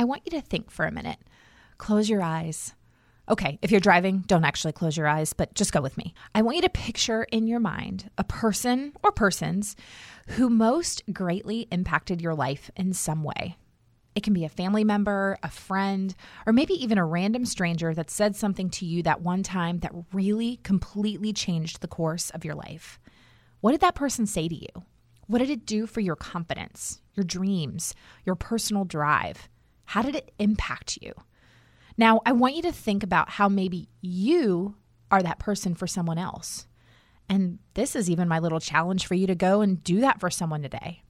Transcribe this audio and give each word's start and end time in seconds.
I 0.00 0.04
want 0.04 0.22
you 0.24 0.30
to 0.30 0.40
think 0.40 0.70
for 0.70 0.86
a 0.86 0.90
minute. 0.90 1.18
Close 1.76 2.08
your 2.08 2.22
eyes. 2.22 2.72
Okay, 3.28 3.58
if 3.60 3.70
you're 3.70 3.80
driving, 3.80 4.24
don't 4.26 4.46
actually 4.46 4.72
close 4.72 4.96
your 4.96 5.06
eyes, 5.06 5.34
but 5.34 5.52
just 5.52 5.74
go 5.74 5.82
with 5.82 5.98
me. 5.98 6.14
I 6.34 6.40
want 6.40 6.56
you 6.56 6.62
to 6.62 6.70
picture 6.70 7.24
in 7.24 7.46
your 7.46 7.60
mind 7.60 8.10
a 8.16 8.24
person 8.24 8.94
or 9.04 9.12
persons 9.12 9.76
who 10.28 10.48
most 10.48 11.02
greatly 11.12 11.68
impacted 11.70 12.22
your 12.22 12.34
life 12.34 12.70
in 12.76 12.94
some 12.94 13.22
way. 13.22 13.58
It 14.14 14.22
can 14.22 14.32
be 14.32 14.46
a 14.46 14.48
family 14.48 14.84
member, 14.84 15.36
a 15.42 15.50
friend, 15.50 16.14
or 16.46 16.54
maybe 16.54 16.82
even 16.82 16.96
a 16.96 17.04
random 17.04 17.44
stranger 17.44 17.92
that 17.92 18.10
said 18.10 18.34
something 18.34 18.70
to 18.70 18.86
you 18.86 19.02
that 19.02 19.20
one 19.20 19.42
time 19.42 19.80
that 19.80 19.92
really 20.14 20.60
completely 20.62 21.34
changed 21.34 21.82
the 21.82 21.88
course 21.88 22.30
of 22.30 22.42
your 22.42 22.54
life. 22.54 22.98
What 23.60 23.72
did 23.72 23.82
that 23.82 23.96
person 23.96 24.24
say 24.24 24.48
to 24.48 24.54
you? 24.56 24.84
What 25.26 25.40
did 25.40 25.50
it 25.50 25.66
do 25.66 25.86
for 25.86 26.00
your 26.00 26.16
confidence, 26.16 27.02
your 27.12 27.24
dreams, 27.24 27.94
your 28.24 28.34
personal 28.34 28.86
drive? 28.86 29.50
How 29.90 30.02
did 30.02 30.14
it 30.14 30.30
impact 30.38 31.00
you? 31.02 31.12
Now, 31.96 32.20
I 32.24 32.30
want 32.30 32.54
you 32.54 32.62
to 32.62 32.70
think 32.70 33.02
about 33.02 33.28
how 33.28 33.48
maybe 33.48 33.88
you 34.00 34.76
are 35.10 35.20
that 35.20 35.40
person 35.40 35.74
for 35.74 35.88
someone 35.88 36.16
else. 36.16 36.68
And 37.28 37.58
this 37.74 37.96
is 37.96 38.08
even 38.08 38.28
my 38.28 38.38
little 38.38 38.60
challenge 38.60 39.04
for 39.04 39.14
you 39.14 39.26
to 39.26 39.34
go 39.34 39.62
and 39.62 39.82
do 39.82 40.00
that 40.00 40.20
for 40.20 40.30
someone 40.30 40.62
today. 40.62 41.02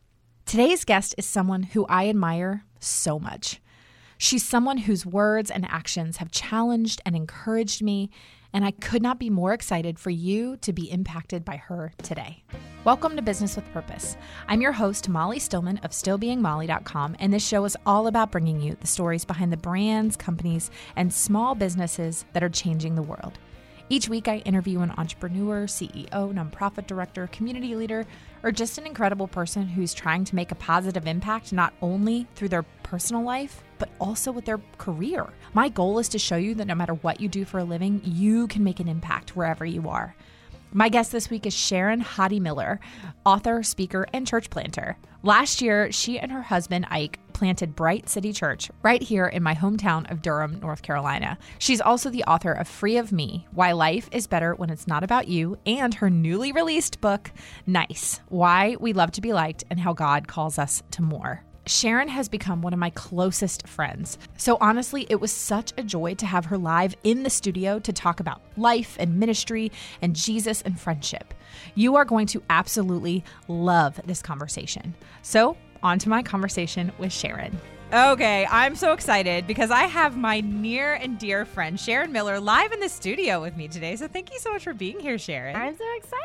Today's 0.47 0.87
guest 0.87 1.15
is 1.19 1.27
someone 1.27 1.65
who 1.65 1.85
I 1.91 2.09
admire 2.09 2.65
so 2.79 3.19
much. 3.19 3.61
She's 4.17 4.49
someone 4.49 4.79
whose 4.79 5.05
words 5.05 5.51
and 5.51 5.67
actions 5.67 6.17
have 6.17 6.31
challenged 6.31 7.03
and 7.05 7.15
encouraged 7.15 7.83
me, 7.83 8.09
and 8.53 8.65
I 8.65 8.71
could 8.73 9.03
not 9.03 9.19
be 9.19 9.31
more 9.31 9.53
excited 9.53 9.99
for 9.99 10.11
you 10.11 10.57
to 10.59 10.73
be 10.73 10.91
impacted 10.91 11.45
by 11.45 11.57
her 11.57 11.93
today. 12.03 12.43
Welcome 12.85 13.17
to 13.17 13.23
Business 13.23 13.57
with 13.57 13.71
Purpose. 13.73 14.17
I'm 14.49 14.61
your 14.63 14.73
host, 14.73 15.09
Molly 15.09 15.39
Stillman 15.39 15.79
of 15.79 15.91
StillBeingMolly.com, 15.91 17.17
and 17.19 17.33
this 17.33 17.47
show 17.47 17.65
is 17.65 17.77
all 17.85 18.07
about 18.07 18.33
bringing 18.33 18.61
you 18.61 18.77
the 18.81 18.87
stories 18.87 19.25
behind 19.25 19.53
the 19.53 19.57
brands, 19.57 20.17
companies, 20.17 20.71
and 20.97 21.13
small 21.13 21.55
businesses 21.55 22.25
that 22.33 22.43
are 22.43 22.49
changing 22.49 22.95
the 22.95 23.03
world. 23.03 23.39
Each 23.93 24.09
week, 24.09 24.29
I 24.29 24.37
interview 24.37 24.83
an 24.83 24.93
entrepreneur, 24.99 25.67
CEO, 25.67 26.09
nonprofit 26.33 26.87
director, 26.87 27.27
community 27.27 27.75
leader, 27.75 28.07
or 28.45 28.53
just 28.53 28.79
an 28.79 28.87
incredible 28.87 29.27
person 29.27 29.67
who's 29.67 29.93
trying 29.93 30.25
to 30.27 30.37
make 30.37 30.53
a 30.53 30.55
positive 30.55 31.09
impact 31.09 31.53
not 31.53 31.75
only 31.83 32.29
through 32.37 32.51
their 32.51 32.63
personal 32.85 33.25
life, 33.25 33.65
but 33.79 33.89
also 34.01 34.31
with 34.31 34.45
their 34.45 34.61
career. 34.79 35.27
My 35.55 35.69
goal 35.69 35.99
is 35.99 36.09
to 36.11 36.21
show 36.21 36.37
you 36.37 36.55
that 36.55 36.69
no 36.69 36.77
matter 36.77 36.95
what 36.95 37.21
you 37.21 37.29
do 37.29 37.45
for 37.45 37.59
a 37.59 37.65
living, 37.65 38.01
you 38.05 38.47
can 38.47 38.63
make 38.63 38.79
an 38.79 38.87
impact 38.87 39.35
wherever 39.35 39.65
you 39.65 39.89
are. 39.89 40.15
My 40.73 40.89
guest 40.89 41.11
this 41.11 41.29
week 41.29 41.47
is 41.47 41.53
Sharon 41.53 42.01
Hodde 42.01 42.41
Miller, 42.41 42.79
author, 43.27 43.65
speaker, 43.65 44.07
and 44.13 44.25
church 44.25 44.51
planter. 44.51 44.97
Last 45.25 45.61
year, 45.61 45.91
she 45.91 46.17
and 46.17 46.31
her 46.31 46.43
husband 46.43 46.87
Ike 46.91 47.19
planted 47.33 47.75
Bright 47.75 48.09
City 48.09 48.33
Church 48.33 48.71
right 48.81 49.03
here 49.03 49.27
in 49.27 49.43
my 49.43 49.53
hometown 49.53 50.09
of 50.13 50.23
Durham, 50.23 50.61
North 50.61 50.83
Carolina. 50.83 51.39
She's 51.59 51.81
also 51.81 52.09
the 52.09 52.23
author 52.23 52.53
of 52.53 52.69
Free 52.69 52.99
of 52.99 53.11
Me 53.11 53.49
Why 53.51 53.73
Life 53.73 54.09
is 54.13 54.29
Better 54.29 54.55
When 54.55 54.71
It's 54.71 54.87
Not 54.87 55.03
About 55.03 55.27
You, 55.27 55.59
and 55.67 55.93
her 55.95 56.09
newly 56.09 56.53
released 56.53 57.01
book, 57.01 57.33
Nice 57.67 58.21
Why 58.29 58.77
We 58.79 58.93
Love 58.93 59.11
to 59.13 59.21
Be 59.21 59.33
Liked 59.33 59.65
and 59.71 59.81
How 59.81 59.93
God 59.93 60.29
Calls 60.29 60.57
Us 60.57 60.85
to 60.93 61.03
More. 61.03 61.43
Sharon 61.67 62.09
has 62.09 62.29
become 62.29 62.63
one 62.63 62.73
of 62.73 62.79
my 62.79 62.91
closest 62.91 63.67
friends. 63.67 64.19
So 64.37 64.57
honestly, 64.61 65.07
it 65.09 65.21
was 65.21 65.31
such 65.31 65.73
a 65.77 65.83
joy 65.83 66.15
to 66.15 66.27
have 66.27 66.47
her 66.47 66.59
live 66.59 66.97
in 67.05 67.23
the 67.23 67.31
studio 67.31 67.79
to 67.81 67.93
talk 67.93 68.21
about 68.21 68.41
life 68.57 68.97
and 68.99 69.19
ministry 69.19 69.71
and 70.03 70.17
Jesus 70.17 70.63
and 70.63 70.79
friendship. 70.81 71.35
You 71.75 71.97
are 71.97 72.05
going 72.05 72.27
to 72.29 72.43
absolutely 72.51 73.25
love 73.49 74.01
this 74.05 74.23
conversation. 74.23 74.95
So, 75.23 75.57
on 75.83 75.99
to 76.01 76.09
my 76.09 76.23
conversation 76.23 76.93
with 76.99 77.13
Sharon. 77.13 77.59
Okay, 77.93 78.47
I'm 78.49 78.77
so 78.77 78.93
excited 78.93 79.49
because 79.49 79.73
I 79.73 79.83
have 79.85 80.17
my 80.17 80.43
near 80.43 80.95
and 80.95 81.19
dear 81.19 81.45
friend 81.45 81.79
Sharon 81.79 82.13
Miller 82.13 82.39
live 82.39 82.71
in 82.71 82.79
the 82.79 82.89
studio 82.89 83.41
with 83.41 83.57
me 83.57 83.67
today. 83.67 83.97
So 83.97 84.07
thank 84.07 84.33
you 84.33 84.39
so 84.39 84.53
much 84.53 84.63
for 84.63 84.73
being 84.73 85.01
here, 85.01 85.19
Sharon. 85.19 85.57
I'm 85.57 85.77
so 85.77 85.85
excited. 85.97 86.23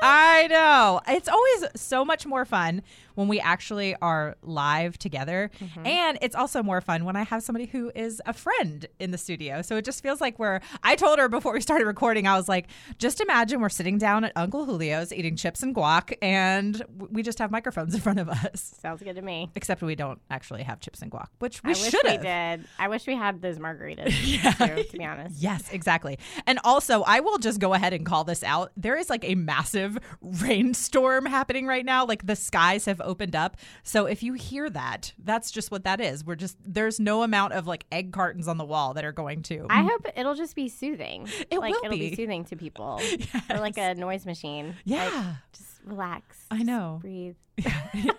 I 0.00 0.46
know. 0.46 1.00
It's 1.08 1.28
always 1.28 1.64
so 1.74 2.04
much 2.04 2.24
more 2.24 2.44
fun 2.44 2.82
when 3.18 3.26
we 3.26 3.40
actually 3.40 3.96
are 4.00 4.36
live 4.42 4.96
together. 4.96 5.50
Mm-hmm. 5.58 5.84
And 5.84 6.18
it's 6.22 6.36
also 6.36 6.62
more 6.62 6.80
fun 6.80 7.04
when 7.04 7.16
I 7.16 7.24
have 7.24 7.42
somebody 7.42 7.66
who 7.66 7.90
is 7.96 8.22
a 8.26 8.32
friend 8.32 8.86
in 9.00 9.10
the 9.10 9.18
studio. 9.18 9.60
So 9.60 9.76
it 9.76 9.84
just 9.84 10.04
feels 10.04 10.20
like 10.20 10.38
we're, 10.38 10.60
I 10.84 10.94
told 10.94 11.18
her 11.18 11.28
before 11.28 11.52
we 11.52 11.60
started 11.60 11.88
recording, 11.88 12.28
I 12.28 12.36
was 12.36 12.48
like, 12.48 12.68
just 12.98 13.20
imagine 13.20 13.60
we're 13.60 13.70
sitting 13.70 13.98
down 13.98 14.22
at 14.22 14.30
Uncle 14.36 14.66
Julio's 14.66 15.12
eating 15.12 15.34
chips 15.34 15.64
and 15.64 15.74
guac, 15.74 16.16
and 16.22 16.80
we 17.10 17.24
just 17.24 17.40
have 17.40 17.50
microphones 17.50 17.92
in 17.92 18.00
front 18.00 18.20
of 18.20 18.28
us. 18.28 18.76
Sounds 18.80 19.02
good 19.02 19.16
to 19.16 19.22
me. 19.22 19.50
Except 19.56 19.82
we 19.82 19.96
don't 19.96 20.20
actually 20.30 20.62
have 20.62 20.78
chips 20.78 21.02
and 21.02 21.10
guac, 21.10 21.26
which 21.40 21.60
we 21.64 21.74
should 21.74 21.94
have. 21.94 22.04
I 22.04 22.08
wish 22.10 22.18
we 22.20 22.24
did. 22.28 22.68
I 22.78 22.86
wish 22.86 23.06
we 23.08 23.16
had 23.16 23.42
those 23.42 23.58
margaritas, 23.58 24.14
yeah. 24.44 24.52
too, 24.52 24.84
to 24.84 24.96
be 24.96 25.04
honest. 25.04 25.42
Yes, 25.42 25.68
exactly. 25.72 26.20
And 26.46 26.60
also, 26.62 27.02
I 27.02 27.18
will 27.18 27.38
just 27.38 27.58
go 27.58 27.74
ahead 27.74 27.92
and 27.92 28.06
call 28.06 28.22
this 28.22 28.44
out. 28.44 28.70
There 28.76 28.96
is 28.96 29.10
like 29.10 29.24
a 29.24 29.34
massive 29.34 29.98
rainstorm 30.22 31.26
happening 31.26 31.66
right 31.66 31.84
now. 31.84 32.06
Like 32.06 32.24
the 32.24 32.36
skies 32.36 32.84
have 32.84 33.00
opened 33.08 33.34
up. 33.34 33.56
So 33.82 34.06
if 34.06 34.22
you 34.22 34.34
hear 34.34 34.70
that, 34.70 35.12
that's 35.18 35.50
just 35.50 35.70
what 35.70 35.84
that 35.84 36.00
is. 36.00 36.24
We're 36.24 36.36
just 36.36 36.56
there's 36.64 37.00
no 37.00 37.22
amount 37.22 37.54
of 37.54 37.66
like 37.66 37.84
egg 37.90 38.12
cartons 38.12 38.46
on 38.46 38.58
the 38.58 38.64
wall 38.64 38.94
that 38.94 39.04
are 39.04 39.12
going 39.12 39.42
to. 39.44 39.66
I 39.68 39.82
hope 39.82 40.06
it'll 40.14 40.34
just 40.34 40.54
be 40.54 40.68
soothing. 40.68 41.28
It 41.50 41.58
like 41.58 41.74
will 41.74 41.80
it'll 41.86 41.98
be. 41.98 42.10
be 42.10 42.16
soothing 42.16 42.44
to 42.44 42.56
people. 42.56 43.00
Yes. 43.00 43.26
Or 43.50 43.58
like 43.58 43.78
a 43.78 43.94
noise 43.94 44.26
machine. 44.26 44.76
Yeah. 44.84 45.04
Like, 45.04 45.36
just 45.52 45.77
relax. 45.88 46.46
I 46.50 46.62
know. 46.62 46.98
Breathe. 47.00 47.36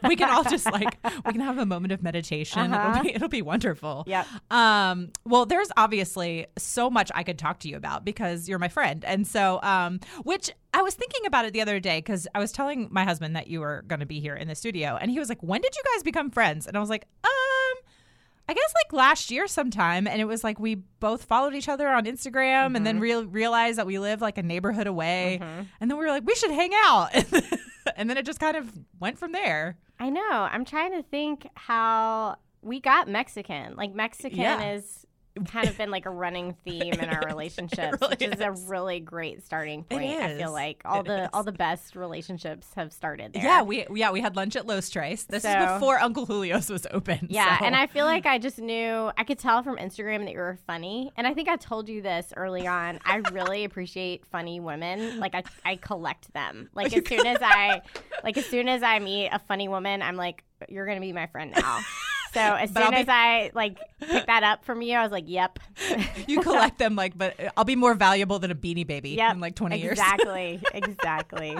we 0.03 0.17
can 0.17 0.29
all 0.29 0.43
just 0.43 0.65
like 0.71 0.97
we 1.25 1.31
can 1.31 1.39
have 1.41 1.57
a 1.57 1.65
moment 1.65 1.93
of 1.93 2.03
meditation. 2.03 2.73
Uh-huh. 2.73 2.89
It'll 2.91 3.03
be 3.03 3.15
it'll 3.15 3.29
be 3.29 3.41
wonderful. 3.41 4.03
Yeah. 4.05 4.25
Um, 4.51 5.11
well, 5.25 5.45
there's 5.45 5.69
obviously 5.77 6.47
so 6.57 6.89
much 6.89 7.09
I 7.15 7.23
could 7.23 7.37
talk 7.39 7.59
to 7.59 7.69
you 7.69 7.77
about 7.77 8.03
because 8.03 8.49
you're 8.49 8.59
my 8.59 8.67
friend. 8.67 9.05
And 9.05 9.25
so 9.25 9.61
um, 9.63 10.01
which 10.23 10.51
I 10.73 10.81
was 10.81 10.93
thinking 10.95 11.25
about 11.25 11.45
it 11.45 11.53
the 11.53 11.61
other 11.61 11.79
day 11.79 11.99
because 11.99 12.27
I 12.35 12.39
was 12.39 12.51
telling 12.51 12.89
my 12.91 13.05
husband 13.05 13.35
that 13.37 13.47
you 13.47 13.61
were 13.61 13.83
gonna 13.87 14.05
be 14.05 14.19
here 14.19 14.35
in 14.35 14.47
the 14.49 14.55
studio 14.55 14.97
and 14.99 15.09
he 15.09 15.19
was 15.19 15.29
like, 15.29 15.41
When 15.41 15.61
did 15.61 15.73
you 15.75 15.83
guys 15.95 16.03
become 16.03 16.31
friends? 16.31 16.67
And 16.67 16.75
I 16.75 16.81
was 16.81 16.89
like, 16.89 17.05
um, 17.23 17.29
I 18.49 18.53
guess 18.53 18.73
like 18.83 18.91
last 18.93 19.29
year 19.29 19.45
sometime, 19.47 20.07
and 20.07 20.19
it 20.19 20.25
was 20.25 20.43
like 20.43 20.59
we 20.59 20.73
both 20.99 21.25
followed 21.25 21.53
each 21.53 21.69
other 21.69 21.87
on 21.87 22.05
Instagram, 22.05 22.65
Mm-hmm. 22.65 22.75
and 22.77 22.85
then 22.87 22.99
real 22.99 23.23
realized 23.25 23.77
that 23.77 23.85
we 23.85 23.99
live 23.99 24.21
like 24.21 24.39
a 24.39 24.43
neighborhood 24.43 24.87
away, 24.87 25.37
Mhm. 25.39 25.67
and 25.79 25.91
then 25.91 25.99
we 25.99 26.03
were 26.03 26.09
like, 26.09 26.23
we 26.25 26.33
should 26.33 26.49
hang 26.49 26.71
out, 26.73 27.09
and 27.13 27.25
then 27.27 27.43
it 28.17 28.25
just 28.25 28.39
kind 28.39 28.57
of 28.57 28.71
went 28.99 29.17
from 29.17 29.31
there. 29.31 29.77
I 29.99 30.09
know. 30.09 30.21
I'm 30.31 30.65
trying 30.65 30.93
to 30.93 31.03
think 31.03 31.47
how 31.55 32.37
we 32.61 32.79
got 32.79 33.07
Mexican. 33.07 33.75
Like 33.75 33.93
Mexican 33.93 34.39
Yeah. 34.39 34.71
is 34.73 35.05
kind 35.45 35.67
of 35.67 35.77
been 35.77 35.91
like 35.91 36.05
a 36.05 36.09
running 36.09 36.53
theme 36.65 36.93
in 36.93 37.09
our 37.09 37.23
relationships, 37.27 37.97
really 38.01 38.09
which 38.09 38.21
is, 38.21 38.39
a 38.41 38.51
really 38.67 38.99
great 38.99 39.43
starting 39.43 39.83
point. 39.83 40.19
I 40.19 40.37
feel 40.37 40.51
like 40.51 40.81
all 40.85 41.01
It 41.01 41.05
the 41.07 41.23
is. 41.23 41.29
all 41.33 41.43
the 41.43 41.51
best 41.51 41.95
relationships 41.95 42.67
have 42.75 42.91
started 42.93 43.33
there. 43.33 43.43
Yeah, 43.43 43.61
we 43.63 43.85
yeah 43.93 44.11
we 44.11 44.21
had 44.21 44.35
lunch 44.35 44.55
at 44.55 44.65
Los 44.65 44.89
Tres. 44.89 45.23
This 45.25 45.45
is 45.45 45.55
before 45.55 45.99
Uncle 45.99 46.25
Julio's 46.25 46.69
was 46.69 46.85
open. 46.91 47.27
Yeah, 47.29 47.59
so- 47.59 47.65
and 47.65 47.75
I 47.75 47.87
feel 47.87 48.05
like 48.05 48.25
I 48.27 48.37
just 48.37 48.59
knew 48.59 49.11
I 49.17 49.23
could 49.23 49.39
tell 49.39 49.63
from 49.63 49.77
Instagram 49.77 50.25
that 50.25 50.31
you 50.31 50.37
were 50.39 50.57
funny. 50.67 51.11
And 51.17 51.25
I 51.27 51.33
think 51.33 51.49
I 51.49 51.55
told 51.57 51.89
you 51.89 52.01
this 52.01 52.33
early 52.35 52.67
on. 52.67 52.99
I 53.05 53.17
really 53.31 53.63
appreciate 53.69 54.25
funny 54.25 54.59
women. 54.59 55.19
Like 55.19 55.35
I, 55.35 55.43
I 55.65 55.75
collect 55.77 56.33
them. 56.33 56.69
Like 56.73 56.95
as 56.95 57.07
soon 57.07 57.25
as 57.25 57.37
I 57.41 57.81
like 58.23 58.37
as 58.37 58.45
soon 58.45 58.67
as 58.67 58.83
I 58.83 58.99
meet 58.99 59.29
a 59.29 59.39
funny 59.39 59.67
woman, 59.67 60.01
I'm 60.01 60.15
like, 60.15 60.43
you're 60.67 60.85
gonna 60.85 60.99
be 61.01 61.13
my 61.13 61.27
friend 61.27 61.51
now. 61.55 61.79
So 62.33 62.39
as 62.41 62.71
But 62.71 62.83
soon 62.83 62.91
be- 62.91 62.97
as 62.97 63.07
I 63.09 63.51
like 63.53 63.77
pick 63.99 64.25
that 64.27 64.43
up 64.43 64.63
from 64.65 64.81
you, 64.81 64.95
I 64.95 65.03
was 65.03 65.11
like, 65.11 65.25
"Yep, 65.27 65.59
you 66.27 66.41
collect 66.41 66.77
them 66.77 66.95
like, 66.95 67.17
but 67.17 67.35
I'll 67.57 67.65
be 67.65 67.75
more 67.75 67.93
valuable 67.95 68.39
than 68.39 68.51
a 68.51 68.55
Beanie 68.55 68.85
Baby 68.87 69.11
yep, 69.11 69.33
in 69.33 69.39
like 69.39 69.55
twenty 69.55 69.79
years. 69.79 69.99
exactly, 69.99 70.61
exactly." 70.73 71.57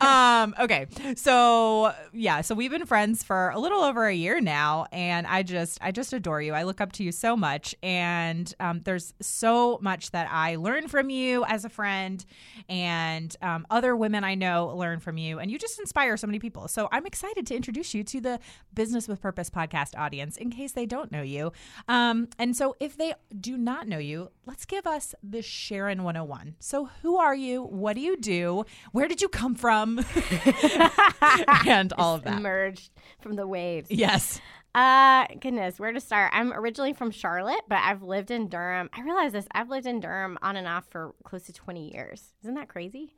um 0.00 0.54
okay. 0.60 0.86
So 1.16 1.92
yeah 2.12 2.40
so 2.40 2.54
we've 2.54 2.70
been 2.70 2.86
friends 2.86 3.22
for 3.22 3.50
a 3.50 3.58
little 3.58 3.82
over 3.82 4.06
a 4.06 4.14
year 4.14 4.40
now 4.40 4.86
and 4.92 5.26
i 5.26 5.42
just 5.42 5.78
i 5.80 5.90
just 5.90 6.12
adore 6.12 6.40
you. 6.40 6.52
I 6.52 6.62
look 6.64 6.80
up 6.80 6.92
to 6.92 7.02
you 7.04 7.12
so 7.12 7.36
much 7.36 7.74
and 7.82 8.52
um, 8.60 8.80
there's 8.84 9.14
so 9.20 9.78
much 9.82 10.10
that 10.12 10.28
i 10.30 10.56
learn 10.56 10.88
from 10.88 11.10
you 11.10 11.44
as 11.46 11.64
a 11.64 11.68
friend 11.68 12.24
and 12.68 13.34
um, 13.42 13.66
other 13.70 13.96
women 13.96 14.24
i 14.24 14.34
know 14.34 14.72
learn 14.76 15.00
from 15.00 15.16
you 15.18 15.38
and 15.38 15.50
you 15.50 15.58
just 15.58 15.78
inspire 15.80 16.16
so 16.16 16.26
many 16.26 16.38
people. 16.38 16.68
So 16.68 16.88
i'm 16.92 17.06
excited 17.06 17.46
to 17.48 17.54
introduce 17.54 17.94
you 17.94 18.04
to 18.04 18.20
the 18.20 18.38
business 18.74 19.08
with 19.08 19.20
purpose 19.20 19.50
podcast 19.50 19.98
audience 20.04 20.36
in 20.36 20.50
case 20.50 20.72
they 20.72 20.86
don't 20.86 21.10
know 21.10 21.22
you 21.22 21.52
um, 21.88 22.28
and 22.38 22.56
so 22.56 22.76
if 22.80 22.96
they 22.96 23.14
do 23.40 23.56
not 23.56 23.88
know 23.88 23.98
you 23.98 24.30
let's 24.46 24.64
give 24.64 24.86
us 24.86 25.14
the 25.22 25.42
sharon 25.42 26.02
101 26.02 26.54
so 26.60 26.88
who 27.02 27.16
are 27.16 27.34
you 27.34 27.62
what 27.62 27.94
do 27.96 28.00
you 28.00 28.16
do 28.18 28.64
where 28.92 29.08
did 29.08 29.20
you 29.22 29.28
come 29.28 29.54
from 29.54 29.98
and 31.66 31.92
all 31.98 32.14
of 32.14 32.22
that 32.24 32.38
emerged 32.38 32.90
from 33.20 33.34
the 33.36 33.46
waves. 33.46 33.90
yes 33.90 34.40
Uh, 34.74 35.26
goodness, 35.40 35.78
where 35.78 35.92
to 35.92 36.00
start? 36.00 36.32
I'm 36.34 36.52
originally 36.52 36.92
from 36.92 37.12
Charlotte, 37.12 37.62
but 37.68 37.78
I've 37.78 38.02
lived 38.02 38.32
in 38.32 38.48
Durham. 38.48 38.90
I 38.92 39.02
realize 39.02 39.30
this. 39.30 39.46
I've 39.52 39.70
lived 39.70 39.86
in 39.86 40.00
Durham 40.00 40.36
on 40.42 40.56
and 40.56 40.66
off 40.66 40.84
for 40.90 41.14
close 41.22 41.44
to 41.44 41.52
20 41.52 41.92
years. 41.94 42.34
Isn't 42.42 42.56
that 42.56 42.68
crazy? 42.68 43.14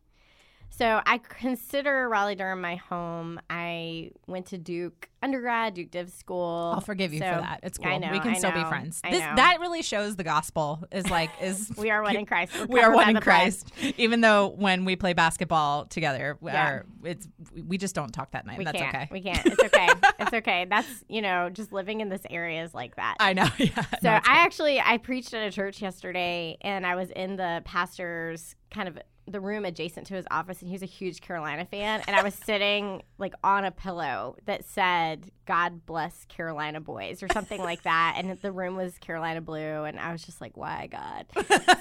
So 0.70 1.00
I 1.06 1.16
consider 1.18 2.06
Raleigh 2.06 2.34
Durham 2.34 2.60
my 2.60 2.76
home. 2.76 3.40
I 3.48 4.10
went 4.26 4.46
to 4.46 4.58
Duke 4.58 5.08
undergrad, 5.22 5.72
Duke 5.72 5.90
Div 5.90 6.10
School. 6.10 6.72
I'll 6.74 6.82
forgive 6.82 7.14
you 7.14 7.20
So- 7.20 7.32
for 7.34 7.40
that. 7.40 7.60
It's 7.62 7.78
cool. 7.78 7.98
Know, 7.98 8.10
we 8.10 8.20
can 8.20 8.32
I 8.32 8.34
still 8.34 8.52
be 8.52 8.60
know, 8.62 8.68
friends. 8.68 9.00
I 9.02 9.10
This 9.10 9.20
that 9.20 9.56
really 9.60 9.80
shows 9.80 10.16
the 10.16 10.22
gospel 10.24 10.84
is 10.92 11.08
like 11.08 11.30
is 11.40 11.72
we 11.78 11.90
are 11.90 12.02
one 12.02 12.14
in 12.16 12.26
Christ. 12.26 12.52
We're 12.58 12.66
we 12.66 12.80
are 12.80 12.92
one 12.94 13.08
in 13.08 13.14
the 13.14 13.20
blood. 13.22 13.24
Christ. 13.24 13.72
Even 13.96 14.20
though 14.20 14.48
when 14.48 14.84
we 14.84 14.96
play 14.96 15.14
basketball 15.14 15.86
together, 15.86 16.36
we 16.42 16.52
Yeah. 16.52 16.68
are- 16.68 16.86
it's 17.04 17.26
we 17.66 17.78
just 17.78 17.94
don't 17.94 18.12
talk 18.12 18.32
that 18.32 18.44
night. 18.46 18.58
We 18.58 18.66
and 18.66 18.74
That's 18.74 18.82
can't. 18.82 18.94
okay. 18.94 19.08
We 19.10 19.22
can't. 19.22 19.46
It's 19.46 19.62
okay. 19.64 19.88
it's 20.18 20.34
okay. 20.34 20.66
That's 20.68 21.04
you 21.08 21.22
know, 21.22 21.48
just 21.48 21.72
living 21.72 22.02
in 22.02 22.10
this 22.10 22.22
area 22.28 22.62
is 22.62 22.74
like 22.74 22.96
that. 22.96 23.16
I 23.18 23.32
know. 23.32 23.46
Yeah. 23.58 23.80
So 23.82 23.98
No, 24.02 24.10
I 24.10 24.20
actually 24.44 24.78
I 24.80 24.98
preached 24.98 25.32
at 25.32 25.42
a 25.46 25.50
church 25.50 25.80
yesterday, 25.80 26.58
and 26.60 26.86
I 26.86 26.96
was 26.96 27.08
in 27.10 27.36
the 27.36 27.62
pastor's 27.64 28.54
kind 28.70 28.88
of 28.88 28.98
the 29.28 29.40
room 29.40 29.64
adjacent 29.64 30.06
to 30.08 30.14
his 30.14 30.24
office, 30.30 30.60
and 30.60 30.68
he 30.68 30.74
was 30.74 30.82
a 30.82 30.86
huge 30.86 31.20
Carolina 31.20 31.64
fan, 31.64 32.02
and 32.06 32.14
I 32.16 32.22
was 32.22 32.34
sitting 32.34 33.02
like 33.18 33.34
on 33.42 33.64
a 33.64 33.70
pillow 33.70 34.36
that 34.46 34.64
said 34.64 35.30
"God 35.46 35.84
bless 35.86 36.24
Carolina 36.26 36.80
boys" 36.80 37.22
or 37.22 37.28
something 37.32 37.60
like 37.60 37.82
that, 37.82 38.14
and 38.18 38.38
the 38.40 38.52
room 38.52 38.76
was 38.76 38.98
Carolina 38.98 39.40
blue, 39.40 39.84
and 39.84 39.98
I 39.98 40.12
was 40.12 40.22
just 40.22 40.40
like, 40.40 40.56
"Why 40.56 40.88
God?" 40.90 41.26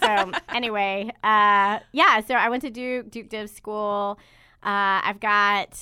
so 0.02 0.32
anyway, 0.50 1.12
uh, 1.24 1.80
yeah. 1.92 2.20
So 2.22 2.34
I 2.36 2.50
went 2.50 2.62
to 2.64 2.70
Duke 2.70 3.12
Duke 3.12 3.30
Div 3.30 3.50
School. 3.50 4.20
Uh, 4.64 5.00
I've 5.04 5.20
got 5.20 5.78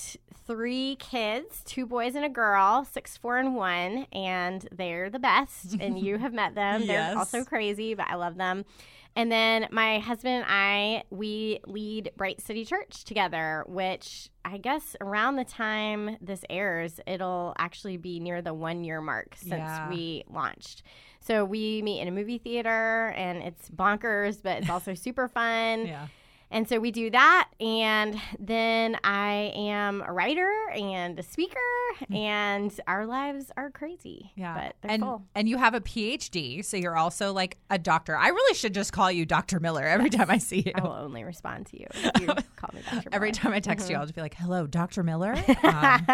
three 0.46 0.98
kids, 0.98 1.62
two 1.66 1.86
boys 1.86 2.16
and 2.16 2.26
a 2.26 2.30
girl, 2.30 2.84
six, 2.92 3.16
four, 3.16 3.38
and 3.38 3.56
one, 3.56 4.08
and 4.12 4.68
they're 4.74 5.10
the 5.10 5.20
best. 5.20 5.78
And 5.80 5.98
you 5.98 6.18
have 6.18 6.34
met 6.34 6.54
them. 6.56 6.86
They're 6.86 6.98
Yes. 7.14 7.16
also 7.16 7.46
crazy, 7.46 7.94
but 7.94 8.08
I 8.10 8.16
love 8.16 8.36
them. 8.36 8.66
And 9.16 9.32
then 9.32 9.68
my 9.72 10.00
husband 10.00 10.36
and 10.38 10.46
I, 10.48 11.04
we 11.12 11.60
lead 11.68 12.12
Bright 12.18 12.42
City 12.42 12.66
Church 12.66 13.04
together, 13.04 13.64
which 13.68 14.30
I 14.44 14.58
guess 14.58 14.96
around 15.02 15.36
the 15.36 15.44
time 15.46 16.18
this 16.20 16.44
airs, 16.50 17.00
it'll 17.06 17.54
actually 17.60 17.98
be 17.98 18.20
near 18.20 18.42
the 18.42 18.54
one 18.56 18.84
year 18.84 19.02
mark 19.02 19.36
since 19.36 19.52
Yeah. 19.54 19.88
we 19.90 20.24
launched. 20.30 20.82
So 21.20 21.46
we 21.46 21.82
meet 21.84 22.02
in 22.02 22.08
a 22.08 22.12
movie 22.12 22.40
theater 22.40 23.14
and 23.16 23.44
it's 23.44 23.70
bonkers, 23.70 24.42
but 24.42 24.58
it's 24.64 24.70
also 24.70 24.94
super 24.96 25.28
fun. 25.28 25.86
yeah. 25.86 26.08
And 26.54 26.70
so 26.70 26.80
we 26.80 26.92
do 26.92 27.10
that. 27.10 27.50
And 27.60 28.18
then 28.40 28.96
I 29.04 29.52
am 29.56 30.02
a 30.06 30.14
writer 30.14 30.50
and 30.74 31.18
a 31.20 31.24
speaker, 31.24 31.60
and 32.14 32.72
our 32.88 33.06
lives 33.06 33.52
are 33.58 33.72
crazy. 33.72 34.32
Yeah. 34.36 34.54
But 34.54 34.76
they're 34.82 34.92
and 34.92 35.04
full. 35.04 35.26
and 35.36 35.50
you 35.50 35.58
have 35.58 35.74
a 35.74 35.82
PhD, 35.82 36.64
so 36.64 36.78
you're 36.78 36.96
also 36.96 37.34
like 37.34 37.58
a 37.70 37.78
doctor. 37.80 38.16
I 38.16 38.28
really 38.30 38.54
should 38.56 38.74
just 38.74 38.94
call 38.94 39.12
you 39.12 39.26
Dr. 39.26 39.60
Miller 39.60 39.84
every 39.84 40.10
time 40.12 40.30
I 40.30 40.38
see 40.38 40.62
you. 40.66 40.72
I 40.76 40.82
will 40.82 40.92
only 40.92 41.24
respond 41.24 41.66
to 41.68 41.80
you 41.80 41.88
if 41.92 42.22
you 42.22 42.28
call 42.56 42.70
me 42.74 42.82
Dr. 42.90 43.10
Every 43.12 43.32
time 43.32 43.52
I 43.52 43.60
text 43.60 43.86
Mm-hmm. 43.86 43.92
you, 43.94 43.98
I'll 43.98 44.06
just 44.06 44.16
be 44.16 44.22
like, 44.22 44.36
"Hello, 44.36 44.66
Dr. 44.68 45.04
Miller." 45.04 45.36
Um, 45.64 46.06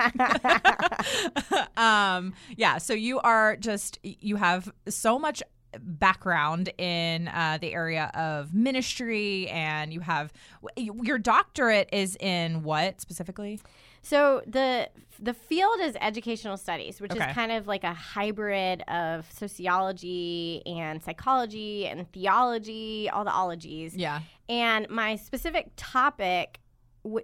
um, 1.77 2.33
yeah. 2.55 2.77
So 2.77 2.93
you 2.93 3.19
are 3.19 3.55
just 3.57 3.99
you 4.03 4.37
have 4.37 4.71
so 4.87 5.19
much 5.19 5.43
background 5.79 6.69
in 6.77 7.27
uh, 7.27 7.57
the 7.61 7.73
area 7.73 8.11
of 8.13 8.53
ministry, 8.53 9.47
and 9.49 9.93
you 9.93 9.99
have 9.99 10.31
your 10.77 11.17
doctorate 11.17 11.89
is 11.91 12.15
in 12.19 12.63
what 12.63 13.01
specifically? 13.01 13.59
So 14.01 14.41
the 14.47 14.89
the 15.19 15.33
field 15.33 15.81
is 15.81 15.97
educational 15.99 16.55
studies, 16.55 17.01
which 17.01 17.11
Okay. 17.11 17.29
is 17.29 17.35
kind 17.35 17.51
of 17.51 17.67
like 17.67 17.83
a 17.83 17.93
hybrid 17.93 18.81
of 18.87 19.29
sociology 19.31 20.63
and 20.65 21.03
psychology 21.03 21.85
and 21.85 22.09
theology, 22.13 23.09
all 23.09 23.25
the 23.25 23.33
ologies. 23.35 23.95
Yeah. 23.95 24.21
And 24.47 24.89
my 24.89 25.17
specific 25.17 25.71
topic 25.75 26.59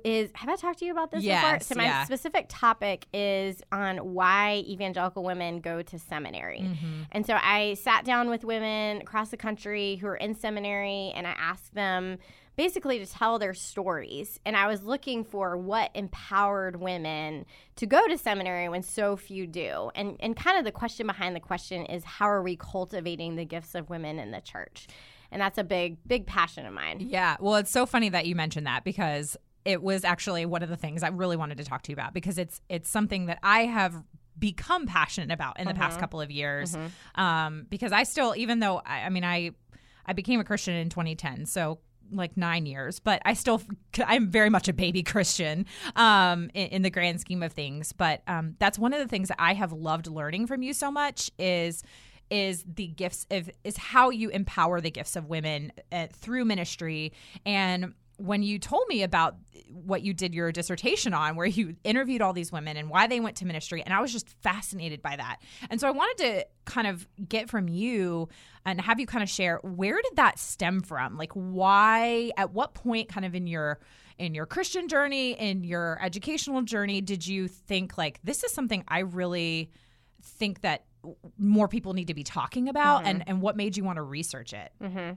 is 0.03 0.29
have 0.33 0.49
I 0.49 0.55
talked 0.55 0.79
to 0.79 0.85
you 0.85 0.91
about 0.91 1.11
this 1.11 1.23
before? 1.23 1.59
So 1.59 1.75
my 1.75 1.85
yeah. 1.85 2.05
specific 2.05 2.45
topic 2.49 3.07
is 3.13 3.61
on 3.71 3.97
why 3.97 4.63
evangelical 4.67 5.23
women 5.23 5.59
go 5.59 5.81
to 5.81 5.99
seminary. 5.99 6.61
Mm-hmm. 6.61 7.03
And 7.11 7.25
so 7.25 7.37
I 7.41 7.75
sat 7.75 8.05
down 8.05 8.29
with 8.29 8.43
women 8.43 9.01
across 9.01 9.29
the 9.29 9.37
country 9.37 9.97
who 9.97 10.07
are 10.07 10.15
in 10.15 10.35
seminary 10.35 11.11
and 11.15 11.27
I 11.27 11.35
asked 11.37 11.73
them 11.73 12.17
basically 12.55 12.99
to 12.99 13.05
tell 13.05 13.39
their 13.39 13.53
stories. 13.53 14.39
And 14.45 14.55
I 14.55 14.67
was 14.67 14.83
looking 14.83 15.23
for 15.23 15.57
what 15.57 15.91
empowered 15.93 16.77
women 16.77 17.45
to 17.75 17.85
go 17.85 18.07
to 18.07 18.17
seminary 18.17 18.69
when 18.69 18.83
so 18.83 19.15
few 19.15 19.47
do. 19.47 19.91
And 19.95 20.17
and 20.19 20.35
kind 20.35 20.57
of 20.57 20.65
the 20.65 20.71
question 20.71 21.07
behind 21.07 21.35
the 21.35 21.41
question 21.41 21.85
is 21.85 22.03
how 22.03 22.29
are 22.29 22.41
we 22.41 22.55
cultivating 22.55 23.35
the 23.35 23.45
gifts 23.45 23.75
of 23.75 23.89
women 23.89 24.19
in 24.19 24.31
the 24.31 24.41
church? 24.41 24.87
And 25.31 25.41
that's 25.41 25.57
a 25.57 25.63
big 25.63 25.97
big 26.07 26.25
passion 26.25 26.65
of 26.65 26.73
mine. 26.73 27.01
Yeah. 27.01 27.35
Well, 27.39 27.55
it's 27.55 27.71
so 27.71 27.85
funny 27.85 28.09
that 28.09 28.25
you 28.25 28.35
mentioned 28.35 28.67
that 28.67 28.83
because 28.83 29.35
it 29.65 29.81
was 29.81 30.03
actually 30.05 30.45
one 30.45 30.63
of 30.63 30.69
the 30.69 30.77
things 30.77 31.03
I 31.03 31.09
really 31.09 31.35
wanted 31.35 31.57
to 31.57 31.63
talk 31.65 31.81
to 31.83 31.91
you 31.91 31.95
about 31.95 32.13
because 32.13 32.37
it's 32.37 32.61
it's 32.69 32.89
something 32.89 33.25
that 33.25 33.39
I 33.43 33.65
have 33.65 34.03
become 34.37 34.85
passionate 34.85 35.31
about 35.33 35.59
in 35.59 35.67
the 35.67 35.73
past 35.73 35.99
couple 35.99 36.21
of 36.21 36.29
years. 36.29 36.75
Um, 37.15 37.65
because 37.69 37.91
I 37.91 38.03
still, 38.03 38.35
even 38.35 38.59
though 38.59 38.81
I, 38.85 39.01
I 39.01 39.09
mean, 39.09 39.23
I 39.23 39.51
I 40.05 40.13
became 40.13 40.39
a 40.39 40.43
Christian 40.43 40.75
in 40.75 40.89
2010, 40.89 41.45
so 41.45 41.79
like 42.11 42.37
nine 42.37 42.67
years, 42.67 42.99
but 42.99 43.21
I 43.25 43.33
still 43.33 43.61
I'm 44.05 44.29
very 44.29 44.49
much 44.49 44.67
a 44.67 44.73
baby 44.73 45.03
Christian 45.03 45.65
um, 45.95 46.51
in, 46.53 46.67
in 46.67 46.81
the 46.83 46.89
grand 46.91 47.19
scheme 47.21 47.41
of 47.41 47.53
things. 47.53 47.91
But 47.91 48.21
um, 48.27 48.55
that's 48.59 48.77
one 48.77 48.93
of 48.93 48.99
the 48.99 49.07
things 49.07 49.29
that 49.29 49.41
I 49.41 49.53
have 49.53 49.71
loved 49.71 50.07
learning 50.07 50.47
from 50.47 50.61
you 50.61 50.73
so 50.73 50.91
much 50.91 51.31
is 51.39 51.83
is 52.29 52.65
the 52.67 52.87
gifts 52.87 53.27
of 53.31 53.49
is 53.63 53.77
how 53.77 54.09
you 54.09 54.29
empower 54.29 54.81
the 54.81 54.91
gifts 54.91 55.15
of 55.15 55.27
women 55.27 55.71
uh, 55.91 56.07
through 56.11 56.45
ministry 56.45 57.13
and 57.45 57.93
when 58.17 58.43
you 58.43 58.59
told 58.59 58.87
me 58.87 59.03
about 59.03 59.35
what 59.69 60.01
you 60.01 60.13
did 60.13 60.33
your 60.33 60.51
dissertation 60.51 61.13
on 61.13 61.35
where 61.35 61.45
you 61.45 61.75
interviewed 61.83 62.21
all 62.21 62.33
these 62.33 62.51
women 62.51 62.77
and 62.77 62.89
why 62.89 63.07
they 63.07 63.19
went 63.19 63.35
to 63.37 63.45
ministry 63.45 63.81
and 63.83 63.93
i 63.93 63.99
was 63.99 64.11
just 64.11 64.29
fascinated 64.41 65.01
by 65.01 65.15
that. 65.15 65.37
And 65.69 65.79
so 65.79 65.87
i 65.87 65.91
wanted 65.91 66.17
to 66.23 66.45
kind 66.65 66.87
of 66.87 67.07
get 67.27 67.49
from 67.49 67.67
you 67.67 68.29
and 68.65 68.81
have 68.81 68.99
you 68.99 69.05
kind 69.05 69.23
of 69.23 69.29
share 69.29 69.59
where 69.63 70.01
did 70.01 70.15
that 70.15 70.39
stem 70.39 70.81
from? 70.81 71.17
Like 71.17 71.31
why 71.33 72.31
at 72.37 72.51
what 72.51 72.73
point 72.73 73.09
kind 73.09 73.25
of 73.25 73.35
in 73.35 73.47
your 73.47 73.79
in 74.17 74.33
your 74.33 74.45
christian 74.45 74.87
journey 74.87 75.33
in 75.33 75.63
your 75.63 75.99
educational 76.01 76.61
journey 76.61 77.01
did 77.01 77.27
you 77.27 77.47
think 77.47 77.97
like 77.97 78.19
this 78.23 78.43
is 78.43 78.51
something 78.53 78.83
i 78.87 78.99
really 78.99 79.69
think 80.21 80.61
that 80.61 80.85
more 81.37 81.67
people 81.67 81.93
need 81.93 82.07
to 82.07 82.13
be 82.13 82.23
talking 82.23 82.69
about 82.69 82.99
mm-hmm. 82.99 83.07
and 83.07 83.23
and 83.27 83.41
what 83.41 83.55
made 83.57 83.75
you 83.75 83.83
want 83.83 83.97
to 83.97 84.01
research 84.01 84.53
it 84.53 84.71
mm-hmm. 84.81 85.11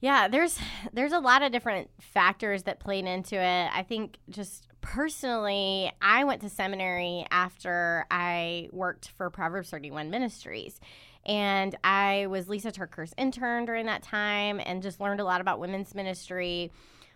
Yeah, 0.00 0.28
there's 0.28 0.58
there's 0.92 1.12
a 1.12 1.18
lot 1.18 1.42
of 1.42 1.52
different 1.52 1.90
factors 2.00 2.64
that 2.64 2.80
played 2.80 3.06
into 3.06 3.36
it. 3.36 3.70
I 3.72 3.82
think 3.82 4.18
just 4.28 4.68
personally, 4.80 5.92
I 6.00 6.24
went 6.24 6.42
to 6.42 6.48
seminary 6.48 7.26
after 7.30 8.06
I 8.10 8.68
worked 8.72 9.08
for 9.16 9.30
Proverbs 9.30 9.70
31 9.70 10.10
Ministries. 10.10 10.80
And 11.24 11.74
I 11.82 12.28
was 12.28 12.46
Lysa 12.46 12.72
TerKeurst's 12.72 13.14
intern 13.18 13.64
during 13.64 13.86
that 13.86 14.04
time 14.04 14.60
and 14.64 14.80
just 14.80 15.00
learned 15.00 15.18
a 15.18 15.24
lot 15.24 15.40
about 15.40 15.58
women's 15.58 15.92
ministry. 15.92 16.70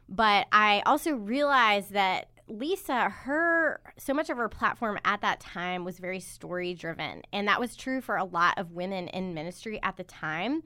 But 0.08 0.48
I 0.50 0.82
also 0.84 1.12
realized 1.12 1.92
that 1.92 2.28
Lisa, 2.48 3.08
her 3.08 3.80
so 3.96 4.12
much 4.12 4.28
of 4.28 4.36
her 4.36 4.48
platform 4.48 4.98
at 5.04 5.20
that 5.20 5.38
time 5.38 5.84
was 5.84 6.00
very 6.00 6.18
story 6.18 6.74
driven. 6.74 7.22
And 7.32 7.46
that 7.46 7.60
was 7.60 7.76
true 7.76 8.00
for 8.00 8.16
a 8.16 8.24
lot 8.24 8.58
of 8.58 8.72
women 8.72 9.06
in 9.06 9.32
ministry 9.32 9.78
at 9.84 9.96
the 9.96 10.02
time 10.02 10.64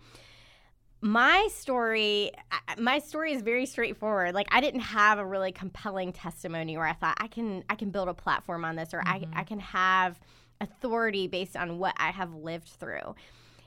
my 1.04 1.46
story 1.52 2.30
my 2.78 2.98
story 2.98 3.34
is 3.34 3.42
very 3.42 3.66
straightforward. 3.66 4.34
Like 4.34 4.48
i 4.50 4.60
didn't 4.62 4.80
have 4.80 5.18
a 5.18 5.26
really 5.26 5.52
compelling 5.52 6.14
testimony 6.14 6.78
where 6.78 6.86
i 6.86 6.94
thought 6.94 7.18
i 7.20 7.26
can 7.26 7.62
i 7.68 7.74
can 7.74 7.90
build 7.90 8.08
a 8.08 8.14
platform 8.14 8.64
on 8.64 8.74
this 8.74 8.94
or 8.94 9.02
I, 9.04 9.18
mm-hmm. 9.18 9.38
I 9.38 9.44
can 9.44 9.60
have 9.60 10.18
authority 10.62 11.26
based 11.26 11.56
on 11.56 11.78
what 11.78 11.94
i 11.98 12.10
have 12.10 12.34
lived 12.34 12.68
through. 12.68 13.14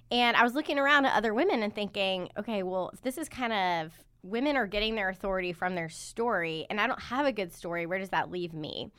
And 0.10 0.36
i 0.36 0.42
was 0.42 0.56
looking 0.56 0.80
around 0.80 1.06
at 1.06 1.16
other 1.16 1.32
women 1.32 1.62
and 1.62 1.74
thinking 1.74 2.30
okay 2.40 2.64
well 2.64 2.90
if 2.92 3.02
this 3.02 3.20
is 3.20 3.30
kind 3.30 3.54
of 3.54 3.94
women 4.24 4.58
are 4.58 4.66
getting 4.66 4.96
their 4.96 5.10
authority 5.10 5.54
from 5.54 5.76
their 5.76 5.90
story 5.90 6.66
and 6.72 6.82
i 6.82 6.88
don't 6.88 7.00
have 7.00 7.28
a 7.28 7.32
good 7.32 7.54
story 7.54 7.86
where 7.86 8.00
does 8.00 8.10
that 8.10 8.32
leave 8.32 8.54
me? 8.54 8.92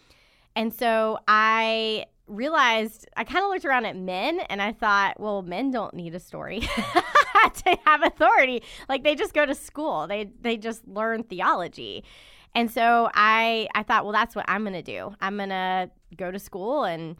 And 0.54 0.72
so 0.72 1.18
I 1.26 2.06
realized 2.28 3.08
I 3.16 3.24
kind 3.24 3.44
of 3.44 3.50
looked 3.50 3.64
around 3.64 3.86
at 3.86 3.96
men 3.96 4.40
and 4.48 4.60
I 4.62 4.72
thought, 4.72 5.18
well, 5.18 5.42
men 5.42 5.70
don't 5.70 5.94
need 5.94 6.14
a 6.14 6.20
story 6.20 6.60
to 7.54 7.78
have 7.86 8.02
authority. 8.02 8.62
Like 8.88 9.04
they 9.04 9.14
just 9.14 9.34
go 9.34 9.46
to 9.46 9.54
school. 9.54 10.06
They 10.06 10.30
they 10.40 10.56
just 10.56 10.86
learn 10.86 11.22
theology. 11.24 12.04
And 12.54 12.70
so 12.70 13.10
I 13.14 13.68
I 13.74 13.82
thought, 13.82 14.04
well, 14.04 14.12
that's 14.12 14.34
what 14.34 14.44
I'm 14.48 14.62
going 14.62 14.74
to 14.74 14.82
do. 14.82 15.14
I'm 15.20 15.36
going 15.36 15.50
to 15.50 15.90
go 16.16 16.30
to 16.30 16.38
school 16.38 16.84
and 16.84 17.16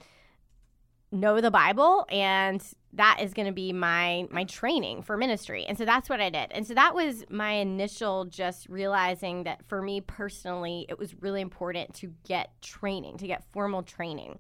know 1.11 1.41
the 1.41 1.51
Bible 1.51 2.05
and 2.11 2.63
that 2.93 3.19
is 3.23 3.33
going 3.33 3.47
to 3.47 3.53
be 3.53 3.73
my 3.73 4.27
my 4.31 4.45
training 4.45 5.03
for 5.03 5.17
ministry. 5.17 5.65
And 5.67 5.79
so 5.79 5.85
that's 5.85 6.09
what 6.09 6.21
I 6.21 6.31
did. 6.31 6.53
And 6.53 6.67
so 6.67 6.75
that 6.75 6.95
was 6.95 7.25
my 7.31 7.53
initial 7.53 8.27
just 8.27 8.69
realizing 8.69 9.45
that 9.45 9.65
for 9.67 9.81
me 9.81 10.01
personally 10.01 10.87
it 10.89 10.99
was 10.99 11.15
really 11.21 11.41
important 11.41 11.95
to 11.95 12.13
get 12.27 12.51
training, 12.61 13.19
to 13.19 13.27
get 13.27 13.45
formal 13.53 13.83
training. 13.83 14.39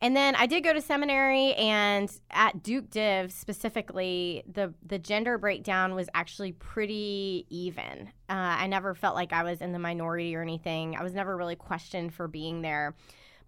And 0.00 0.14
then 0.14 0.36
I 0.36 0.46
did 0.46 0.62
go 0.62 0.72
to 0.72 0.80
seminary, 0.80 1.54
and 1.54 2.08
at 2.30 2.62
Duke 2.62 2.88
Div 2.90 3.32
specifically, 3.32 4.44
the 4.46 4.72
the 4.86 4.98
gender 4.98 5.38
breakdown 5.38 5.94
was 5.96 6.08
actually 6.14 6.52
pretty 6.52 7.46
even. 7.50 8.08
Uh, 8.28 8.56
I 8.60 8.68
never 8.68 8.94
felt 8.94 9.16
like 9.16 9.32
I 9.32 9.42
was 9.42 9.60
in 9.60 9.72
the 9.72 9.78
minority 9.80 10.36
or 10.36 10.42
anything. 10.42 10.96
I 10.96 11.02
was 11.02 11.14
never 11.14 11.36
really 11.36 11.56
questioned 11.56 12.14
for 12.14 12.28
being 12.28 12.62
there. 12.62 12.94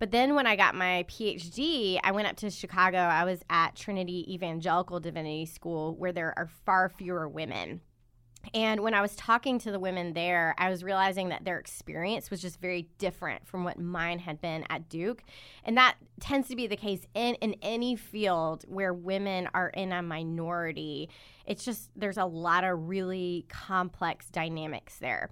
But 0.00 0.10
then 0.10 0.34
when 0.34 0.46
I 0.46 0.56
got 0.56 0.74
my 0.74 1.04
PhD, 1.08 2.00
I 2.02 2.10
went 2.12 2.26
up 2.26 2.36
to 2.36 2.50
Chicago. 2.50 2.98
I 2.98 3.24
was 3.24 3.44
at 3.50 3.76
Trinity 3.76 4.32
Evangelical 4.32 4.98
Divinity 4.98 5.46
School, 5.46 5.94
where 5.94 6.10
there 6.10 6.34
are 6.36 6.48
far 6.64 6.88
fewer 6.88 7.28
women. 7.28 7.82
And 8.54 8.80
when 8.80 8.94
I 8.94 9.00
was 9.00 9.14
talking 9.16 9.58
to 9.60 9.70
the 9.70 9.78
women 9.78 10.12
there, 10.12 10.54
I 10.58 10.70
was 10.70 10.82
realizing 10.82 11.28
that 11.28 11.44
their 11.44 11.58
experience 11.58 12.30
was 12.30 12.40
just 12.40 12.60
very 12.60 12.88
different 12.98 13.46
from 13.46 13.64
what 13.64 13.78
mine 13.78 14.18
had 14.18 14.40
been 14.40 14.64
at 14.70 14.88
Duke. 14.88 15.22
And 15.64 15.76
that 15.76 15.96
tends 16.20 16.48
to 16.48 16.56
be 16.56 16.66
the 16.66 16.76
case 16.76 17.06
in, 17.14 17.34
in 17.36 17.54
any 17.62 17.96
field 17.96 18.64
where 18.66 18.92
women 18.92 19.48
are 19.54 19.68
in 19.68 19.92
a 19.92 20.02
minority. 20.02 21.10
It's 21.46 21.64
just, 21.64 21.90
there's 21.94 22.18
a 22.18 22.24
lot 22.24 22.64
of 22.64 22.88
really 22.88 23.44
complex 23.48 24.30
dynamics 24.30 24.98
there. 24.98 25.30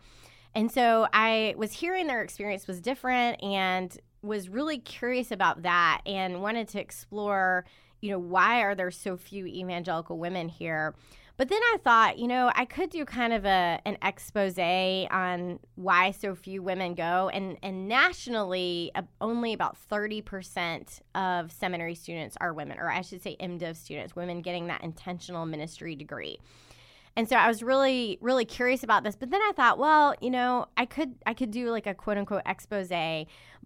And 0.55 0.71
so 0.71 1.07
I 1.13 1.55
was 1.57 1.73
hearing 1.73 2.07
their 2.07 2.23
experience 2.23 2.67
was 2.67 2.81
different 2.81 3.43
and 3.43 3.97
was 4.23 4.49
really 4.49 4.79
curious 4.79 5.31
about 5.31 5.63
that 5.63 6.01
and 6.05 6.43
wanted 6.43 6.69
to 6.69 6.81
explore, 6.81 7.65
you 8.01 8.11
know, 8.11 8.19
why 8.19 8.63
are 8.63 8.75
there 8.75 8.91
so 8.91 9.17
few 9.17 9.47
evangelical 9.47 10.19
women 10.19 10.49
here? 10.49 10.95
But 11.39 11.49
then 11.49 11.61
I 11.73 11.77
thought, 11.85 12.19
you 12.19 12.27
know, 12.27 12.51
I 12.53 12.65
could 12.65 12.91
do 12.91 13.05
kind 13.05 13.33
of 13.33 13.45
a 13.45 13.81
an 13.87 13.97
expose 14.03 14.59
on 14.59 15.61
why 15.77 16.11
so 16.11 16.35
few 16.35 16.65
women 16.65 16.95
go, 16.95 17.31
and 17.33 17.57
and 17.63 17.87
nationally, 17.87 18.91
uh, 18.97 19.03
only 19.21 19.53
about 19.53 19.77
thirty 19.77 20.21
percent 20.21 21.01
of 21.15 21.53
seminary 21.53 21.95
students 21.95 22.37
are 22.41 22.53
women, 22.53 22.79
or 22.81 22.91
I 22.91 23.03
should 23.03 23.23
say, 23.23 23.37
MDiv 23.41 23.77
students, 23.77 24.17
women 24.17 24.43
getting 24.43 24.67
that 24.67 24.83
intentional 24.83 25.47
ministry 25.47 25.95
degree. 25.95 26.41
And 27.19 27.29
so 27.29 27.35
I 27.35 27.49
was 27.49 27.65
really, 27.65 28.19
really 28.21 28.45
curious 28.45 28.85
about 28.85 29.03
this. 29.03 29.17
But 29.17 29.31
then 29.31 29.41
I 29.41 29.53
thought, 29.57 29.77
well, 29.77 30.15
you 30.21 30.31
know, 30.31 30.67
I 30.77 30.87
could, 30.87 31.17
I 31.27 31.35
could 31.35 31.51
do 31.51 31.69
like 31.71 31.89
a 31.89 31.95
quote 31.95 32.17
unquote 32.17 32.43
expose. 32.47 32.91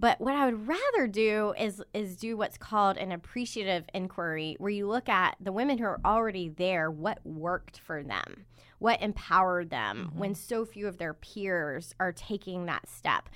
But 0.02 0.20
what 0.20 0.34
I 0.34 0.46
would 0.46 0.66
rather 0.66 1.06
do 1.06 1.54
is, 1.56 1.80
is 1.94 2.16
do 2.16 2.36
what's 2.36 2.58
called 2.58 2.96
an 2.96 3.12
appreciative 3.12 3.84
inquiry, 3.94 4.56
where 4.58 4.68
you 4.68 4.88
look 4.88 5.08
at 5.08 5.36
the 5.40 5.52
women 5.52 5.78
who 5.78 5.84
are 5.84 6.00
already 6.04 6.48
there, 6.48 6.90
what 6.90 7.24
worked 7.24 7.78
for 7.78 8.02
them, 8.02 8.46
what 8.80 9.00
empowered 9.00 9.70
them 9.70 10.08
mm-hmm. 10.08 10.18
when 10.18 10.34
so 10.34 10.64
few 10.64 10.88
of 10.88 10.98
their 10.98 11.14
peers 11.14 11.94
are 12.00 12.10
taking 12.10 12.66
that 12.66 12.88
step. 12.88 13.28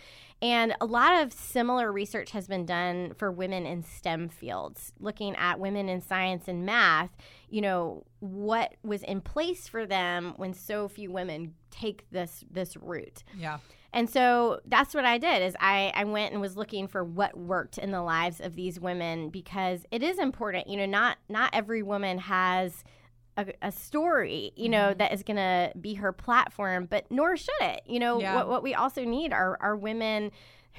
And 0.42 0.75
a 0.80 0.87
lot 0.87 1.23
of 1.23 1.32
similar 1.32 1.92
research 1.92 2.32
has 2.32 2.49
been 2.49 2.66
done 2.66 3.14
for 3.14 3.30
women 3.30 3.64
in 3.64 3.85
STEM 3.85 4.28
fields, 4.28 4.92
looking 4.99 5.37
at 5.37 5.61
women 5.61 5.88
in 5.88 6.00
science 6.00 6.49
and 6.49 6.66
math, 6.66 7.11
you 7.49 7.61
know, 7.61 8.04
what 8.18 8.75
was 8.82 9.04
in 9.04 9.20
place 9.20 9.68
for 9.68 9.87
them 9.87 10.35
when 10.37 10.52
so 10.52 10.88
few 10.88 11.12
women 11.12 11.54
take 11.70 12.11
this 12.11 12.44
this 12.50 12.76
route. 12.76 13.23
Yeah. 13.38 13.58
And 13.97 14.11
so 14.11 14.61
that's 14.67 14.95
what 14.95 15.07
I 15.07 15.17
did 15.17 15.41
is 15.41 15.57
I, 15.59 15.91
I 15.95 16.05
went 16.05 16.33
and 16.33 16.43
was 16.43 16.55
looking 16.55 16.87
for 16.87 17.03
what 17.03 17.35
worked 17.35 17.79
in 17.79 17.93
the 17.93 18.03
lives 18.03 18.43
of 18.43 18.55
these 18.55 18.79
women 18.79 19.31
because 19.31 19.87
it 19.91 20.03
is 20.03 20.19
important, 20.19 20.69
you 20.69 20.76
know, 20.76 20.85
not 20.85 21.17
not 21.31 21.49
every 21.55 21.83
woman 21.83 22.19
has 22.19 22.85
a, 23.38 23.47
a 23.62 23.73
story, 23.73 24.53
you 24.55 24.69
know, 24.69 24.88
mm-hmm. 24.88 24.99
that 24.99 25.15
is 25.15 25.23
going 25.23 25.38
to 25.38 25.73
be 25.81 25.95
her 25.95 26.12
platform, 26.12 26.85
but 26.85 27.11
nor 27.11 27.38
should 27.38 27.55
it. 27.62 27.81
You 27.87 27.99
know, 27.99 28.21
yeah. 28.21 28.35
what, 28.35 28.49
what 28.49 28.62
we 28.62 28.75
also 28.75 29.03
need 29.03 29.33
are, 29.33 29.57
are 29.62 29.75
women 29.75 30.31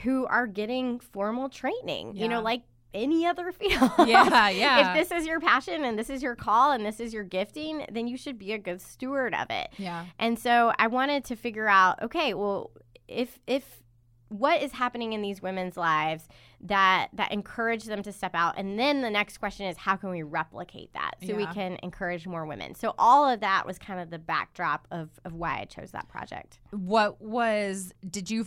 who 0.04 0.28
are 0.28 0.46
getting 0.46 1.00
formal 1.00 1.50
training, 1.50 2.16
yeah. 2.16 2.22
you 2.22 2.30
know, 2.30 2.42
like 2.42 2.62
any 2.94 3.26
other 3.26 3.52
field. 3.60 3.92
Yeah, 4.06 4.50
yeah. 4.50 4.90
if 4.96 5.10
this 5.10 5.18
is 5.20 5.26
your 5.26 5.40
passion 5.40 5.84
and 5.84 5.98
this 5.98 6.12
is 6.12 6.22
your 6.22 6.36
call 6.36 6.72
and 6.72 6.86
this 6.86 7.00
is 7.00 7.14
your 7.14 7.24
gifting, 7.24 7.84
then 7.92 8.08
you 8.08 8.16
should 8.16 8.38
be 8.38 8.54
a 8.54 8.60
good 8.60 8.82
steward 8.82 9.34
of 9.34 9.48
it. 9.50 9.70
Yeah. 9.78 10.06
And 10.20 10.38
so 10.38 10.72
I 10.78 10.88
wanted 10.88 11.26
to 11.26 11.36
figure 11.36 11.68
out, 11.68 12.02
okay, 12.04 12.34
well, 12.34 12.72
if 13.08 13.40
if 13.48 13.82
what 14.30 14.62
is 14.62 14.74
happening 14.74 15.14
in 15.14 15.22
these 15.22 15.42
women's 15.42 15.78
lives 15.78 16.28
that 16.62 17.10
that 17.14 17.32
encourage 17.32 17.86
them 17.86 18.04
to 18.04 18.12
step 18.12 18.32
out? 18.34 18.56
And 18.58 18.78
then 18.78 19.02
the 19.02 19.10
next 19.10 19.38
question 19.38 19.68
is 19.68 19.78
how 19.78 19.96
can 19.96 20.10
we 20.10 20.24
replicate 20.24 20.94
that 20.94 21.16
so 21.22 21.30
yeah. 21.30 21.36
we 21.36 21.46
can 21.48 21.78
encourage 21.84 22.28
more 22.28 22.46
women? 22.46 22.76
So 22.76 22.94
all 22.98 23.30
of 23.30 23.40
that 23.42 23.66
was 23.66 23.80
kind 23.80 24.00
of 24.00 24.10
the 24.10 24.20
backdrop 24.20 24.88
of 24.92 25.10
of 25.24 25.34
why 25.34 25.60
i 25.60 25.66
chose 25.66 25.92
that 25.92 26.08
project. 26.10 26.60
What 26.72 27.22
was 27.22 27.94
did 28.10 28.30
you 28.30 28.46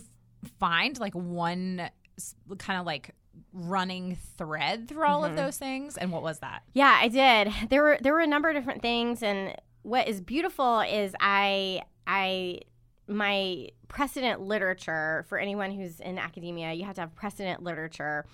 find 0.59 0.99
like 0.99 1.13
one 1.13 1.89
kind 2.57 2.79
of 2.79 2.85
like 2.85 3.11
running 3.53 4.17
thread 4.37 4.87
through 4.87 5.05
all 5.05 5.21
mm-hmm. 5.21 5.31
of 5.31 5.37
those 5.37 5.57
things? 5.57 5.97
And 5.97 6.11
what 6.11 6.21
was 6.21 6.39
that? 6.39 6.63
Yeah 6.73 6.97
i 6.99 7.07
did. 7.07 7.51
There 7.69 7.83
were 7.83 7.97
there 8.01 8.13
were 8.13 8.19
a 8.19 8.27
number 8.27 8.49
of 8.49 8.55
different 8.55 8.81
things. 8.81 9.23
And 9.23 9.55
what 9.83 10.07
is 10.07 10.21
beautiful 10.21 10.81
is 10.81 11.15
i 11.19 11.81
i 12.05 12.59
my 13.11 13.69
precedent 13.87 14.41
literature 14.41 15.25
for 15.27 15.37
anyone 15.37 15.71
who's 15.71 15.99
in 15.99 16.17
academia, 16.17 16.73
you 16.73 16.85
have 16.85 16.95
to 16.95 17.01
have 17.01 17.15
precedent 17.15 17.61
literature. 17.61 18.25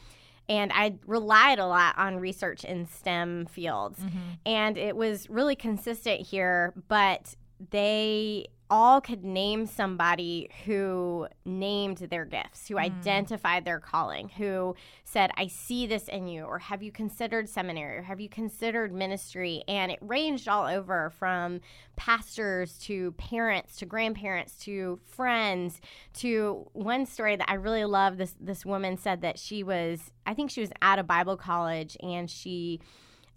And 0.49 0.71
I 0.73 0.95
relied 1.05 1.59
a 1.59 1.65
lot 1.65 1.97
on 1.97 2.17
research 2.17 2.63
in 2.63 2.85
STEM 2.87 3.47
fields. 3.47 3.99
Mm-hmm. 3.99 4.19
And 4.45 4.77
it 4.77 4.95
was 4.95 5.29
really 5.29 5.55
consistent 5.55 6.21
here, 6.21 6.73
but 6.87 7.35
they 7.71 8.47
all 8.69 9.01
could 9.01 9.23
name 9.23 9.65
somebody 9.65 10.49
who 10.65 11.27
named 11.45 11.97
their 11.97 12.25
gifts, 12.25 12.67
who 12.67 12.75
mm. 12.75 12.81
identified 12.81 13.65
their 13.65 13.79
calling, 13.79 14.29
who 14.29 14.75
said, 15.03 15.31
I 15.37 15.47
see 15.47 15.87
this 15.87 16.07
in 16.07 16.27
you, 16.27 16.43
or 16.43 16.59
have 16.59 16.83
you 16.83 16.91
considered 16.91 17.49
seminary, 17.49 17.97
or 17.97 18.01
have 18.03 18.19
you 18.19 18.29
considered 18.29 18.93
ministry? 18.93 19.63
And 19.67 19.91
it 19.91 19.99
ranged 20.01 20.47
all 20.47 20.65
over 20.65 21.11
from 21.17 21.61
pastors 21.95 22.77
to 22.79 23.11
parents 23.13 23.77
to 23.77 23.85
grandparents 23.85 24.57
to 24.59 24.99
friends 25.05 25.81
to 26.15 26.69
one 26.73 27.05
story 27.05 27.35
that 27.35 27.49
I 27.49 27.55
really 27.55 27.85
love. 27.85 28.17
This 28.17 28.35
this 28.39 28.65
woman 28.65 28.97
said 28.97 29.21
that 29.21 29.39
she 29.39 29.63
was, 29.63 30.11
I 30.25 30.33
think 30.33 30.51
she 30.51 30.61
was 30.61 30.71
at 30.81 30.99
a 30.99 31.03
Bible 31.03 31.37
college 31.37 31.97
and 32.01 32.29
she 32.29 32.81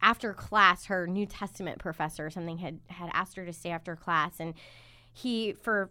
after 0.02 0.32
class, 0.32 0.86
her 0.86 1.06
New 1.06 1.26
Testament 1.26 1.78
professor 1.78 2.26
or 2.26 2.30
something 2.30 2.58
had 2.58 2.80
had 2.88 3.10
asked 3.12 3.36
her 3.36 3.44
to 3.44 3.52
stay 3.52 3.70
after 3.70 3.96
class 3.96 4.40
and 4.40 4.54
he 5.12 5.52
for 5.52 5.90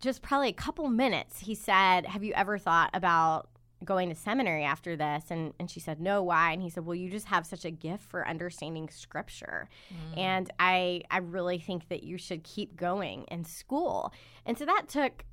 just 0.00 0.22
probably 0.22 0.48
a 0.48 0.52
couple 0.52 0.88
minutes 0.88 1.40
he 1.40 1.54
said 1.54 2.06
have 2.06 2.22
you 2.22 2.32
ever 2.34 2.58
thought 2.58 2.90
about 2.92 3.48
going 3.84 4.08
to 4.08 4.14
seminary 4.14 4.64
after 4.64 4.96
this? 4.96 5.24
And, 5.30 5.52
and 5.58 5.70
she 5.70 5.80
said 5.80 6.00
no 6.00 6.22
why? 6.22 6.52
And 6.52 6.62
he 6.62 6.70
said 6.70 6.86
well 6.86 6.94
you 6.94 7.10
just 7.10 7.26
have 7.26 7.46
such 7.46 7.64
a 7.64 7.70
gift 7.70 8.04
for 8.04 8.26
understanding 8.26 8.88
scripture. 8.88 9.68
Mm. 9.92 10.18
and 10.18 10.50
i 10.58 11.02
i 11.10 11.18
really 11.18 11.58
think 11.58 11.88
that 11.88 12.02
you 12.02 12.18
should 12.18 12.42
keep 12.42 12.76
going 12.76 13.24
in 13.24 13.44
school. 13.44 14.12
And 14.44 14.58
so 14.58 14.64
that 14.64 14.88
took 14.88 15.24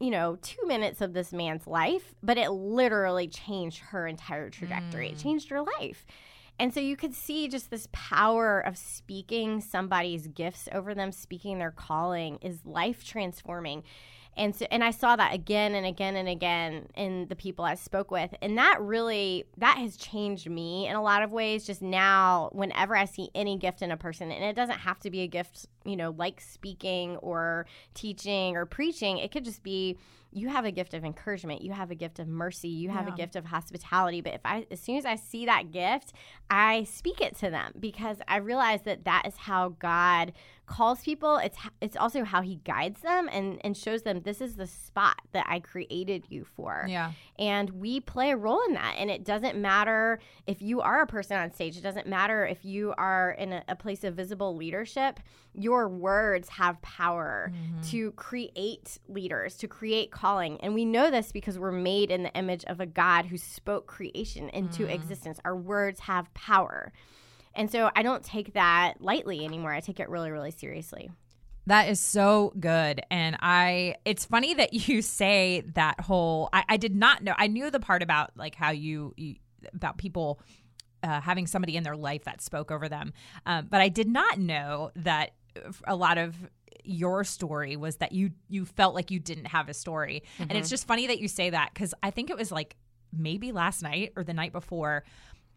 you 0.00 0.10
know 0.10 0.36
two 0.42 0.64
minutes 0.66 1.00
of 1.00 1.12
this 1.12 1.32
man's 1.32 1.66
life 1.66 2.14
but 2.22 2.38
it 2.38 2.50
literally 2.50 3.26
changed 3.26 3.78
her 3.78 4.06
entire 4.06 4.50
trajectory. 4.50 5.08
Mm. 5.08 5.12
it 5.12 5.18
changed 5.18 5.50
her 5.50 5.62
life 5.62 6.06
and 6.58 6.74
so 6.74 6.80
you 6.80 6.96
could 6.96 7.14
see 7.14 7.48
just 7.48 7.70
this 7.70 7.88
power 7.92 8.60
of 8.60 8.76
speaking 8.76 9.60
somebody's 9.60 10.26
gifts 10.26 10.68
over 10.72 10.94
them, 10.94 11.12
speaking 11.12 11.58
their 11.58 11.70
calling 11.70 12.38
is 12.42 12.66
life 12.66 13.04
transforming. 13.04 13.84
And 14.36 14.54
so 14.54 14.66
and 14.70 14.84
I 14.84 14.92
saw 14.92 15.16
that 15.16 15.34
again 15.34 15.74
and 15.74 15.84
again 15.84 16.14
and 16.14 16.28
again 16.28 16.86
in 16.94 17.26
the 17.26 17.34
people 17.34 17.64
I 17.64 17.74
spoke 17.74 18.10
with. 18.10 18.32
And 18.40 18.56
that 18.56 18.80
really 18.80 19.44
that 19.56 19.78
has 19.78 19.96
changed 19.96 20.48
me 20.48 20.86
in 20.86 20.94
a 20.94 21.02
lot 21.02 21.22
of 21.22 21.32
ways 21.32 21.66
just 21.66 21.82
now 21.82 22.50
whenever 22.52 22.96
I 22.96 23.04
see 23.04 23.30
any 23.34 23.56
gift 23.56 23.82
in 23.82 23.90
a 23.90 23.96
person 23.96 24.30
and 24.30 24.44
it 24.44 24.54
doesn't 24.54 24.78
have 24.78 25.00
to 25.00 25.10
be 25.10 25.22
a 25.22 25.26
gift, 25.26 25.66
you 25.84 25.96
know, 25.96 26.14
like 26.16 26.40
speaking 26.40 27.16
or 27.16 27.66
teaching 27.94 28.56
or 28.56 28.64
preaching. 28.64 29.18
It 29.18 29.32
could 29.32 29.44
just 29.44 29.64
be 29.64 29.98
you 30.32 30.48
have 30.48 30.64
a 30.64 30.70
gift 30.70 30.94
of 30.94 31.04
encouragement 31.04 31.62
you 31.62 31.72
have 31.72 31.90
a 31.90 31.94
gift 31.94 32.18
of 32.18 32.28
mercy 32.28 32.68
you 32.68 32.90
have 32.90 33.06
yeah. 33.06 33.14
a 33.14 33.16
gift 33.16 33.36
of 33.36 33.46
hospitality 33.46 34.20
but 34.20 34.34
if 34.34 34.40
i 34.44 34.66
as 34.70 34.80
soon 34.80 34.96
as 34.96 35.04
i 35.04 35.16
see 35.16 35.46
that 35.46 35.70
gift 35.70 36.12
i 36.50 36.84
speak 36.84 37.20
it 37.20 37.36
to 37.36 37.50
them 37.50 37.72
because 37.80 38.18
i 38.28 38.36
realize 38.36 38.82
that 38.82 39.04
that 39.04 39.26
is 39.26 39.36
how 39.36 39.70
god 39.80 40.32
calls 40.68 41.00
people 41.00 41.38
it's 41.38 41.56
it's 41.80 41.96
also 41.96 42.24
how 42.24 42.42
he 42.42 42.56
guides 42.56 43.00
them 43.00 43.28
and 43.32 43.58
and 43.64 43.76
shows 43.76 44.02
them 44.02 44.20
this 44.20 44.40
is 44.40 44.56
the 44.56 44.66
spot 44.66 45.16
that 45.32 45.46
I 45.48 45.60
created 45.60 46.26
you 46.28 46.44
for. 46.44 46.86
Yeah. 46.88 47.12
And 47.38 47.70
we 47.70 48.00
play 48.00 48.30
a 48.30 48.36
role 48.36 48.60
in 48.68 48.74
that 48.74 48.96
and 48.98 49.10
it 49.10 49.24
doesn't 49.24 49.56
matter 49.56 50.18
if 50.46 50.60
you 50.60 50.80
are 50.80 51.02
a 51.02 51.06
person 51.06 51.36
on 51.38 51.52
stage 51.52 51.76
it 51.76 51.82
doesn't 51.82 52.06
matter 52.06 52.46
if 52.46 52.64
you 52.64 52.94
are 52.98 53.32
in 53.32 53.52
a, 53.52 53.64
a 53.68 53.76
place 53.76 54.04
of 54.04 54.14
visible 54.14 54.56
leadership 54.56 55.20
your 55.58 55.88
words 55.88 56.48
have 56.48 56.80
power 56.82 57.52
mm-hmm. 57.52 57.80
to 57.82 58.12
create 58.12 58.98
leaders 59.08 59.56
to 59.56 59.68
create 59.68 60.10
calling 60.10 60.60
and 60.60 60.74
we 60.74 60.84
know 60.84 61.10
this 61.10 61.32
because 61.32 61.58
we're 61.58 61.72
made 61.72 62.10
in 62.10 62.22
the 62.22 62.32
image 62.34 62.64
of 62.66 62.80
a 62.80 62.86
God 62.86 63.26
who 63.26 63.36
spoke 63.36 63.86
creation 63.86 64.48
into 64.50 64.84
mm-hmm. 64.84 64.92
existence 64.92 65.38
our 65.44 65.56
words 65.56 66.00
have 66.00 66.32
power. 66.34 66.92
And 67.54 67.70
so 67.70 67.90
I 67.96 68.02
don't 68.02 68.22
take 68.22 68.54
that 68.54 69.00
lightly 69.00 69.44
anymore. 69.44 69.72
I 69.72 69.80
take 69.80 69.98
it 69.98 70.08
really, 70.08 70.30
really 70.30 70.52
seriously. 70.52 71.10
That 71.66 71.88
is 71.88 72.00
so 72.00 72.54
good. 72.58 73.02
And 73.10 73.36
I, 73.40 73.96
it's 74.04 74.24
funny 74.24 74.54
that 74.54 74.72
you 74.72 75.02
say 75.02 75.64
that 75.74 76.00
whole, 76.00 76.48
I, 76.52 76.64
I 76.68 76.76
did 76.76 76.94
not 76.94 77.22
know, 77.22 77.34
I 77.36 77.46
knew 77.46 77.70
the 77.70 77.80
part 77.80 78.02
about 78.02 78.30
like 78.36 78.54
how 78.54 78.70
you, 78.70 79.12
you 79.16 79.34
about 79.74 79.98
people 79.98 80.40
uh, 81.02 81.20
having 81.20 81.46
somebody 81.46 81.76
in 81.76 81.82
their 81.82 81.96
life 81.96 82.24
that 82.24 82.40
spoke 82.40 82.70
over 82.70 82.88
them. 82.88 83.12
Um, 83.44 83.66
but 83.68 83.80
I 83.80 83.88
did 83.88 84.08
not 84.08 84.38
know 84.38 84.90
that 84.96 85.32
a 85.86 85.96
lot 85.96 86.18
of 86.18 86.36
your 86.84 87.24
story 87.24 87.76
was 87.76 87.96
that 87.96 88.12
you 88.12 88.30
you 88.48 88.64
felt 88.64 88.94
like 88.94 89.10
you 89.10 89.20
didn't 89.20 89.46
have 89.46 89.68
a 89.68 89.74
story, 89.74 90.22
and 90.38 90.52
it's 90.52 90.66
mm-hmm. 90.66 90.70
just 90.70 90.86
funny 90.86 91.06
that 91.06 91.20
you 91.20 91.28
say 91.28 91.50
that 91.50 91.70
because 91.74 91.94
I 92.02 92.10
think 92.10 92.30
it 92.30 92.36
was 92.36 92.50
like 92.50 92.76
maybe 93.16 93.52
last 93.52 93.82
night 93.82 94.12
or 94.16 94.24
the 94.24 94.34
night 94.34 94.52
before. 94.52 95.04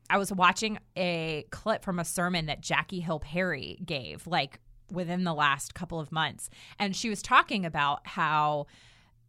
I 0.10 0.18
was 0.18 0.30
watching 0.30 0.78
a 0.98 1.46
clip 1.52 1.86
from 1.86 1.98
a 1.98 2.04
sermon 2.04 2.48
that 2.48 2.60
Jackie 2.60 3.00
Hill 3.00 3.22
Perry 3.22 3.80
gave, 3.86 4.28
like 4.28 4.60
within 4.92 5.24
the 5.24 5.34
last 5.34 5.74
couple 5.74 6.02
of 6.02 6.12
months. 6.12 6.50
And 6.78 6.94
she 6.94 7.10
was 7.10 7.22
talking 7.22 7.66
about 7.66 8.06
how 8.06 8.68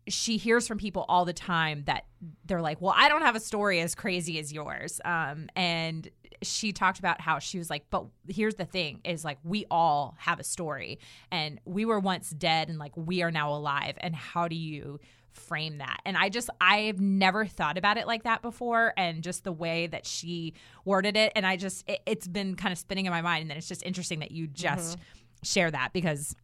she 0.09 0.37
hears 0.37 0.67
from 0.67 0.79
people 0.79 1.05
all 1.09 1.25
the 1.25 1.33
time 1.33 1.85
that 1.87 2.07
they're 2.45 2.61
like, 2.61 2.81
Well, 2.81 2.95
I 2.97 3.09
don't 3.09 3.23
have 3.23 3.37
a 3.37 3.41
story 3.41 3.81
as 3.81 3.95
crazy 3.95 4.39
as 4.39 4.53
yours. 4.53 5.01
Um, 5.05 5.49
and 5.55 6.09
she 6.43 6.73
talked 6.73 6.99
about 6.99 7.21
how 7.21 7.39
she 7.39 7.59
was 7.59 7.71
like, 7.71 7.85
But 7.91 8.07
here's 8.29 8.57
the 8.57 8.65
thing 8.65 9.01
is 9.05 9.25
like, 9.25 9.39
we 9.45 9.65
all 9.71 10.15
have 10.19 10.41
a 10.41 10.45
story, 10.45 10.99
and 11.31 11.61
we 11.65 11.85
were 11.85 12.01
once 12.01 12.31
dead, 12.31 12.69
and 12.69 12.79
like, 12.79 12.97
we 12.97 13.23
are 13.23 13.31
now 13.31 13.53
alive. 13.53 13.97
And 14.01 14.15
how 14.15 14.49
do 14.49 14.57
you? 14.57 15.01
frame 15.33 15.79
that. 15.79 15.99
And 16.05 16.15
I 16.15 16.29
just 16.29 16.51
I've 16.61 17.01
never 17.01 17.47
thought 17.47 17.79
about 17.79 17.97
it 17.97 18.07
like 18.07 18.25
that 18.25 18.43
before 18.43 18.93
and 18.99 19.23
just 19.23 19.45
the 19.45 19.53
way 19.53 19.87
that 19.87 20.07
she 20.07 20.53
worded 20.85 21.17
it 21.17 21.33
and 21.35 21.47
I 21.47 21.57
just 21.57 21.89
it, 21.89 22.03
has 22.07 22.29
been 22.29 22.55
kind 22.55 22.71
of 22.71 22.79
spinning 22.79 23.07
in 23.07 23.13
my 23.13 23.23
mind 23.23 23.41
and 23.41 23.51
then 23.51 23.57
it's 23.57 23.67
just 23.67 23.83
interesting 23.83 24.19
that 24.19 24.31
you 24.31 24.47
just 24.47 24.99
share 25.43 25.71
that 25.71 25.95
because 25.95 26.37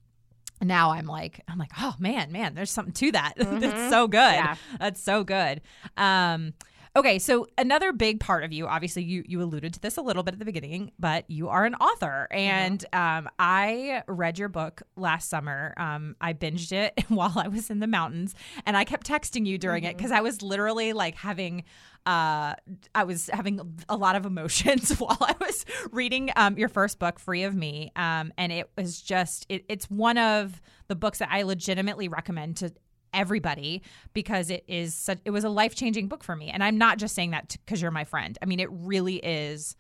now 0.60 0.92
I'm 0.92 1.06
like 1.06 1.42
I'm 1.48 1.58
like 1.58 1.72
oh 1.78 1.94
man 1.98 2.32
man 2.32 2.54
there's 2.54 2.70
something 2.70 2.94
to 2.94 3.12
that. 3.12 3.34
That's 3.36 3.90
so 3.90 4.08
good. 4.08 4.18
Yeah. 4.18 4.56
That's 4.78 5.00
so 5.00 5.24
good. 5.24 5.60
Um 5.96 6.54
Okay, 6.96 7.20
so 7.20 7.46
another 7.56 7.92
big 7.92 8.18
part 8.18 8.42
of 8.42 8.52
you, 8.52 8.66
obviously, 8.66 9.04
you 9.04 9.22
you 9.26 9.40
alluded 9.40 9.74
to 9.74 9.80
this 9.80 9.98
a 9.98 10.02
little 10.02 10.24
bit 10.24 10.34
at 10.34 10.40
the 10.40 10.44
beginning, 10.44 10.90
but 10.98 11.30
you 11.30 11.48
are 11.48 11.64
an 11.64 11.76
author, 11.76 12.26
and 12.32 12.84
um, 12.92 13.28
I 13.38 14.02
read 14.08 14.36
your 14.36 14.48
book 14.48 14.82
last 14.96 15.28
summer. 15.28 15.74
Um, 15.76 16.16
I 16.20 16.32
binged 16.32 16.72
it 16.72 17.04
while 17.08 17.34
I 17.36 17.46
was 17.46 17.70
in 17.70 17.78
the 17.78 17.86
mountains, 17.86 18.34
and 18.66 18.76
I 18.76 18.82
kept 18.82 19.06
texting 19.06 19.46
you 19.46 19.58
during 19.58 19.84
it 19.84 19.96
because 19.96 20.10
I 20.10 20.22
was 20.22 20.42
literally 20.42 20.92
like 20.92 21.14
having. 21.14 21.64
Uh, 22.08 22.54
I 22.94 23.04
was 23.04 23.28
having 23.30 23.60
a 23.86 23.96
lot 23.96 24.16
of 24.16 24.24
emotions 24.24 24.90
while 24.98 25.18
I 25.20 25.34
was 25.38 25.66
reading 25.92 26.30
um, 26.36 26.56
your 26.56 26.70
first 26.70 26.98
book, 26.98 27.18
Free 27.18 27.42
of 27.42 27.54
Me, 27.54 27.92
um, 27.96 28.32
and 28.38 28.50
it 28.50 28.70
was 28.78 29.02
just 29.02 29.44
it, 29.50 29.66
it's 29.68 29.90
one 29.90 30.16
of 30.16 30.58
the 30.86 30.96
books 30.96 31.18
that 31.18 31.28
I 31.30 31.42
legitimately 31.42 32.08
recommend 32.08 32.56
to 32.58 32.72
everybody 33.12 33.82
because 34.14 34.48
it 34.48 34.64
is 34.66 34.94
such 34.94 35.18
it 35.26 35.30
was 35.32 35.44
a 35.44 35.50
life-changing 35.50 36.08
book 36.08 36.24
for 36.24 36.34
me. 36.34 36.48
And 36.48 36.62
i'm 36.62 36.78
not 36.78 36.98
just 36.98 37.14
saying 37.14 37.32
that 37.32 37.56
because 37.64 37.80
you're 37.82 37.90
my 37.90 38.04
friend. 38.04 38.38
I 38.42 38.46
mean 38.46 38.60
it 38.60 38.68
really 38.70 39.16
is 39.16 39.76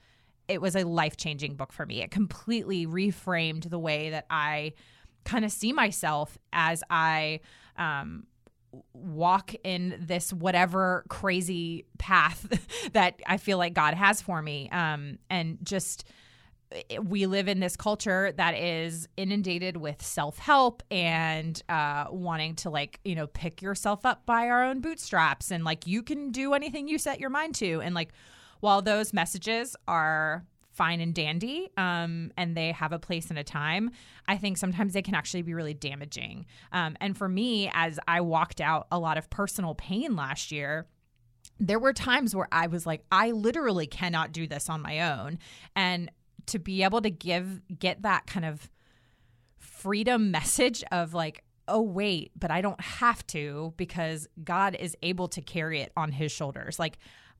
it 0.48 0.60
was 0.60 0.76
a 0.76 0.84
life-changing 0.84 1.54
book 1.56 1.72
for 1.72 1.84
me. 1.84 2.02
It 2.02 2.10
completely 2.10 2.86
reframed 2.86 3.70
the 3.70 3.78
way 3.78 4.10
that 4.10 4.26
i 4.30 4.72
kind 5.24 5.44
of 5.44 5.52
see 5.52 5.72
myself 5.72 6.38
as 6.52 6.82
i 6.90 7.40
um 7.76 8.26
walk 8.92 9.54
in 9.64 9.96
this 10.00 10.32
whatever 10.32 11.04
crazy 11.08 11.86
path 11.98 12.46
that 12.92 13.20
i 13.26 13.36
feel 13.36 13.58
like 13.58 13.74
god 13.74 13.94
has 13.94 14.20
for 14.20 14.42
me. 14.42 14.68
Um 14.70 15.18
and 15.30 15.58
just 15.62 16.04
we 17.02 17.26
live 17.26 17.48
in 17.48 17.60
this 17.60 17.76
culture 17.76 18.32
that 18.32 18.54
is 18.54 19.08
inundated 19.16 19.76
with 19.76 20.02
self-help 20.02 20.82
and 20.90 21.62
uh, 21.68 22.06
wanting 22.10 22.54
to 22.56 22.70
like 22.70 23.00
you 23.04 23.14
know 23.14 23.26
pick 23.26 23.62
yourself 23.62 24.04
up 24.04 24.26
by 24.26 24.48
our 24.48 24.64
own 24.64 24.80
bootstraps. 24.80 25.50
And 25.50 25.64
like 25.64 25.86
you 25.86 26.02
can 26.02 26.30
do 26.30 26.54
anything 26.54 26.88
you 26.88 26.98
set 26.98 27.20
your 27.20 27.30
mind 27.30 27.54
to. 27.56 27.80
And 27.80 27.94
like 27.94 28.12
while 28.60 28.82
those 28.82 29.12
messages 29.12 29.76
are 29.86 30.44
fine 30.78 31.00
and 31.00 31.14
dandy 31.14 31.68
um, 31.76 32.30
and 32.36 32.56
they 32.56 32.72
have 32.72 32.92
a 32.92 32.98
place 32.98 33.30
and 33.30 33.38
a 33.38 33.44
time 33.44 33.90
i 34.26 34.36
think 34.36 34.56
sometimes 34.56 34.92
they 34.92 35.02
can 35.02 35.14
actually 35.14 35.42
be 35.42 35.52
really 35.52 35.74
damaging 35.74 36.46
um, 36.72 36.96
and 37.00 37.18
for 37.18 37.28
me 37.28 37.70
as 37.74 37.98
i 38.06 38.20
walked 38.20 38.60
out 38.60 38.86
a 38.90 38.98
lot 38.98 39.18
of 39.18 39.28
personal 39.28 39.74
pain 39.74 40.16
last 40.16 40.52
year 40.52 40.86
there 41.60 41.80
were 41.80 41.92
times 41.92 42.36
where 42.36 42.46
I 42.52 42.68
was 42.68 42.86
like, 42.86 43.02
I 43.10 43.32
literally 43.32 43.88
cannot 43.88 44.30
do 44.30 44.46
this 44.46 44.68
on 44.70 44.80
my 44.80 45.12
own. 45.12 45.40
And 45.74 46.08
to 46.48 46.58
be 46.58 46.82
able 46.82 47.00
to 47.02 47.10
give 47.10 47.60
get 47.78 48.02
that 48.02 48.26
kind 48.26 48.44
of 48.44 48.70
freedom 49.58 50.30
message 50.30 50.82
of 50.90 51.14
like 51.14 51.44
oh 51.68 51.82
wait 51.82 52.32
but 52.38 52.50
i 52.50 52.60
don't 52.60 52.80
have 52.80 53.26
to 53.26 53.74
because 53.76 54.26
god 54.42 54.74
is 54.74 54.96
able 55.02 55.28
to 55.28 55.40
carry 55.40 55.80
it 55.80 55.92
on 55.96 56.10
his 56.10 56.32
shoulders 56.32 56.78
like 56.78 56.98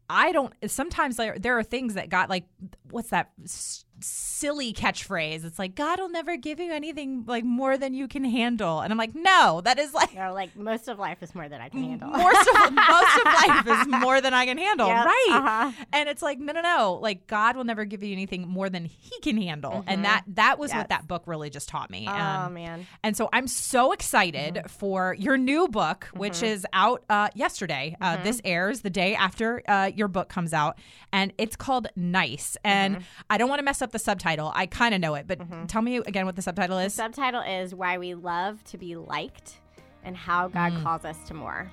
i 0.09 0.33
don't 0.33 0.53
sometimes 0.66 1.16
there, 1.16 1.38
there 1.38 1.59
are 1.59 1.62
things 1.62 1.94
that 1.94 2.09
got 2.09 2.29
like 2.29 2.44
what's 2.90 3.11
that 3.11 3.31
silly 4.01 4.73
catchphrase 4.73 5.45
it's 5.45 5.59
like 5.59 5.75
god 5.75 5.99
will 5.99 6.09
never 6.09 6.37
give 6.37 6.61
you 6.61 6.73
anything 6.73 7.25
like 7.27 7.45
more 7.45 7.77
than 7.77 7.93
you 7.95 8.07
can 8.07 8.25
handle 8.25 8.81
and 8.81 8.93
i'm 8.93 8.99
like 8.99 9.15
no 9.15 9.61
that 9.65 9.79
is 9.79 9.93
like 9.93 10.15
know, 10.15 10.33
like 10.33 10.55
most 10.57 10.89
of 10.89 10.99
life 10.99 11.23
is 11.23 11.35
more 11.35 11.49
than 11.49 11.61
I 11.61 11.69
can 11.69 11.83
handle. 11.83 12.09
most 12.11 12.49
of, 12.49 12.73
most 12.73 13.17
of 13.19 13.25
life 13.25 13.67
is 13.67 13.87
more 13.89 14.21
than 14.21 14.33
I 14.35 14.47
can 14.47 14.59
handle, 14.59 14.87
Yep, 14.89 15.05
right? 15.07 15.27
uh-huh. 15.31 15.73
And 15.93 16.09
it's 16.09 16.23
like, 16.23 16.39
no, 16.39 16.53
no, 16.53 16.61
no. 16.61 16.99
Like 17.01 17.27
God 17.27 17.57
will 17.57 17.65
never 17.65 17.85
give 17.85 18.03
you 18.03 18.13
anything 18.13 18.47
more 18.49 18.69
than 18.71 18.85
He 18.85 19.19
can 19.21 19.37
handle, 19.41 19.85
and 19.87 20.05
that 20.05 20.25
that 20.35 20.59
was 20.59 20.71
Mm-hmm. 20.71 20.77
Yes. 20.79 20.83
what 20.85 20.89
that 20.91 21.09
book 21.09 21.23
really 21.27 21.51
just 21.51 21.69
taught 21.69 21.91
me. 21.91 22.07
Oh 22.09 22.13
Um, 22.13 22.55
man. 22.55 22.87
and 23.03 23.17
so 23.17 23.29
I'm 23.33 23.47
so 23.49 23.93
excited 23.93 24.55
Mm-hmm. 24.55 24.67
for 24.69 25.15
your 25.19 25.37
new 25.37 25.69
book, 25.69 26.09
which 26.15 26.43
is 26.43 26.67
out 26.73 27.05
uh, 27.11 27.29
yesterday. 27.35 27.97
Uh, 28.01 28.15
Mm-hmm. 28.17 28.25
This 28.25 28.41
airs 28.45 28.81
the 28.81 28.91
day 28.91 29.15
after 29.15 29.63
uh, 29.69 29.91
your 29.95 30.09
book 30.09 30.29
comes 30.29 30.53
out, 30.53 30.79
and 31.13 31.33
it's 31.39 31.57
called 31.57 31.89
Nice. 31.97 32.57
And 32.65 32.97
Mm-hmm. 32.97 33.05
I 33.31 33.39
don't 33.39 33.49
want 33.49 33.59
to 33.61 33.65
mess 33.65 33.83
up 33.83 33.88
the 33.92 33.98
subtitle. 33.98 34.53
I 34.55 34.66
kind 34.66 34.94
of 34.94 35.01
know 35.01 35.14
it, 35.14 35.27
but 35.27 35.40
tell 35.68 35.83
me 35.83 35.96
again 35.98 36.27
what 36.27 36.37
the 36.37 36.42
subtitle 36.42 36.79
is. 36.79 36.94
The 36.94 37.03
Subtitle 37.03 37.42
is 37.42 37.74
Why 37.74 37.98
We 37.98 38.14
Love 38.14 38.62
to 38.64 38.79
Be 38.79 38.96
Liked 38.96 39.57
and 40.05 40.16
How 40.16 40.48
God 40.48 40.72
Mm. 40.72 40.83
Calls 40.83 41.05
Us 41.05 41.16
to 41.29 41.35
More. 41.35 41.70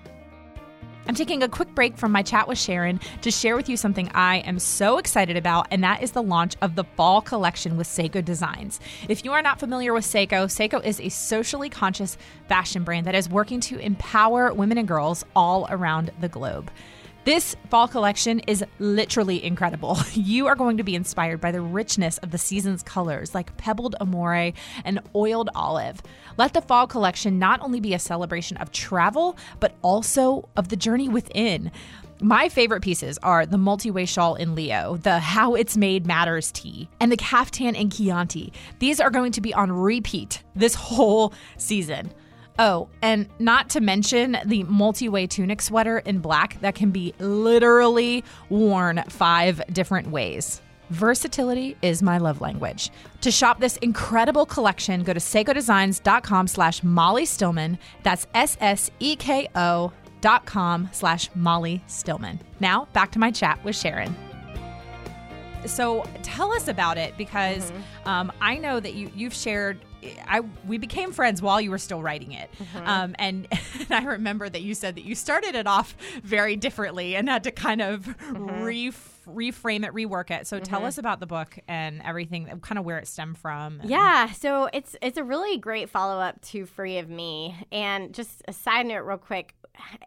I'm 1.07 1.13
taking 1.13 1.43
a 1.43 1.47
quick 1.47 1.75
break 1.75 1.97
from 1.97 2.11
my 2.11 2.23
chat 2.23 2.47
with 2.47 2.57
Sharon 2.57 2.99
to 3.21 3.29
share 3.29 3.55
with 3.55 3.69
you 3.69 3.77
something 3.77 4.09
I 4.15 4.37
am 4.37 4.57
so 4.57 4.97
excited 4.97 5.37
about, 5.37 5.67
and 5.69 5.83
that 5.83 6.01
is 6.01 6.11
the 6.13 6.23
launch 6.23 6.55
of 6.63 6.73
the 6.73 6.83
fall 6.95 7.21
collection 7.21 7.77
with 7.77 7.85
Sseko 7.87 8.25
Designs. 8.25 8.79
If 9.07 9.23
you 9.23 9.31
are 9.31 9.43
not 9.43 9.59
familiar 9.59 9.93
with 9.93 10.03
Sseko, 10.03 10.45
Seiko 10.47 10.83
is 10.83 10.99
a 10.99 11.09
socially 11.09 11.69
conscious 11.69 12.17
fashion 12.49 12.83
brand 12.83 13.05
that 13.05 13.13
is 13.13 13.29
working 13.29 13.59
to 13.61 13.77
empower 13.77 14.51
women 14.51 14.79
and 14.79 14.87
girls 14.87 15.23
all 15.35 15.67
around 15.69 16.09
the 16.21 16.27
globe. 16.27 16.71
This 17.25 17.55
fall 17.71 17.87
collection 17.87 18.37
is 18.41 18.63
literally 18.77 19.43
incredible. 19.43 19.97
You 20.13 20.45
are 20.45 20.55
going 20.55 20.77
to 20.77 20.83
be 20.83 20.95
inspired 20.95 21.41
by 21.41 21.51
the 21.51 21.61
richness 21.61 22.19
of 22.19 22.29
the 22.29 22.37
season's 22.37 22.83
colors 22.83 23.33
like 23.33 23.57
pebbled 23.57 23.95
amore 23.99 24.53
and 24.83 24.99
oiled 25.15 25.49
olive. 25.55 26.01
Let 26.37 26.53
the 26.53 26.61
fall 26.61 26.85
collection 26.85 27.39
not 27.39 27.61
only 27.61 27.79
be 27.79 27.95
a 27.95 27.99
celebration 27.99 28.57
of 28.57 28.71
travel, 28.71 29.37
but 29.59 29.75
also 29.81 30.49
of 30.55 30.69
the 30.69 30.75
journey 30.75 31.09
within. 31.09 31.71
My 32.21 32.47
favorite 32.47 32.81
pieces 32.81 33.17
are 33.23 33.45
the 33.45 33.57
multi-way 33.57 34.05
shawl 34.05 34.35
in 34.35 34.53
Leo, 34.53 34.97
the 34.97 35.19
How 35.19 35.55
It's 35.55 35.75
Made 35.75 36.05
Matters 36.05 36.51
tee, 36.51 36.89
and 36.99 37.11
the 37.11 37.17
caftan 37.17 37.75
in 37.75 37.89
Chianti. 37.89 38.53
These 38.79 38.99
are 38.99 39.09
going 39.09 39.31
to 39.31 39.41
be 39.41 39.53
on 39.53 39.71
repeat 39.71 40.43
this 40.55 40.75
whole 40.85 41.33
season. 41.57 42.11
Oh, 42.57 42.87
and 43.01 43.27
not 43.39 43.69
to 43.71 43.81
mention 43.81 44.37
the 44.45 44.63
multi 44.63 45.09
way 45.09 45.27
tunic 45.27 45.61
sweater 45.61 45.99
in 45.99 46.19
black 46.19 46.59
that 46.61 46.75
can 46.75 46.91
be 46.91 47.13
literally 47.19 48.23
worn 48.49 49.03
five 49.09 49.61
different 49.73 50.09
ways. 50.09 50.61
Versatility 50.89 51.75
is 51.81 52.03
my 52.03 52.17
love 52.17 52.41
language. 52.41 52.91
To 53.21 53.31
shop 53.31 53.59
this 53.59 53.77
incredible 53.77 54.45
collection, 54.45 55.03
go 55.03 55.13
to 55.13 55.19
ssekodesigns.com 55.19 56.47
slash 56.47 56.83
Molly 56.83 57.25
Stillman. 57.25 57.79
That's 58.03 58.27
S-S-E-K-O 58.33 59.91
dot 60.21 60.45
com 60.45 60.89
slash 60.91 61.29
Molly 61.35 61.83
Stillman. 61.87 62.39
Now 62.59 62.87
back 62.93 63.11
to 63.11 63.19
my 63.19 63.31
chat 63.31 63.63
with 63.63 63.75
Sharon. 63.75 64.15
So 65.65 66.03
tell 66.23 66.51
us 66.53 66.67
about 66.67 66.97
it 66.97 67.17
because 67.17 67.71
um, 68.05 68.31
I 68.39 68.57
know 68.57 68.79
that 68.79 68.93
you 68.93 69.11
you've 69.15 69.33
shared. 69.33 69.83
I 70.27 70.41
we 70.67 70.77
became 70.77 71.11
friends 71.11 71.41
while 71.41 71.59
you 71.61 71.71
were 71.71 71.77
still 71.77 72.01
writing 72.01 72.31
it, 72.31 72.49
mm-hmm. 72.57 72.87
um, 72.87 73.15
and, 73.19 73.47
and 73.79 73.91
I 73.91 74.03
remember 74.03 74.49
that 74.49 74.61
you 74.61 74.73
said 74.73 74.95
that 74.95 75.05
you 75.05 75.15
started 75.15 75.55
it 75.55 75.67
off 75.67 75.95
very 76.23 76.55
differently 76.55 77.15
and 77.15 77.29
had 77.29 77.43
to 77.43 77.51
kind 77.51 77.81
of 77.81 78.05
mm-hmm. 78.05 78.63
re- 78.63 78.91
reframe 79.27 79.85
it, 79.85 79.93
rework 79.93 80.31
it. 80.31 80.47
So 80.47 80.59
tell 80.59 80.79
mm-hmm. 80.79 80.87
us 80.87 80.97
about 80.97 81.19
the 81.19 81.25
book 81.25 81.57
and 81.67 82.01
everything, 82.03 82.47
kind 82.61 82.79
of 82.79 82.85
where 82.85 82.97
it 82.97 83.07
stemmed 83.07 83.37
from. 83.37 83.81
Yeah, 83.83 84.31
so 84.31 84.69
it's 84.73 84.95
it's 85.01 85.17
a 85.17 85.23
really 85.23 85.57
great 85.57 85.89
follow 85.89 86.19
up 86.19 86.41
to 86.45 86.65
Free 86.65 86.97
of 86.97 87.09
Me. 87.09 87.55
And 87.71 88.13
just 88.13 88.43
a 88.47 88.53
side 88.53 88.85
note, 88.85 89.03
real 89.03 89.17
quick, 89.17 89.55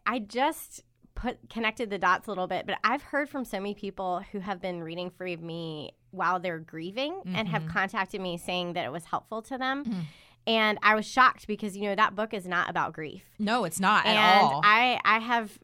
I 0.07 0.21
just 0.21 0.83
put 1.19 1.51
connected 1.51 1.91
the 1.91 1.99
dots 1.99 2.29
a 2.29 2.31
little 2.31 2.47
bit, 2.47 2.65
but 2.67 2.79
I've 2.85 3.03
heard 3.03 3.29
from 3.29 3.45
so 3.45 3.59
many 3.59 3.75
people 3.75 4.23
who 4.31 4.39
have 4.39 4.61
been 4.61 4.83
reading 4.83 5.11
Free 5.11 5.33
of 5.33 5.43
Me 5.43 5.93
while 6.11 6.39
they're 6.39 6.61
grieving 6.61 7.21
and 7.27 7.49
have 7.49 7.67
contacted 7.67 8.21
me 8.21 8.39
saying 8.39 8.75
that 8.75 8.85
it 8.85 8.93
was 8.93 9.05
helpful 9.05 9.43
to 9.43 9.59
them. 9.59 10.07
And 10.47 10.79
I 10.83 10.95
was 10.95 11.07
shocked 11.07 11.47
because 11.47 11.77
you 11.77 11.83
know 11.83 11.95
that 11.95 12.15
book 12.15 12.33
is 12.33 12.47
not 12.47 12.71
about 12.71 12.93
grief. 12.95 13.25
No, 13.39 13.65
it's 13.65 13.81
not 13.81 14.07
at 14.07 14.17
and 14.17 14.41
all. 14.41 14.61
I 14.65 14.99
I 15.05 15.19
have 15.19 15.59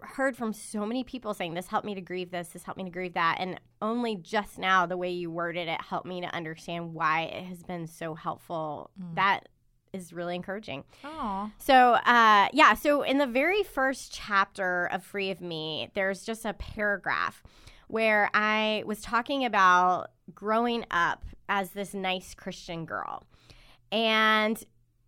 heard 0.00 0.36
from 0.36 0.52
so 0.52 0.86
many 0.86 1.04
people 1.04 1.34
saying 1.34 1.54
this 1.54 1.66
helped 1.66 1.84
me 1.84 1.94
to 1.94 2.00
grieve 2.00 2.30
this, 2.30 2.48
this 2.48 2.62
helped 2.62 2.78
me 2.78 2.84
to 2.84 2.90
grieve 2.90 3.14
that, 3.14 3.36
and 3.38 3.60
only 3.82 4.16
just 4.16 4.58
now 4.58 4.86
the 4.86 4.96
way 4.96 5.10
you 5.10 5.30
worded 5.30 5.68
it 5.68 5.80
helped 5.82 6.06
me 6.06 6.20
to 6.22 6.34
understand 6.34 6.94
why 6.94 7.22
it 7.22 7.44
has 7.44 7.62
been 7.62 7.86
so 7.86 8.14
helpful. 8.14 8.90
Mm. 8.98 9.16
That 9.16 9.48
is 9.92 10.12
really 10.12 10.34
encouraging. 10.34 10.84
Oh. 11.04 11.50
So, 11.58 11.94
uh, 11.94 12.48
yeah, 12.52 12.74
so 12.74 13.02
in 13.02 13.18
the 13.18 13.26
very 13.26 13.62
first 13.62 14.12
chapter 14.12 14.86
of 14.86 15.04
Free 15.04 15.30
of 15.30 15.40
Me, 15.40 15.90
there's 15.94 16.24
just 16.24 16.44
a 16.44 16.52
paragraph 16.54 17.42
where 17.88 18.30
I 18.32 18.84
was 18.86 19.00
talking 19.00 19.44
about 19.44 20.10
growing 20.34 20.84
up 20.90 21.24
as 21.48 21.70
this 21.70 21.92
nice 21.92 22.34
Christian 22.34 22.84
girl. 22.84 23.24
And 23.90 24.62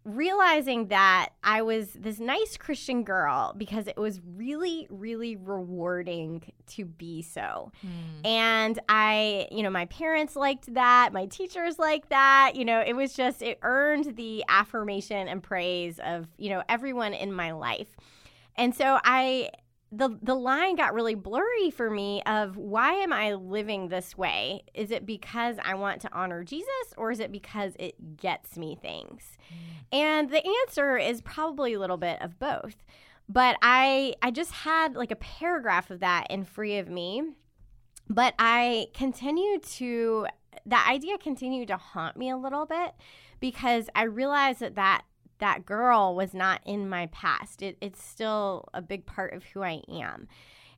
realizing 0.05 0.89
that 0.89 1.31
I 1.45 1.63
was 1.63 1.91
this 1.93 2.19
nice 2.19 2.57
Christian 2.57 3.05
girl 3.05 3.55
because 3.57 3.87
it 3.87 3.97
was 3.97 4.21
really, 4.37 4.89
really 4.91 5.37
rewarding 5.37 6.53
to 6.69 6.85
be 6.85 7.23
so. 7.23 7.71
Mm. 7.87 8.27
And 8.27 8.79
I, 8.89 9.47
you 9.53 9.63
know, 9.63 9.71
my 9.71 9.87
parents 9.87 10.35
liked 10.35 10.75
that, 10.75 11.13
my 11.13 11.27
teachers 11.27 11.79
liked 11.79 12.11
that. 12.11 12.53
You 12.57 12.65
know, 12.65 12.81
it 12.81 12.95
was 12.95 13.15
just, 13.15 13.43
it 13.43 13.59
earned 13.63 14.17
the 14.17 14.45
affirmation 14.49 15.29
and 15.29 15.43
praise 15.43 16.01
of, 16.03 16.27
you 16.37 16.51
know, 16.51 16.63
everyone 16.69 17.15
in 17.15 17.33
my 17.33 17.53
life. 17.53 17.97
And 18.57 18.75
so 18.75 18.99
I, 19.05 19.51
the 19.95 20.19
the 20.23 20.35
line 20.35 20.75
got 20.75 20.95
really 20.95 21.15
blurry 21.15 21.71
for 21.71 21.91
me 21.91 22.23
of 22.25 22.57
why 22.57 22.95
am 22.95 23.13
I 23.13 23.35
living 23.35 23.89
this 23.89 24.17
way? 24.17 24.65
Is 24.73 24.91
it 24.91 25.05
because 25.05 25.57
I 25.63 25.75
want 25.75 26.01
to 26.01 26.13
honor 26.13 26.43
Jesus 26.43 26.67
or 26.97 27.13
is 27.13 27.21
it 27.21 27.31
because 27.31 27.75
it 27.79 28.17
gets 28.17 28.57
me 28.57 28.77
things? 28.81 29.37
Mm. 29.53 29.99
And 29.99 30.31
the 30.31 30.43
answer 30.63 30.97
is 30.97 31.21
probably 31.21 31.75
a 31.75 31.79
little 31.79 31.99
bit 31.99 32.23
of 32.23 32.39
both. 32.39 32.77
But 33.29 33.57
I 33.61 34.15
I 34.23 34.31
just 34.31 34.53
had 34.53 34.97
like 34.97 35.11
a 35.11 35.17
paragraph 35.17 35.91
of 35.91 36.01
that 36.01 36.27
in 36.31 36.45
Free 36.45 36.79
of 36.79 36.89
Me. 36.89 37.23
But 38.09 38.35
I 38.39 38.87
continue 38.95 39.59
to 39.59 40.27
that 40.65 40.89
idea 40.91 41.19
continued 41.19 41.69
to 41.69 41.77
haunt 41.77 42.17
me 42.17 42.31
a 42.31 42.37
little 42.37 42.65
bit 42.65 42.93
because 43.41 43.91
I 43.95 44.05
realized 44.05 44.61
that 44.61 44.77
that 44.77 45.03
that 45.43 45.67
girl 45.67 46.15
was 46.15 46.33
not 46.33 46.61
in 46.65 46.89
my 46.89 47.07
past. 47.07 47.63
It, 47.63 47.77
it's 47.81 48.03
still 48.03 48.69
a 48.73 48.81
big 48.81 49.07
part 49.07 49.35
of 49.35 49.43
who 49.43 49.65
I 49.65 49.83
am. 49.91 50.29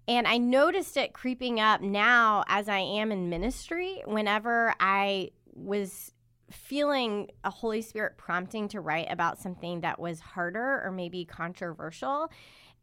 And 0.08 0.26
I 0.26 0.38
noticed 0.38 0.96
it 0.96 1.12
creeping 1.12 1.60
up 1.60 1.82
now 1.82 2.44
as 2.48 2.66
I 2.66 2.78
am 2.78 3.12
in 3.12 3.28
ministry 3.28 4.02
whenever 4.06 4.74
I 4.80 5.32
was 5.52 6.12
feeling 6.50 7.30
a 7.44 7.50
Holy 7.50 7.82
Spirit 7.82 8.16
prompting 8.16 8.68
to 8.68 8.80
write 8.80 9.08
about 9.10 9.38
something 9.38 9.82
that 9.82 9.98
was 9.98 10.20
harder 10.20 10.82
or 10.82 10.90
maybe 10.90 11.26
controversial. 11.26 12.30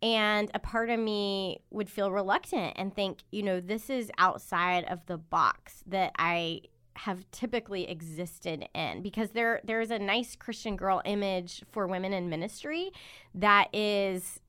And 0.03 0.51
a 0.53 0.59
part 0.59 0.91
of 0.91 0.99
me 0.99 1.61
would 1.71 1.89
feel 1.89 2.11
reluctant 2.11 2.73
and 2.75 2.95
think, 2.95 3.23
you 3.31 3.41
know, 3.41 3.59
this 3.59 3.89
is 3.89 4.11
outside 4.19 4.83
of 4.85 5.03
the 5.07 5.17
box 5.17 5.83
that 5.87 6.11
I 6.17 6.61
have 7.05 7.25
typically 7.31 7.89
existed 7.89 8.67
in 8.75 9.01
because 9.01 9.31
there 9.31 9.59
there 9.63 9.81
is 9.81 9.89
a 9.89 9.97
nice 9.97 10.35
Christian 10.35 10.75
girl 10.75 11.01
image 11.03 11.63
for 11.71 11.87
women 11.87 12.13
in 12.13 12.29
ministry 12.29 12.91
that 13.33 13.73
is 13.73 14.39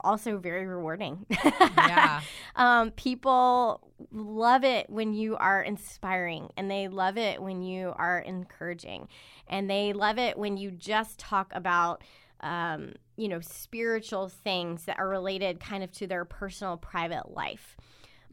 also 0.00 0.38
very 0.38 0.64
rewarding. 0.64 1.26
Yeah. 1.30 2.22
um, 2.56 2.90
people 2.92 3.86
love 4.10 4.64
it 4.64 4.88
when 4.88 5.12
you 5.12 5.36
are 5.36 5.62
inspiring 5.62 6.48
and 6.56 6.70
they 6.70 6.88
love 6.88 7.18
it 7.18 7.42
when 7.42 7.62
you 7.62 7.92
are 7.96 8.20
encouraging 8.20 9.08
and 9.46 9.68
they 9.68 9.92
love 9.92 10.18
it 10.18 10.38
when 10.38 10.56
you 10.56 10.70
just 10.70 11.18
talk 11.18 11.52
about 11.54 12.02
um, 12.40 12.94
you 13.16 13.28
know 13.28 13.40
spiritual 13.40 14.28
things 14.28 14.86
that 14.86 14.98
are 14.98 15.08
related 15.08 15.60
kind 15.60 15.84
of 15.84 15.92
to 15.92 16.06
their 16.06 16.24
personal 16.24 16.78
private 16.78 17.30
life 17.30 17.76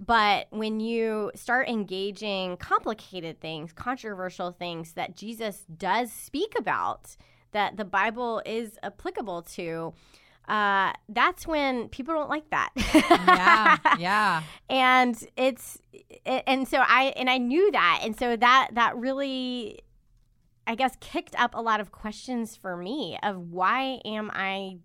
but 0.04 0.48
when 0.50 0.80
you 0.80 1.32
start 1.36 1.70
engaging 1.70 2.58
complicated 2.58 3.40
things, 3.40 3.72
controversial 3.72 4.52
things 4.52 4.94
that 4.94 5.16
Jesus 5.16 5.64
does 5.78 6.12
speak 6.12 6.54
about, 6.58 7.16
that 7.52 7.78
the 7.78 7.86
Bible 7.86 8.42
is 8.44 8.80
applicable 8.82 9.44
to, 9.44 9.94
uh, 10.48 10.94
that's 11.08 11.46
when 11.46 11.88
people 11.90 12.16
don't 12.16 12.30
like 12.30 12.50
that. 12.50 12.72
yeah, 12.76 13.78
yeah. 14.00 14.44
And 14.70 15.24
it's, 15.38 15.78
and 16.26 16.68
so 16.68 16.80
I, 16.80 17.14
and 17.16 17.30
I 17.30 17.38
knew 17.38 17.72
that. 17.72 18.00
And 18.04 18.18
so 18.18 18.36
that, 18.36 18.70
that 18.74 18.98
really, 18.98 19.82
I 20.66 20.74
guess, 20.74 20.98
kicked 21.00 21.40
up 21.40 21.54
a 21.54 21.62
lot 21.62 21.80
of 21.80 21.92
questions 21.92 22.56
for 22.56 22.76
me 22.76 23.20
of 23.22 23.38
why 23.52 24.02
am 24.04 24.32
I 24.34 24.78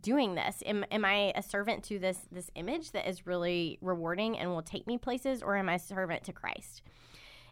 doing 0.00 0.34
this? 0.34 0.62
Am, 0.66 0.84
am 0.90 1.04
I 1.04 1.32
a 1.34 1.42
servant 1.42 1.84
to 1.84 1.98
this 1.98 2.18
this 2.30 2.50
image 2.54 2.92
that 2.92 3.08
is 3.08 3.26
really 3.26 3.78
rewarding 3.80 4.38
and 4.38 4.50
will 4.50 4.62
take 4.62 4.86
me 4.86 4.98
places, 4.98 5.42
or 5.42 5.56
am 5.56 5.68
I 5.68 5.74
a 5.74 5.78
servant 5.78 6.24
to 6.24 6.32
Christ? 6.32 6.82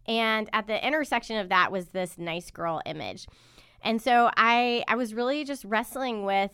And 0.06 0.50
at 0.52 0.66
the 0.66 0.84
intersection 0.84 1.38
of 1.38 1.48
that 1.50 1.70
was 1.70 1.88
this 1.88 2.18
nice 2.18 2.50
girl 2.50 2.80
image. 2.86 3.26
And 3.82 4.00
so 4.00 4.30
I 4.36 4.84
I 4.88 4.96
was 4.96 5.14
really 5.14 5.44
just 5.44 5.64
wrestling 5.64 6.24
with 6.24 6.52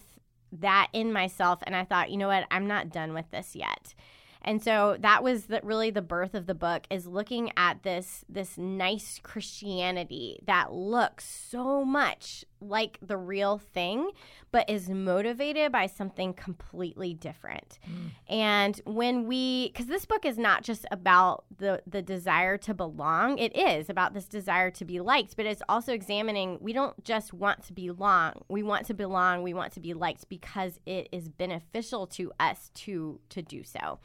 that 0.53 0.88
in 0.92 1.12
myself 1.12 1.61
and 1.64 1.77
I 1.77 1.85
thought, 1.85 2.11
you 2.11 2.16
know 2.16 2.29
what, 2.29 2.46
I'm 2.51 2.66
not 2.66 2.90
done 2.90 3.12
with 3.12 3.31
this 3.31 3.55
yet. 3.55 3.94
And 4.42 4.62
so 4.62 4.96
that 5.01 5.22
was 5.22 5.44
the, 5.46 5.61
really 5.62 5.90
the 5.90 6.01
birth 6.01 6.35
of 6.35 6.46
the 6.46 6.55
book 6.55 6.87
is 6.90 7.07
looking 7.07 7.51
at 7.57 7.83
this 7.83 8.24
this 8.29 8.57
nice 8.57 9.20
Christianity 9.22 10.40
that 10.46 10.72
looks 10.72 11.24
so 11.24 11.85
much 11.85 12.44
like 12.61 12.99
the 13.01 13.16
real 13.16 13.59
thing 13.59 14.11
but 14.51 14.68
is 14.68 14.88
motivated 14.88 15.71
by 15.71 15.87
something 15.87 16.33
completely 16.33 17.14
different. 17.14 17.79
Mm. 17.87 18.11
And 18.29 18.81
when 18.85 19.27
we 19.27 19.71
cuz 19.71 19.87
this 19.87 20.07
book 20.07 20.25
is 20.25 20.38
not 20.38 20.62
just 20.62 20.87
about 20.90 21.44
the 21.57 21.83
the 21.87 22.03
desire 22.03 22.57
to 22.59 22.75
belong, 22.75 23.38
it 23.38 23.57
is 23.57 23.90
about 23.90 24.14
this 24.14 24.27
desire 24.27 24.71
to 24.73 24.85
be 24.85 25.01
liked, 25.01 25.37
but 25.37 25.47
it's 25.47 25.62
also 25.68 25.92
examining 25.92 26.59
we 26.61 26.73
don't 26.73 27.03
just 27.05 27.33
want 27.33 27.62
to 27.64 27.73
belong. 27.73 28.42
We 28.49 28.62
want 28.62 28.87
to 28.87 28.94
belong, 28.94 29.42
we 29.42 29.55
want 29.55 29.73
to 29.75 29.81
be 29.81 29.94
liked 29.94 30.29
because 30.29 30.81
it 30.87 31.09
is 31.12 31.29
beneficial 31.29 32.07
to 32.09 32.33
us 32.40 32.71
to 32.75 33.21
to 33.31 33.42
do 33.42 33.62
so. 33.62 33.99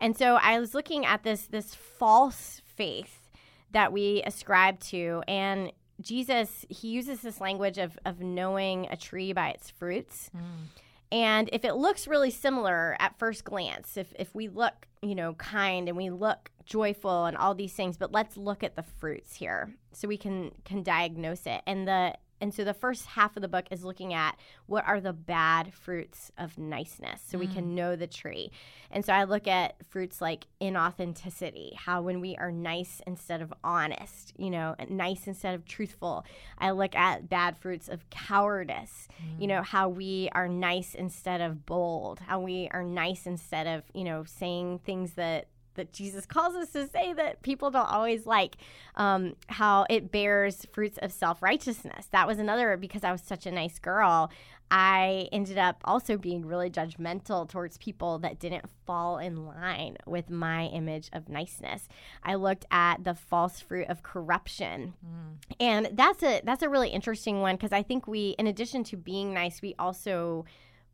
And 0.00 0.16
so 0.16 0.34
I 0.34 0.58
was 0.58 0.74
looking 0.74 1.06
at 1.06 1.22
this 1.22 1.46
this 1.46 1.74
false 1.74 2.60
faith 2.64 3.30
that 3.72 3.92
we 3.92 4.22
ascribe 4.24 4.80
to 4.80 5.22
and 5.26 5.72
Jesus 6.00 6.64
he 6.68 6.88
uses 6.88 7.20
this 7.20 7.40
language 7.40 7.78
of 7.78 7.98
of 8.04 8.20
knowing 8.20 8.86
a 8.90 8.96
tree 8.96 9.32
by 9.32 9.50
its 9.50 9.70
fruits. 9.70 10.30
Mm. 10.36 10.80
And 11.12 11.50
if 11.52 11.64
it 11.66 11.74
looks 11.74 12.08
really 12.08 12.30
similar 12.30 12.96
at 12.98 13.18
first 13.18 13.44
glance, 13.44 13.96
if 13.96 14.12
if 14.18 14.34
we 14.34 14.48
look, 14.48 14.88
you 15.02 15.14
know, 15.14 15.34
kind 15.34 15.88
and 15.88 15.96
we 15.96 16.10
look 16.10 16.50
joyful 16.64 17.26
and 17.26 17.36
all 17.36 17.54
these 17.54 17.74
things, 17.74 17.96
but 17.98 18.12
let's 18.12 18.36
look 18.36 18.64
at 18.64 18.76
the 18.76 18.82
fruits 18.82 19.36
here 19.36 19.74
so 19.92 20.08
we 20.08 20.16
can 20.16 20.52
can 20.64 20.82
diagnose 20.82 21.46
it. 21.46 21.60
And 21.66 21.86
the 21.86 22.14
and 22.42 22.52
so 22.52 22.64
the 22.64 22.74
first 22.74 23.06
half 23.06 23.36
of 23.36 23.40
the 23.40 23.48
book 23.48 23.66
is 23.70 23.84
looking 23.84 24.12
at 24.12 24.36
what 24.66 24.84
are 24.84 25.00
the 25.00 25.12
bad 25.12 25.72
fruits 25.72 26.32
of 26.36 26.58
niceness 26.58 27.22
so 27.24 27.38
mm. 27.38 27.42
we 27.42 27.46
can 27.46 27.66
mm. 27.66 27.74
know 27.74 27.94
the 27.94 28.08
tree. 28.08 28.50
And 28.90 29.04
so 29.04 29.12
I 29.12 29.24
look 29.24 29.46
at 29.46 29.76
fruits 29.88 30.20
like 30.20 30.48
inauthenticity, 30.60 31.76
how 31.76 32.02
when 32.02 32.20
we 32.20 32.34
are 32.36 32.50
nice 32.50 33.00
instead 33.06 33.42
of 33.42 33.54
honest, 33.62 34.32
you 34.36 34.50
know, 34.50 34.74
nice 34.90 35.28
instead 35.28 35.54
of 35.54 35.64
truthful. 35.64 36.26
I 36.58 36.72
look 36.72 36.96
at 36.96 37.28
bad 37.28 37.56
fruits 37.56 37.88
of 37.88 38.10
cowardice, 38.10 39.06
mm. 39.22 39.40
you 39.40 39.46
know, 39.46 39.60
mm. 39.60 39.66
how 39.66 39.88
we 39.88 40.28
are 40.32 40.48
nice 40.48 40.96
instead 40.96 41.40
of 41.40 41.64
bold, 41.64 42.18
how 42.18 42.40
we 42.40 42.68
are 42.72 42.82
nice 42.82 43.24
instead 43.24 43.68
of, 43.68 43.84
you 43.94 44.02
know, 44.02 44.24
saying 44.24 44.80
things 44.80 45.12
that 45.12 45.46
that 45.74 45.92
Jesus 45.92 46.26
calls 46.26 46.54
us 46.54 46.70
to 46.72 46.88
say 46.88 47.12
that 47.12 47.42
people 47.42 47.70
don't 47.70 47.90
always 47.90 48.26
like, 48.26 48.56
um, 48.96 49.34
how 49.48 49.86
it 49.88 50.10
bears 50.10 50.66
fruits 50.72 50.98
of 50.98 51.12
self 51.12 51.42
righteousness. 51.42 52.06
That 52.12 52.26
was 52.26 52.38
another 52.38 52.76
because 52.76 53.04
I 53.04 53.12
was 53.12 53.22
such 53.22 53.46
a 53.46 53.52
nice 53.52 53.78
girl. 53.78 54.30
I 54.74 55.28
ended 55.32 55.58
up 55.58 55.82
also 55.84 56.16
being 56.16 56.46
really 56.46 56.70
judgmental 56.70 57.46
towards 57.46 57.76
people 57.76 58.18
that 58.20 58.38
didn't 58.38 58.64
fall 58.86 59.18
in 59.18 59.44
line 59.44 59.98
with 60.06 60.30
my 60.30 60.64
image 60.68 61.10
of 61.12 61.28
niceness. 61.28 61.88
I 62.22 62.36
looked 62.36 62.64
at 62.70 63.04
the 63.04 63.14
false 63.14 63.60
fruit 63.60 63.88
of 63.88 64.02
corruption. 64.02 64.94
Mm. 65.04 65.56
And 65.60 65.90
that's 65.92 66.22
a 66.22 66.40
that's 66.42 66.62
a 66.62 66.70
really 66.70 66.88
interesting 66.88 67.42
one 67.42 67.56
because 67.56 67.72
I 67.72 67.82
think 67.82 68.06
we 68.06 68.30
in 68.38 68.46
addition 68.46 68.82
to 68.84 68.96
being 68.96 69.34
nice, 69.34 69.60
we 69.60 69.74
also 69.78 70.46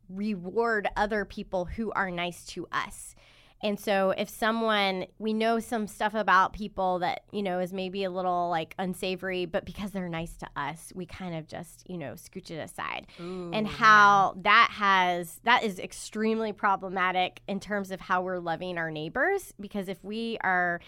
reward 0.09 0.89
other 0.97 1.23
people 1.23 1.63
who 1.63 1.89
are 1.93 2.11
nice 2.11 2.45
to 2.47 2.67
us. 2.73 3.15
And 3.61 3.79
so 3.79 4.11
if 4.11 4.29
someone 4.29 5.05
we 5.17 5.33
know 5.33 5.59
some 5.59 5.87
stuff 5.87 6.13
about 6.13 6.53
people 6.53 6.99
that, 6.99 7.23
you 7.31 7.43
know, 7.43 7.59
is 7.59 7.73
maybe 7.73 8.03
a 8.03 8.09
little 8.09 8.49
like 8.49 8.73
unsavory, 8.79 9.45
but 9.45 9.65
because 9.65 9.91
they're 9.91 10.09
nice 10.09 10.37
to 10.37 10.47
us, 10.55 10.93
we 10.95 11.05
kind 11.05 11.35
of 11.35 11.47
just, 11.47 11.89
you 11.89 11.97
know, 11.97 12.13
scooch 12.13 12.51
it 12.51 12.59
aside. 12.59 13.07
Ooh, 13.19 13.51
and 13.53 13.67
how 13.67 14.33
yeah. 14.35 14.41
that 14.43 14.69
has 14.71 15.39
that 15.43 15.63
is 15.63 15.79
extremely 15.79 16.53
problematic 16.53 17.41
in 17.47 17.59
terms 17.59 17.91
of 17.91 17.99
how 17.99 18.21
we're 18.21 18.39
loving 18.39 18.77
our 18.77 18.91
neighbors 18.91 19.53
because 19.59 19.89
if 19.89 20.03
we 20.03 20.37
are 20.41 20.79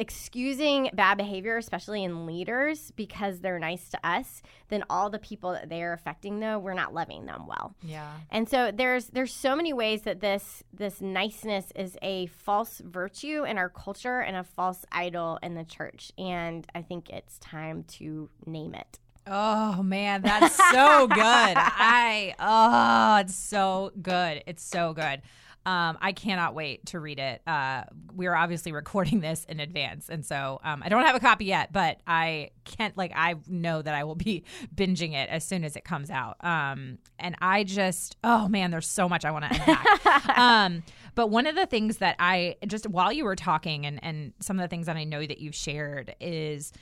excusing 0.00 0.88
bad 0.94 1.18
behavior, 1.18 1.58
especially 1.58 2.02
in 2.02 2.24
leaders, 2.24 2.90
because 2.96 3.40
they're 3.40 3.58
nice 3.58 3.90
to 3.90 3.98
us, 4.02 4.42
then 4.68 4.82
all 4.88 5.10
the 5.10 5.18
people 5.18 5.52
that 5.52 5.68
they 5.68 5.82
are 5.82 5.92
affecting, 5.92 6.40
though, 6.40 6.58
we're 6.58 6.74
not 6.74 6.94
loving 6.94 7.26
them 7.26 7.46
well. 7.46 7.76
Yeah. 7.82 8.10
And 8.30 8.48
so 8.48 8.72
there's 8.72 9.08
there's 9.08 9.32
so 9.32 9.54
many 9.54 9.74
ways 9.74 10.02
that 10.02 10.20
this 10.20 10.64
this 10.72 11.02
niceness 11.02 11.70
is 11.76 11.98
a 12.00 12.26
false 12.26 12.80
virtue 12.82 13.44
in 13.44 13.58
our 13.58 13.68
culture 13.68 14.20
and 14.20 14.36
a 14.36 14.42
false 14.42 14.86
idol 14.90 15.38
in 15.42 15.54
the 15.54 15.64
church. 15.64 16.12
And 16.16 16.66
I 16.74 16.80
think 16.80 17.10
it's 17.10 17.38
time 17.38 17.84
to 17.98 18.30
name 18.46 18.74
it. 18.74 18.98
Oh 19.26 19.82
man, 19.82 20.22
that's 20.22 20.56
so 20.56 21.06
good. 21.08 21.18
I 21.20 22.34
oh, 22.38 23.20
it's 23.20 23.34
so 23.34 23.92
good. 24.00 24.42
It's 24.46 24.62
so 24.62 24.94
good. 24.94 25.20
Um, 25.66 25.98
I 26.00 26.12
cannot 26.12 26.54
wait 26.54 26.86
to 26.86 27.00
read 27.00 27.18
it. 27.18 27.42
Uh, 27.46 27.84
we 28.14 28.26
are 28.26 28.34
obviously 28.34 28.72
recording 28.80 29.20
this 29.20 29.44
in 29.44 29.60
advance, 29.60 30.08
and 30.08 30.24
so 30.24 30.60
um, 30.64 30.82
I 30.82 30.88
don't 30.88 31.04
have 31.04 31.14
a 31.14 31.20
copy 31.20 31.46
yet, 31.46 31.72
but 31.72 32.00
I 32.06 32.50
can't 32.64 32.96
like 32.96 33.12
I 33.14 33.34
know 33.46 33.82
that 33.82 33.94
I 33.94 34.04
will 34.04 34.14
be 34.14 34.44
binging 34.74 35.14
it 35.14 35.28
as 35.28 35.44
soon 35.44 35.64
as 35.64 35.76
it 35.76 35.84
comes 35.84 36.10
out. 36.10 36.36
Um, 36.44 36.98
and 37.18 37.34
I 37.40 37.64
just 37.64 38.16
oh 38.24 38.48
man, 38.48 38.70
there's 38.70 38.88
so 38.88 39.08
much 39.08 39.24
I 39.24 39.30
want 39.30 39.44
to 39.44 39.54
unpack. 39.54 40.38
um, 40.38 40.82
but 41.14 41.28
one 41.28 41.46
of 41.46 41.56
the 41.56 41.66
things 41.66 41.98
that 41.98 42.16
I 42.18 42.56
just 42.66 42.88
while 42.88 43.12
you 43.12 43.24
were 43.24 43.36
talking, 43.36 43.84
and 43.84 44.02
and 44.02 44.32
some 44.40 44.58
of 44.58 44.62
the 44.62 44.68
things 44.68 44.86
that 44.86 44.96
I 44.96 45.04
know 45.04 45.24
that 45.24 45.40
you've 45.40 45.54
shared 45.54 46.14
is 46.20 46.72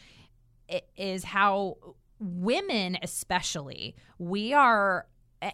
is 0.96 1.24
how 1.24 1.76
women 2.20 2.98
especially 3.02 3.94
we 4.18 4.52
are 4.52 5.06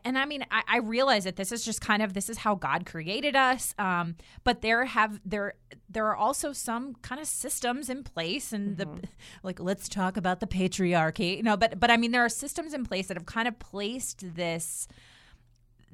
and 0.04 0.18
I 0.18 0.24
mean, 0.24 0.44
I, 0.50 0.62
I, 0.66 0.76
realize 0.78 1.24
that 1.24 1.36
this 1.36 1.52
is 1.52 1.64
just 1.64 1.80
kind 1.80 2.02
of 2.02 2.14
this 2.14 2.28
is 2.28 2.38
how 2.38 2.54
God 2.54 2.86
created 2.86 3.36
us. 3.36 3.74
Um, 3.78 4.16
but 4.42 4.62
there 4.62 4.84
have 4.86 5.20
there 5.24 5.54
there 5.88 6.06
are 6.06 6.16
also 6.16 6.52
some 6.52 6.94
kind 7.02 7.20
of 7.20 7.26
systems 7.26 7.90
in 7.90 8.02
place, 8.02 8.52
and 8.52 8.76
mm-hmm. 8.76 9.00
the 9.00 9.08
like. 9.42 9.60
Let's 9.60 9.88
talk 9.88 10.16
about 10.16 10.40
the 10.40 10.46
patriarchy, 10.46 11.36
you 11.36 11.42
know. 11.42 11.56
But 11.56 11.80
but 11.80 11.90
I 11.90 11.96
mean, 11.96 12.12
there 12.12 12.24
are 12.24 12.30
systems 12.30 12.72
in 12.72 12.84
place 12.84 13.08
that 13.08 13.16
have 13.16 13.26
kind 13.26 13.48
of 13.48 13.58
placed 13.58 14.34
this 14.34 14.88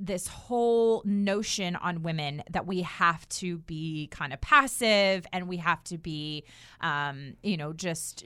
this 0.01 0.27
whole 0.27 1.03
notion 1.05 1.77
on 1.77 2.03
women 2.03 2.43
that 2.51 2.67
we 2.67 2.83
have 2.83 3.29
to 3.29 3.59
be 3.59 4.09
kind 4.11 4.33
of 4.33 4.41
passive 4.41 5.27
and 5.33 5.47
we 5.47 5.59
have 5.59 5.85
to 5.85 5.99
be, 5.99 6.45
um, 6.81 7.35
you 7.43 7.57
know, 7.57 7.73
just 7.73 8.25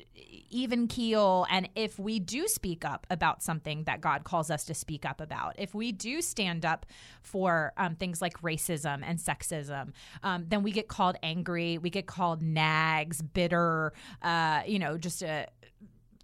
even 0.50 0.86
keel. 0.86 1.46
And 1.50 1.68
if 1.74 1.98
we 1.98 2.20
do 2.20 2.46
speak 2.46 2.84
up 2.84 3.06
about 3.10 3.42
something 3.42 3.84
that 3.84 4.00
God 4.00 4.22
calls 4.22 4.50
us 4.50 4.64
to 4.66 4.74
speak 4.74 5.04
up 5.04 5.20
about, 5.20 5.56
if 5.58 5.74
we 5.74 5.90
do 5.90 6.22
stand 6.22 6.64
up 6.64 6.86
for 7.22 7.72
um, 7.76 7.96
things 7.96 8.22
like 8.22 8.40
racism 8.40 9.02
and 9.04 9.18
sexism, 9.18 9.92
um, 10.22 10.46
then 10.48 10.62
we 10.62 10.70
get 10.70 10.86
called 10.88 11.16
angry, 11.22 11.78
we 11.78 11.90
get 11.90 12.06
called 12.06 12.40
nags, 12.40 13.20
bitter, 13.20 13.92
uh, 14.22 14.62
you 14.66 14.78
know, 14.78 14.96
just 14.96 15.22
a. 15.22 15.46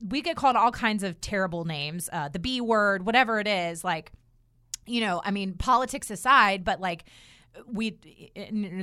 We 0.09 0.23
get 0.23 0.35
called 0.35 0.57
all 0.57 0.73
kinds 0.73 1.03
of 1.03 1.21
terrible 1.21 1.67
names, 1.67 2.09
uh, 2.11 2.31
the 2.31 2.39
B 2.39 2.63
word, 2.63 3.05
whatever 3.05 3.39
it 3.39 3.47
is. 3.47 3.85
Like, 3.85 4.13
you 4.91 5.01
know, 5.01 5.23
I 5.25 5.31
mean, 5.31 5.55
politics 5.55 6.11
aside, 6.11 6.65
but 6.65 6.81
like 6.81 7.05
we 7.67 7.99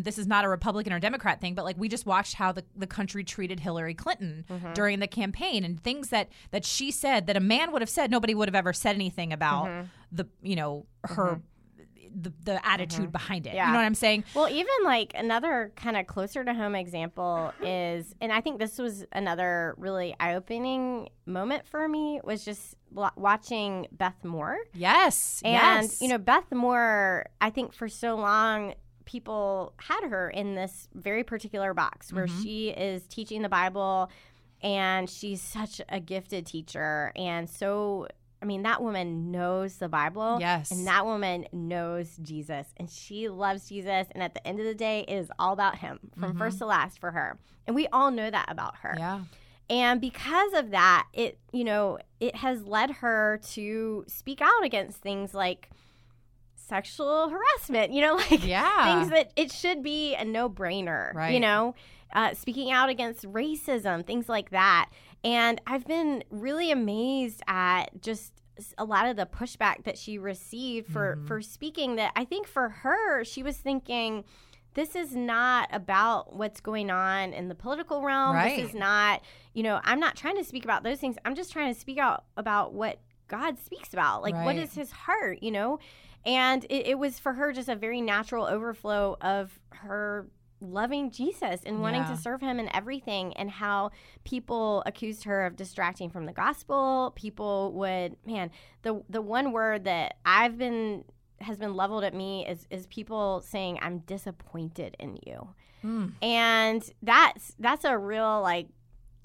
this 0.03 0.17
is 0.17 0.27
not 0.27 0.43
a 0.43 0.49
republican 0.49 0.91
or 0.91 0.99
democrat 0.99 1.39
thing 1.39 1.55
but 1.55 1.63
like 1.63 1.77
we 1.77 1.87
just 1.87 2.05
watched 2.05 2.33
how 2.33 2.51
the, 2.51 2.65
the 2.75 2.85
country 2.85 3.23
treated 3.23 3.61
hillary 3.61 3.93
clinton 3.93 4.43
mm-hmm. 4.49 4.73
during 4.73 4.99
the 4.99 5.07
campaign 5.07 5.63
and 5.63 5.81
things 5.81 6.09
that 6.09 6.27
that 6.51 6.65
she 6.65 6.91
said 6.91 7.27
that 7.27 7.37
a 7.37 7.39
man 7.39 7.71
would 7.71 7.81
have 7.81 7.89
said 7.89 8.11
nobody 8.11 8.35
would 8.35 8.49
have 8.49 8.55
ever 8.55 8.73
said 8.73 8.93
anything 8.93 9.31
about 9.31 9.67
mm-hmm. 9.67 9.87
the 10.11 10.27
you 10.41 10.55
know 10.55 10.85
her 11.05 11.25
mm-hmm 11.27 11.41
the, 12.19 12.33
the 12.43 12.65
attitude 12.67 13.03
mm-hmm. 13.03 13.11
behind 13.11 13.47
it. 13.47 13.53
Yeah. 13.53 13.67
You 13.67 13.73
know 13.73 13.79
what 13.79 13.85
I'm 13.85 13.95
saying? 13.95 14.23
Well, 14.33 14.49
even 14.49 14.73
like 14.83 15.13
another 15.15 15.71
kind 15.75 15.95
of 15.95 16.07
closer 16.07 16.43
to 16.43 16.53
home 16.53 16.75
example 16.75 17.53
is, 17.61 18.15
and 18.19 18.31
I 18.31 18.41
think 18.41 18.59
this 18.59 18.77
was 18.77 19.05
another 19.11 19.75
really 19.77 20.15
eye 20.19 20.35
opening 20.35 21.09
moment 21.25 21.67
for 21.67 21.87
me, 21.87 22.19
was 22.23 22.43
just 22.43 22.75
watching 22.91 23.87
Beth 23.91 24.23
Moore. 24.23 24.57
Yes. 24.73 25.41
And, 25.45 25.83
yes. 25.83 26.01
you 26.01 26.07
know, 26.07 26.17
Beth 26.17 26.51
Moore, 26.51 27.27
I 27.39 27.49
think 27.51 27.73
for 27.73 27.87
so 27.87 28.15
long, 28.15 28.73
people 29.05 29.73
had 29.77 30.03
her 30.03 30.29
in 30.29 30.55
this 30.55 30.89
very 30.93 31.23
particular 31.23 31.73
box 31.73 32.11
where 32.11 32.25
mm-hmm. 32.25 32.43
she 32.43 32.69
is 32.69 33.03
teaching 33.07 33.41
the 33.41 33.49
Bible 33.49 34.09
and 34.61 35.09
she's 35.09 35.41
such 35.41 35.79
a 35.87 35.99
gifted 35.99 36.45
teacher 36.45 37.11
and 37.15 37.49
so 37.49 38.07
I 38.41 38.45
mean, 38.45 38.63
that 38.63 38.81
woman 38.83 39.31
knows 39.31 39.77
the 39.77 39.89
Bible. 39.89 40.37
Yes. 40.39 40.71
And 40.71 40.85
that 40.87 41.05
woman 41.05 41.47
knows 41.51 42.17
Jesus. 42.21 42.67
And 42.77 42.89
she 42.89 43.29
loves 43.29 43.67
Jesus. 43.69 44.07
And 44.11 44.21
at 44.21 44.33
the 44.33 44.45
end 44.45 44.59
of 44.59 44.65
the 44.65 44.75
day, 44.75 45.05
it 45.07 45.13
is 45.13 45.31
all 45.39 45.53
about 45.53 45.77
him 45.79 45.99
from 46.17 46.29
mm-hmm. 46.29 46.39
first 46.39 46.59
to 46.59 46.65
last 46.65 46.99
for 46.99 47.11
her. 47.11 47.39
And 47.65 47.75
we 47.75 47.87
all 47.87 48.11
know 48.11 48.29
that 48.29 48.45
about 48.49 48.77
her. 48.77 48.95
Yeah. 48.97 49.21
And 49.69 49.99
because 49.99 50.53
of 50.53 50.71
that, 50.71 51.07
it, 51.13 51.39
you 51.51 51.63
know, 51.63 51.99
it 52.19 52.35
has 52.37 52.63
led 52.63 52.91
her 52.91 53.41
to 53.51 54.05
speak 54.07 54.39
out 54.41 54.63
against 54.63 54.99
things 54.99 55.33
like 55.33 55.69
sexual 56.55 57.29
harassment, 57.29 57.91
you 57.91 58.01
know, 58.01 58.15
like 58.31 58.45
yeah. 58.45 58.99
things 58.99 59.09
that 59.11 59.31
it 59.35 59.51
should 59.51 59.83
be 59.83 60.15
a 60.15 60.23
no 60.23 60.49
brainer, 60.49 61.13
right. 61.13 61.33
you 61.33 61.39
know, 61.39 61.75
uh, 62.13 62.33
speaking 62.33 62.71
out 62.71 62.89
against 62.89 63.23
racism, 63.25 64.05
things 64.05 64.29
like 64.29 64.51
that. 64.51 64.89
And 65.27 65.59
I've 65.67 65.85
been 65.85 66.23
really 66.29 66.71
amazed 66.71 67.43
at 67.47 68.01
just 68.01 68.31
a 68.77 68.85
lot 68.85 69.07
of 69.07 69.17
the 69.17 69.25
pushback 69.25 69.83
that 69.83 69.97
she 69.97 70.17
received 70.17 70.87
for 70.87 71.17
mm-hmm. 71.17 71.27
for 71.27 71.41
speaking 71.41 71.97
that 71.97 72.13
I 72.15 72.23
think 72.23 72.47
for 72.47 72.69
her 72.69 73.23
she 73.25 73.43
was 73.43 73.57
thinking 73.57 74.23
this 74.73 74.95
is 74.95 75.13
not 75.15 75.67
about 75.73 76.35
what's 76.35 76.61
going 76.61 76.89
on 76.89 77.33
in 77.33 77.49
the 77.49 77.55
political 77.55 78.01
realm. 78.03 78.35
Right. 78.35 78.55
This 78.55 78.69
is 78.69 78.73
not, 78.73 79.21
you 79.53 79.63
know, 79.63 79.81
I'm 79.83 79.99
not 79.99 80.15
trying 80.15 80.37
to 80.37 80.43
speak 80.43 80.63
about 80.63 80.83
those 80.83 80.99
things. 80.99 81.17
I'm 81.25 81.35
just 81.35 81.51
trying 81.51 81.73
to 81.73 81.79
speak 81.79 81.97
out 81.97 82.23
about 82.37 82.73
what 82.73 82.99
God 83.27 83.59
speaks 83.59 83.91
about. 83.93 84.21
Like, 84.21 84.35
right. 84.35 84.45
what 84.45 84.55
is 84.55 84.75
his 84.75 84.91
heart, 84.91 85.41
you 85.41 85.51
know? 85.51 85.79
And 86.25 86.63
it, 86.65 86.87
it, 86.87 86.99
was 86.99 87.17
for 87.17 87.33
her 87.33 87.51
just 87.53 87.69
a 87.69 87.75
very 87.75 88.01
natural 88.01 88.45
overflow 88.45 89.17
of 89.19 89.59
her 89.69 90.27
loving 90.59 91.11
Jesus 91.11 91.61
and 91.65 91.81
wanting 91.81 92.01
yeah. 92.01 92.11
to 92.11 92.17
serve 92.17 92.41
him 92.41 92.59
in 92.59 92.73
everything 92.75 93.33
and 93.33 93.49
how 93.49 93.91
people 94.23 94.83
accused 94.85 95.23
her 95.25 95.45
of 95.45 95.55
distracting 95.55 96.09
from 96.09 96.25
the 96.25 96.33
gospel. 96.33 97.13
People 97.15 97.73
would 97.73 98.15
man, 98.25 98.51
the 98.81 99.03
the 99.09 99.21
one 99.21 99.51
word 99.51 99.85
that 99.85 100.17
I've 100.25 100.57
been 100.57 101.03
has 101.41 101.57
been 101.57 101.75
leveled 101.75 102.03
at 102.03 102.13
me 102.13 102.45
is 102.47 102.67
is 102.69 102.87
people 102.87 103.41
saying 103.41 103.79
I'm 103.81 103.99
disappointed 103.99 104.95
in 104.99 105.19
you. 105.25 105.49
Mm. 105.83 106.13
And 106.21 106.83
that's 107.01 107.53
that's 107.59 107.85
a 107.85 107.97
real 107.97 108.41
like 108.41 108.67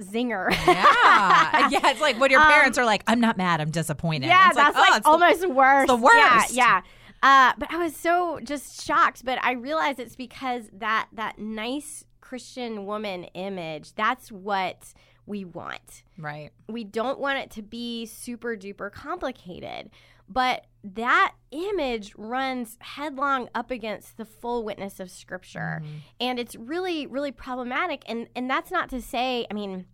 zinger. 0.01 0.51
yeah. 0.67 1.69
yeah. 1.71 1.91
It's 1.91 2.01
like 2.01 2.19
when 2.21 2.31
your 2.31 2.41
parents 2.41 2.79
um, 2.79 2.83
are 2.83 2.87
like, 2.87 3.03
I'm 3.07 3.21
not 3.21 3.37
mad, 3.37 3.61
I'm 3.61 3.71
disappointed. 3.71 4.27
Yeah, 4.27 4.49
it's 4.49 4.57
that's 4.57 4.77
like, 4.77 4.89
oh, 4.89 4.93
like 4.93 5.07
almost 5.07 5.41
the, 5.41 5.49
worse. 5.49 5.87
The 5.87 5.97
worst. 5.97 6.53
Yeah. 6.53 6.81
yeah. 6.81 6.83
Uh, 7.23 7.53
but 7.57 7.73
I 7.73 7.79
was 7.79 7.95
so 7.97 8.41
just 8.43 8.85
shocked. 8.85 9.25
But 9.25 9.39
I 9.43 9.53
realized 9.53 10.01
it's 10.01 10.17
because 10.17 10.69
that 10.73 11.09
that 11.13 11.39
nice 11.39 12.05
Christian 12.21 12.87
woman 12.87 13.25
image. 13.35 13.95
That's 13.95 14.33
what 14.33 14.95
we 15.27 15.45
want. 15.45 16.03
Right. 16.19 16.51
We 16.69 16.85
don't 16.85 17.21
want 17.21 17.39
it 17.39 17.51
to 17.53 17.63
be 17.63 18.07
super 18.07 18.57
duper 18.57 18.91
complicated. 18.91 19.91
But 20.29 20.67
that 20.83 21.35
image 21.51 22.15
runs 22.17 22.79
headlong 22.81 23.49
up 23.55 23.71
against 23.71 24.17
the 24.17 24.25
full 24.25 24.65
witness 24.65 24.99
of 24.99 25.11
scripture. 25.11 25.83
Mm-hmm. 25.83 25.97
And 26.21 26.39
it's 26.39 26.57
really, 26.57 27.07
really 27.07 27.33
problematic. 27.33 28.03
And 28.07 28.29
and 28.35 28.49
that's 28.49 28.71
not 28.71 28.89
to 28.91 29.03
say, 29.03 29.47
I 29.51 29.55
mean, 29.55 29.87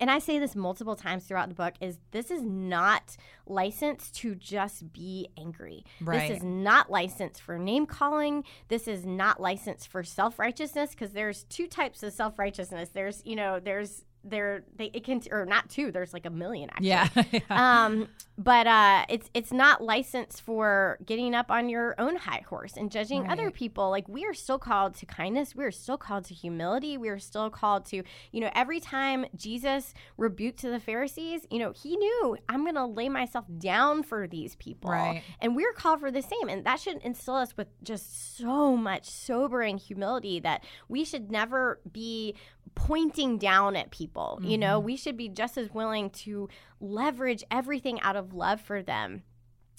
and 0.00 0.10
I 0.10 0.18
say 0.18 0.38
this 0.38 0.56
multiple 0.56 0.96
times 0.96 1.24
throughout 1.24 1.48
the 1.48 1.54
book 1.54 1.74
is 1.80 1.98
this 2.10 2.30
is 2.30 2.42
not 2.42 3.16
licensed 3.46 4.16
to 4.16 4.34
just 4.34 4.92
be 4.92 5.28
angry. 5.38 5.84
Right. 6.00 6.28
This 6.28 6.38
is 6.38 6.42
not 6.42 6.90
licensed 6.90 7.40
for 7.40 7.58
name 7.58 7.86
calling. 7.86 8.44
This 8.68 8.88
is 8.88 9.06
not 9.06 9.40
licensed 9.40 9.88
for 9.88 10.02
self-righteousness 10.02 10.90
because 10.90 11.12
there's 11.12 11.44
two 11.44 11.66
types 11.66 12.02
of 12.02 12.12
self-righteousness. 12.12 12.90
There's, 12.90 13.22
you 13.24 13.36
know, 13.36 13.60
there's 13.60 14.04
there 14.24 14.64
they 14.76 14.90
it 14.94 15.04
can 15.04 15.20
or 15.30 15.44
not 15.44 15.68
two 15.68 15.92
there's 15.92 16.12
like 16.12 16.26
a 16.26 16.30
million 16.30 16.70
actually 16.70 16.88
yeah, 16.88 17.08
yeah. 17.32 17.84
um 17.84 18.08
but 18.36 18.66
uh 18.66 19.04
it's 19.08 19.30
it's 19.34 19.52
not 19.52 19.82
licensed 19.82 20.40
for 20.42 20.98
getting 21.04 21.34
up 21.34 21.50
on 21.50 21.68
your 21.68 21.94
own 21.98 22.16
high 22.16 22.42
horse 22.48 22.76
and 22.76 22.90
judging 22.90 23.22
right. 23.22 23.32
other 23.32 23.50
people 23.50 23.90
like 23.90 24.08
we 24.08 24.24
are 24.24 24.34
still 24.34 24.58
called 24.58 24.94
to 24.94 25.06
kindness 25.06 25.54
we 25.54 25.64
are 25.64 25.70
still 25.70 25.98
called 25.98 26.24
to 26.24 26.34
humility 26.34 26.96
we 26.96 27.08
are 27.08 27.18
still 27.18 27.50
called 27.50 27.84
to 27.84 28.02
you 28.32 28.40
know 28.40 28.50
every 28.54 28.80
time 28.80 29.24
jesus 29.36 29.94
rebuked 30.16 30.58
to 30.58 30.70
the 30.70 30.80
pharisees 30.80 31.46
you 31.50 31.58
know 31.58 31.72
he 31.72 31.96
knew 31.96 32.36
i'm 32.48 32.64
gonna 32.64 32.86
lay 32.86 33.08
myself 33.08 33.44
down 33.58 34.02
for 34.02 34.26
these 34.26 34.56
people 34.56 34.90
right. 34.90 35.22
and 35.40 35.54
we're 35.54 35.72
called 35.72 36.00
for 36.00 36.10
the 36.10 36.22
same 36.22 36.48
and 36.48 36.64
that 36.64 36.80
should 36.80 36.96
instill 37.02 37.36
us 37.36 37.56
with 37.56 37.68
just 37.82 38.36
so 38.36 38.76
much 38.76 39.08
sobering 39.08 39.78
humility 39.78 40.40
that 40.40 40.64
we 40.88 41.04
should 41.04 41.30
never 41.30 41.80
be 41.92 42.34
pointing 42.74 43.38
down 43.38 43.76
at 43.76 43.90
people. 43.90 44.38
Mm-hmm. 44.40 44.50
You 44.50 44.58
know, 44.58 44.78
mm-hmm. 44.78 44.86
we 44.86 44.96
should 44.96 45.16
be 45.16 45.28
just 45.28 45.56
as 45.56 45.72
willing 45.72 46.10
to 46.10 46.48
leverage 46.80 47.44
everything 47.50 48.00
out 48.00 48.16
of 48.16 48.34
love 48.34 48.60
for 48.60 48.82
them 48.82 49.22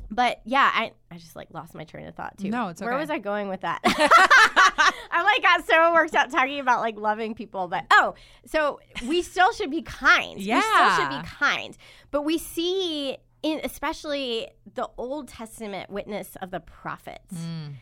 but 0.10 0.42
yeah, 0.46 0.72
I, 0.74 0.92
I 1.12 1.18
just 1.18 1.36
like 1.36 1.48
lost 1.52 1.74
my 1.76 1.84
train 1.84 2.08
of 2.08 2.16
thought 2.16 2.38
too. 2.38 2.50
No, 2.50 2.70
it's 2.70 2.82
Where 2.82 2.98
was 2.98 3.10
I 3.10 3.20
going 3.20 3.50
with 3.50 3.62
that? 3.62 3.80
I 3.86 5.24
like 5.24 5.42
got 5.42 5.66
so 5.66 5.94
worked 5.94 6.16
out 6.16 6.32
talking 6.32 6.60
about 6.60 6.82
like 6.82 6.98
loving 6.98 7.34
people, 7.36 7.68
but 7.68 7.86
oh, 7.92 8.16
so 8.46 8.80
we 9.08 9.22
still 9.22 9.52
should 9.54 9.72
be 9.72 9.82
kind. 9.82 10.40
Yeah. 10.40 10.58
We 10.58 10.62
still 10.62 11.06
should 11.06 11.22
be 11.22 11.28
kind. 11.28 11.78
But 12.12 12.24
we 12.24 12.38
see 12.38 13.18
in 13.44 13.62
especially 13.64 14.48
the 14.74 14.90
Old 14.98 15.28
Testament 15.28 15.90
witness 15.90 16.36
of 16.42 16.52
the 16.52 16.60
prophets 16.60 17.36
Mm. 17.36 17.74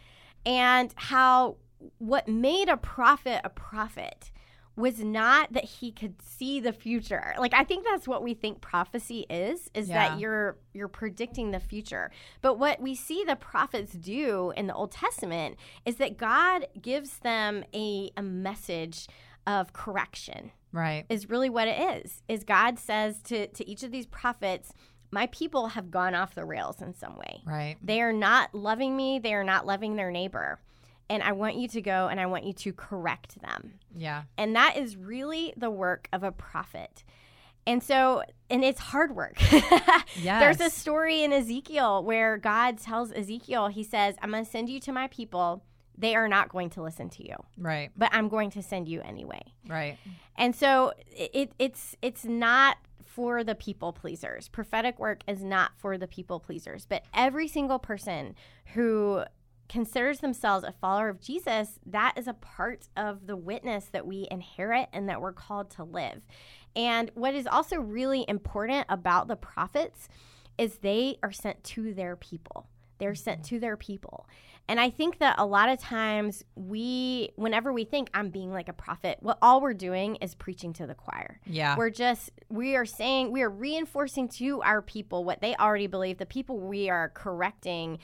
and 0.45 0.93
how 0.95 1.57
what 1.97 2.27
made 2.27 2.69
a 2.69 2.77
prophet 2.77 3.41
a 3.43 3.49
prophet 3.49 4.31
was 4.75 4.99
not 5.03 5.53
that 5.53 5.63
he 5.65 5.91
could 5.91 6.19
see 6.21 6.59
the 6.59 6.73
future. 6.73 7.35
Like 7.37 7.53
I 7.53 7.63
think 7.63 7.85
that's 7.85 8.07
what 8.07 8.23
we 8.23 8.33
think 8.33 8.59
prophecy 8.61 9.25
is 9.29 9.69
is 9.73 9.89
Yeah. 9.89 10.09
that 10.09 10.19
you're 10.19 10.57
you're 10.73 10.87
predicting 10.87 11.51
the 11.51 11.59
future. 11.59 12.09
But 12.41 12.57
what 12.57 12.81
we 12.81 12.95
see 12.95 13.23
the 13.23 13.35
prophets 13.35 13.93
do 13.93 14.51
in 14.57 14.65
the 14.67 14.73
Old 14.73 14.91
Testament 14.91 15.57
is 15.85 15.97
that 15.97 16.17
God 16.17 16.67
gives 16.81 17.19
them 17.19 17.63
a 17.73 18.11
a 18.17 18.23
message 18.23 19.07
of 19.45 19.73
correction 19.73 20.51
Right. 20.71 21.05
is 21.07 21.29
really 21.29 21.49
what 21.51 21.67
it 21.67 21.79
is. 22.03 22.23
Is 22.27 22.43
God 22.43 22.79
says 22.79 23.21
to 23.23 23.45
to 23.47 23.69
each 23.69 23.83
of 23.83 23.91
these 23.91 24.07
prophets, 24.07 24.73
my 25.11 25.27
people 25.27 25.67
have 25.67 25.91
gone 25.91 26.15
off 26.15 26.33
the 26.33 26.45
rails 26.45 26.81
in 26.81 26.95
some 26.95 27.15
way. 27.17 27.41
Right. 27.45 27.75
They 27.83 28.01
are 28.01 28.13
not 28.13 28.55
loving 28.55 28.97
me, 28.97 29.19
they 29.19 29.35
are 29.35 29.43
not 29.43 29.67
loving 29.67 29.95
their 29.97 30.09
neighbor. 30.09 30.59
And 31.09 31.21
I 31.21 31.31
want 31.33 31.55
you 31.55 31.67
to 31.69 31.81
go 31.81 32.07
and 32.07 32.19
I 32.19 32.25
want 32.25 32.43
you 32.45 32.53
to 32.53 32.73
correct 32.73 33.41
them. 33.41 33.73
Yeah. 33.95 34.23
And 34.37 34.55
that 34.55 34.77
is 34.77 34.95
really 34.97 35.53
the 35.57 35.69
work 35.69 36.07
of 36.13 36.23
a 36.23 36.31
prophet. 36.31 37.03
And 37.65 37.81
so, 37.81 38.23
and 38.49 38.63
it's 38.63 38.79
hard 38.79 39.15
work. 39.15 39.35
Yes. 39.51 40.03
There's 40.23 40.59
a 40.61 40.69
story 40.69 41.23
in 41.23 41.31
Ezekiel 41.31 42.03
where 42.03 42.37
God 42.37 42.77
tells 42.77 43.11
Ezekiel, 43.11 43.67
He 43.67 43.83
says, 43.83 44.15
I'm 44.21 44.31
going 44.31 44.43
to 44.43 44.49
send 44.49 44.69
you 44.69 44.79
to 44.81 44.91
my 44.91 45.07
people. 45.07 45.63
They 45.97 46.15
are 46.15 46.27
not 46.27 46.49
going 46.49 46.71
to 46.71 46.81
listen 46.81 47.09
to 47.11 47.23
you, 47.27 47.35
Right. 47.57 47.91
but 47.95 48.09
I'm 48.11 48.27
going 48.27 48.49
to 48.51 48.63
send 48.63 48.87
you 48.89 49.01
anyway. 49.01 49.43
Right. 49.67 49.97
And 50.35 50.55
so 50.55 50.93
it, 51.11 51.53
it's 51.59 51.95
it's 52.01 52.25
not 52.25 52.77
for 53.05 53.43
the 53.43 53.53
people 53.53 53.93
pleasers. 53.93 54.49
Prophetic 54.49 54.97
work 54.97 55.21
is 55.27 55.43
not 55.43 55.71
for 55.77 55.97
the 55.99 56.07
people 56.07 56.39
pleasers, 56.39 56.87
but 56.87 57.03
every 57.13 57.47
single 57.47 57.77
person 57.77 58.33
who 58.73 59.23
considers 59.69 60.19
themselves 60.19 60.65
a 60.65 60.71
follower 60.71 61.09
of 61.09 61.21
Jesus, 61.21 61.79
that 61.85 62.13
is 62.17 62.27
a 62.27 62.33
part 62.33 62.87
of 62.95 63.27
the 63.27 63.35
witness 63.35 63.85
that 63.85 64.05
we 64.05 64.27
inherit 64.29 64.89
and 64.93 65.09
that 65.09 65.21
we're 65.21 65.33
called 65.33 65.69
to 65.71 65.83
live. 65.83 66.21
And 66.75 67.11
what 67.13 67.33
is 67.33 67.47
also 67.47 67.77
really 67.77 68.25
important 68.27 68.85
about 68.89 69.27
the 69.27 69.35
prophets 69.35 70.09
is 70.57 70.77
they 70.77 71.17
are 71.23 71.31
sent 71.31 71.63
to 71.63 71.93
their 71.93 72.15
people. 72.15 72.67
They're 72.99 73.15
sent 73.15 73.43
to 73.45 73.59
their 73.59 73.77
people. 73.77 74.27
And 74.69 74.79
I 74.79 74.89
think 74.89 75.19
that 75.19 75.35
a 75.39 75.45
lot 75.45 75.67
of 75.67 75.79
times 75.79 76.45
we, 76.55 77.31
whenever 77.35 77.73
we 77.73 77.83
think 77.83 78.09
I'm 78.13 78.29
being 78.29 78.53
like 78.53 78.69
a 78.69 78.73
prophet, 78.73 79.17
what 79.19 79.37
all 79.41 79.59
we're 79.59 79.73
doing 79.73 80.15
is 80.17 80.35
preaching 80.35 80.71
to 80.73 80.87
the 80.87 80.93
choir. 80.93 81.41
Yeah. 81.45 81.75
We're 81.75 81.89
just, 81.89 82.31
we 82.49 82.77
are 82.77 82.85
saying, 82.85 83.33
we 83.33 83.41
are 83.41 83.49
reinforcing 83.49 84.29
to 84.29 84.61
our 84.61 84.81
people 84.81 85.25
what 85.25 85.41
they 85.41 85.53
already 85.55 85.87
believe. 85.87 86.17
The 86.17 86.25
people 86.25 86.59
we 86.59 86.89
are 86.89 87.09
correcting 87.09 87.99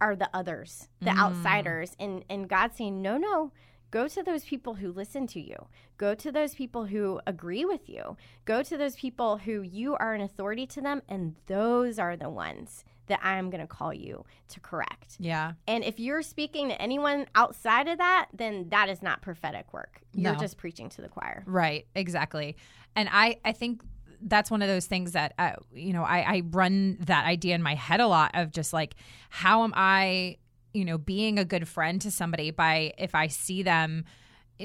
are 0.00 0.16
the 0.16 0.28
others, 0.34 0.88
the 1.00 1.10
Mm. 1.10 1.18
outsiders. 1.18 1.96
And, 1.98 2.24
and 2.28 2.48
God's 2.48 2.76
saying, 2.76 3.00
no, 3.02 3.16
no, 3.16 3.52
go 3.90 4.08
to 4.08 4.22
those 4.22 4.44
people 4.44 4.74
who 4.74 4.90
listen 4.92 5.26
to 5.28 5.40
you. 5.40 5.56
Go 5.98 6.14
to 6.14 6.32
those 6.32 6.54
people 6.54 6.86
who 6.86 7.20
agree 7.26 7.64
with 7.64 7.88
you. 7.88 8.16
Go 8.44 8.62
to 8.62 8.76
those 8.76 8.96
people 8.96 9.38
who 9.38 9.62
you 9.62 9.94
are 9.96 10.14
an 10.14 10.20
authority 10.20 10.66
to 10.68 10.80
them. 10.80 11.02
And 11.08 11.36
those 11.46 11.98
are 11.98 12.16
the 12.16 12.28
ones 12.30 12.84
that 13.06 13.20
I 13.22 13.36
am 13.36 13.50
going 13.50 13.60
to 13.60 13.66
call 13.66 13.92
you 13.92 14.24
to 14.48 14.60
correct. 14.60 15.16
yeah. 15.20 15.52
And 15.68 15.84
if 15.84 16.00
you're 16.00 16.22
speaking 16.22 16.70
to 16.70 16.80
anyone 16.82 17.26
outside 17.34 17.86
of 17.86 17.98
that, 17.98 18.28
then 18.32 18.70
that 18.70 18.88
is 18.88 19.02
not 19.02 19.20
prophetic 19.20 19.72
work. 19.74 20.00
You're 20.14 20.32
No. 20.32 20.38
just 20.40 20.56
preaching 20.56 20.88
to 20.88 21.02
the 21.02 21.08
choir. 21.10 21.44
Right, 21.46 21.86
exactly. 21.94 22.56
And 22.96 23.08
I, 23.12 23.38
I 23.44 23.52
think 23.52 23.82
that's 24.24 24.50
one 24.50 24.62
of 24.62 24.68
those 24.68 24.86
things 24.86 25.12
that, 25.12 25.34
uh, 25.38 25.52
you 25.72 25.92
know, 25.92 26.02
I, 26.02 26.36
I 26.36 26.42
run 26.50 26.96
that 27.00 27.26
idea 27.26 27.54
in 27.54 27.62
my 27.62 27.74
head 27.74 28.00
a 28.00 28.06
lot 28.06 28.30
of 28.34 28.50
just 28.50 28.72
like, 28.72 28.96
how 29.30 29.64
am 29.64 29.72
I, 29.76 30.38
you 30.72 30.84
know, 30.84 30.98
being 30.98 31.38
a 31.38 31.44
good 31.44 31.68
friend 31.68 32.00
to 32.02 32.10
somebody 32.10 32.50
by 32.50 32.92
if 32.98 33.14
I 33.14 33.28
see 33.28 33.62
them, 33.62 34.04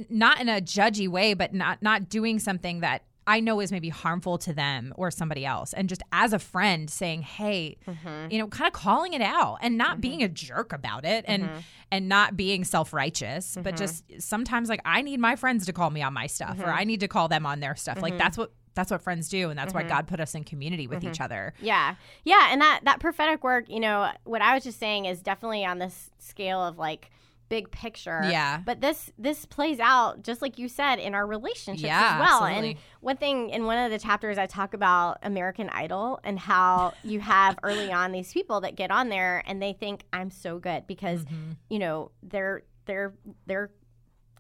not 0.10 0.40
in 0.40 0.50
a 0.50 0.62
judgy 0.62 1.08
way, 1.08 1.34
but 1.34 1.54
not 1.54 1.82
not 1.82 2.10
doing 2.10 2.40
something 2.40 2.80
that 2.82 3.04
I 3.30 3.42
know 3.42 3.60
is 3.60 3.72
maybe 3.72 3.90
harmful 3.90 4.40
to 4.40 4.54
them 4.54 4.92
or 4.96 5.12
somebody 5.12 5.46
else, 5.46 5.74
and 5.74 5.88
just 5.88 6.02
as 6.12 6.34
a 6.34 6.40
friend 6.40 6.90
saying, 6.90 7.22
hey, 7.22 7.78
mm-hmm. 7.88 8.32
you 8.32 8.40
know, 8.40 8.48
kind 8.48 8.66
of 8.66 8.74
calling 8.74 9.14
it 9.14 9.22
out 9.22 9.60
and 9.62 9.78
not 9.78 9.92
mm-hmm. 9.92 10.02
being 10.02 10.24
a 10.24 10.28
jerk 10.28 10.74
about 10.74 11.06
it, 11.06 11.26
and 11.28 11.44
mm-hmm. 11.44 11.60
and 11.92 12.10
not 12.10 12.36
being 12.36 12.64
self 12.64 12.92
righteous, 12.92 13.56
but 13.62 13.78
just 13.78 14.04
sometimes 14.20 14.68
like 14.68 14.82
I 14.84 15.04
need 15.04 15.20
my 15.20 15.36
friends 15.36 15.68
to 15.68 15.74
call 15.74 15.92
me 15.92 16.02
on 16.02 16.12
my 16.12 16.26
stuff, 16.26 16.60
or 16.60 16.72
I 16.72 16.86
need 16.86 17.02
to 17.02 17.08
call 17.08 17.28
them 17.28 17.46
on 17.46 17.60
their 17.60 17.76
stuff. 17.76 18.02
Like 18.02 18.18
that's 18.18 18.36
what 18.36 18.52
that's 18.76 18.92
what 18.92 19.02
friends 19.02 19.30
do, 19.30 19.50
and 19.50 19.58
that's 19.60 19.74
why 19.74 19.84
God 19.84 20.08
put 20.08 20.20
us 20.20 20.36
in 20.36 20.44
community 20.44 20.88
with 20.88 21.04
each 21.04 21.20
other. 21.22 21.54
Yeah. 21.62 21.96
Yeah. 22.24 22.50
And 22.52 22.62
that, 22.62 22.82
that 22.86 23.00
prophetic 23.00 23.44
work, 23.44 23.66
you 23.70 23.80
know, 23.80 24.10
what 24.24 24.42
I 24.42 24.54
was 24.54 24.64
just 24.64 24.80
saying 24.80 25.06
is 25.06 25.22
definitely 25.22 25.66
on 25.66 25.80
this 25.80 26.12
scale 26.20 26.62
of 26.64 26.78
like, 26.78 27.10
big 27.50 27.72
picture 27.72 28.22
Yeah. 28.30 28.62
but 28.64 28.80
this 28.80 29.12
this 29.18 29.48
plays 29.48 29.80
out 29.80 30.22
just 30.22 30.40
like 30.40 30.60
you 30.60 30.68
said 30.70 31.00
in 31.00 31.16
our 31.16 31.26
relationships 31.26 31.82
Yeah, 31.82 32.14
as 32.14 32.20
well 32.20 32.44
absolutely. 32.46 32.70
and 32.74 32.80
one 33.02 33.18
thing 33.18 33.50
in 33.50 33.66
one 33.66 33.80
of 33.80 33.90
the 33.90 33.98
chapters 33.98 34.38
i 34.38 34.46
talk 34.46 34.76
about 34.76 35.18
american 35.24 35.68
idol 35.72 36.20
and 36.24 36.38
how 36.38 36.94
you 37.04 37.20
have 37.22 37.58
early 37.64 37.92
on 37.92 38.12
these 38.12 38.32
people 38.32 38.62
that 38.62 38.76
get 38.76 38.92
on 38.92 39.10
there 39.10 39.42
and 39.48 39.60
they 39.60 39.74
think 39.74 40.04
i'm 40.14 40.30
so 40.30 40.60
good 40.60 40.86
because 40.86 41.22
Mm-hmm. 41.24 41.52
you 41.72 41.80
know 41.80 42.12
they're 42.22 42.62
they're 42.86 43.16
they're 43.48 43.72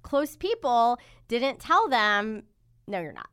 close 0.03 0.35
people 0.35 0.99
didn't 1.27 1.57
tell 1.59 1.89
them 1.89 2.43
no 2.89 2.99
you're 2.99 3.13
not 3.13 3.29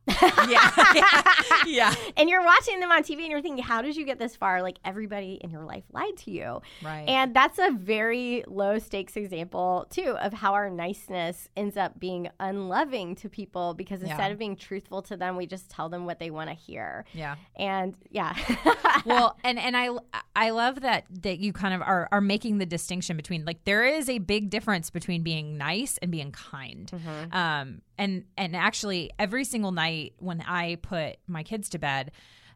Yeah. 0.49 1.33
yeah. 1.65 1.93
and 2.17 2.29
you're 2.29 2.43
watching 2.43 2.79
them 2.79 2.91
on 2.91 3.03
tv 3.03 3.21
and 3.23 3.31
you're 3.31 3.41
thinking 3.41 3.63
how 3.63 3.81
did 3.81 3.95
you 3.97 4.05
get 4.05 4.19
this 4.19 4.35
far 4.35 4.61
like 4.61 4.77
everybody 4.85 5.39
in 5.43 5.49
your 5.49 5.63
life 5.63 5.83
lied 5.91 6.15
to 6.17 6.31
you 6.31 6.61
Right. 6.83 7.07
and 7.09 7.35
that's 7.35 7.57
a 7.59 7.71
very 7.71 8.43
low 8.47 8.77
stakes 8.79 9.15
example, 9.17 9.87
too, 9.89 10.15
of 10.19 10.31
how 10.33 10.53
our 10.53 10.69
niceness 10.69 11.49
ends 11.57 11.75
up 11.75 11.99
being 11.99 12.29
unloving 12.39 13.15
to 13.15 13.29
people 13.29 13.73
because 13.73 14.01
Yeah. 14.01 14.09
instead 14.09 14.31
of 14.31 14.37
being 14.37 14.55
truthful 14.55 15.01
to 15.03 15.17
them, 15.17 15.35
we 15.35 15.45
just 15.47 15.69
tell 15.69 15.89
them 15.89 16.05
what 16.05 16.19
they 16.19 16.29
want 16.29 16.49
to 16.49 16.55
hear. 16.55 17.05
yeah. 17.13 17.35
And 17.55 17.95
yeah. 18.11 18.35
well 19.05 19.37
and 19.43 19.57
and 19.59 19.75
i 19.75 19.89
i 20.35 20.49
love 20.51 20.81
that 20.81 21.05
that 21.09 21.39
you 21.39 21.51
kind 21.53 21.73
of 21.73 21.81
are 21.81 22.07
are 22.11 22.21
making 22.21 22.57
the 22.59 22.65
distinction 22.65 23.15
between 23.17 23.45
like 23.45 23.63
there 23.65 23.85
is 23.85 24.09
a 24.09 24.17
big 24.19 24.49
difference 24.49 24.89
between 24.89 25.23
being 25.23 25.57
nice 25.57 25.97
and 26.01 26.11
being 26.11 26.31
kind 26.31 26.91
um 27.31 27.81
and 27.97 28.25
and 28.37 28.55
actually 28.55 29.11
every 29.19 29.43
single 29.43 29.71
night 29.71 30.13
when 30.19 30.41
i 30.41 30.75
put 30.81 31.17
my 31.27 31.43
kids 31.43 31.69
to 31.69 31.79
bed 31.79 32.11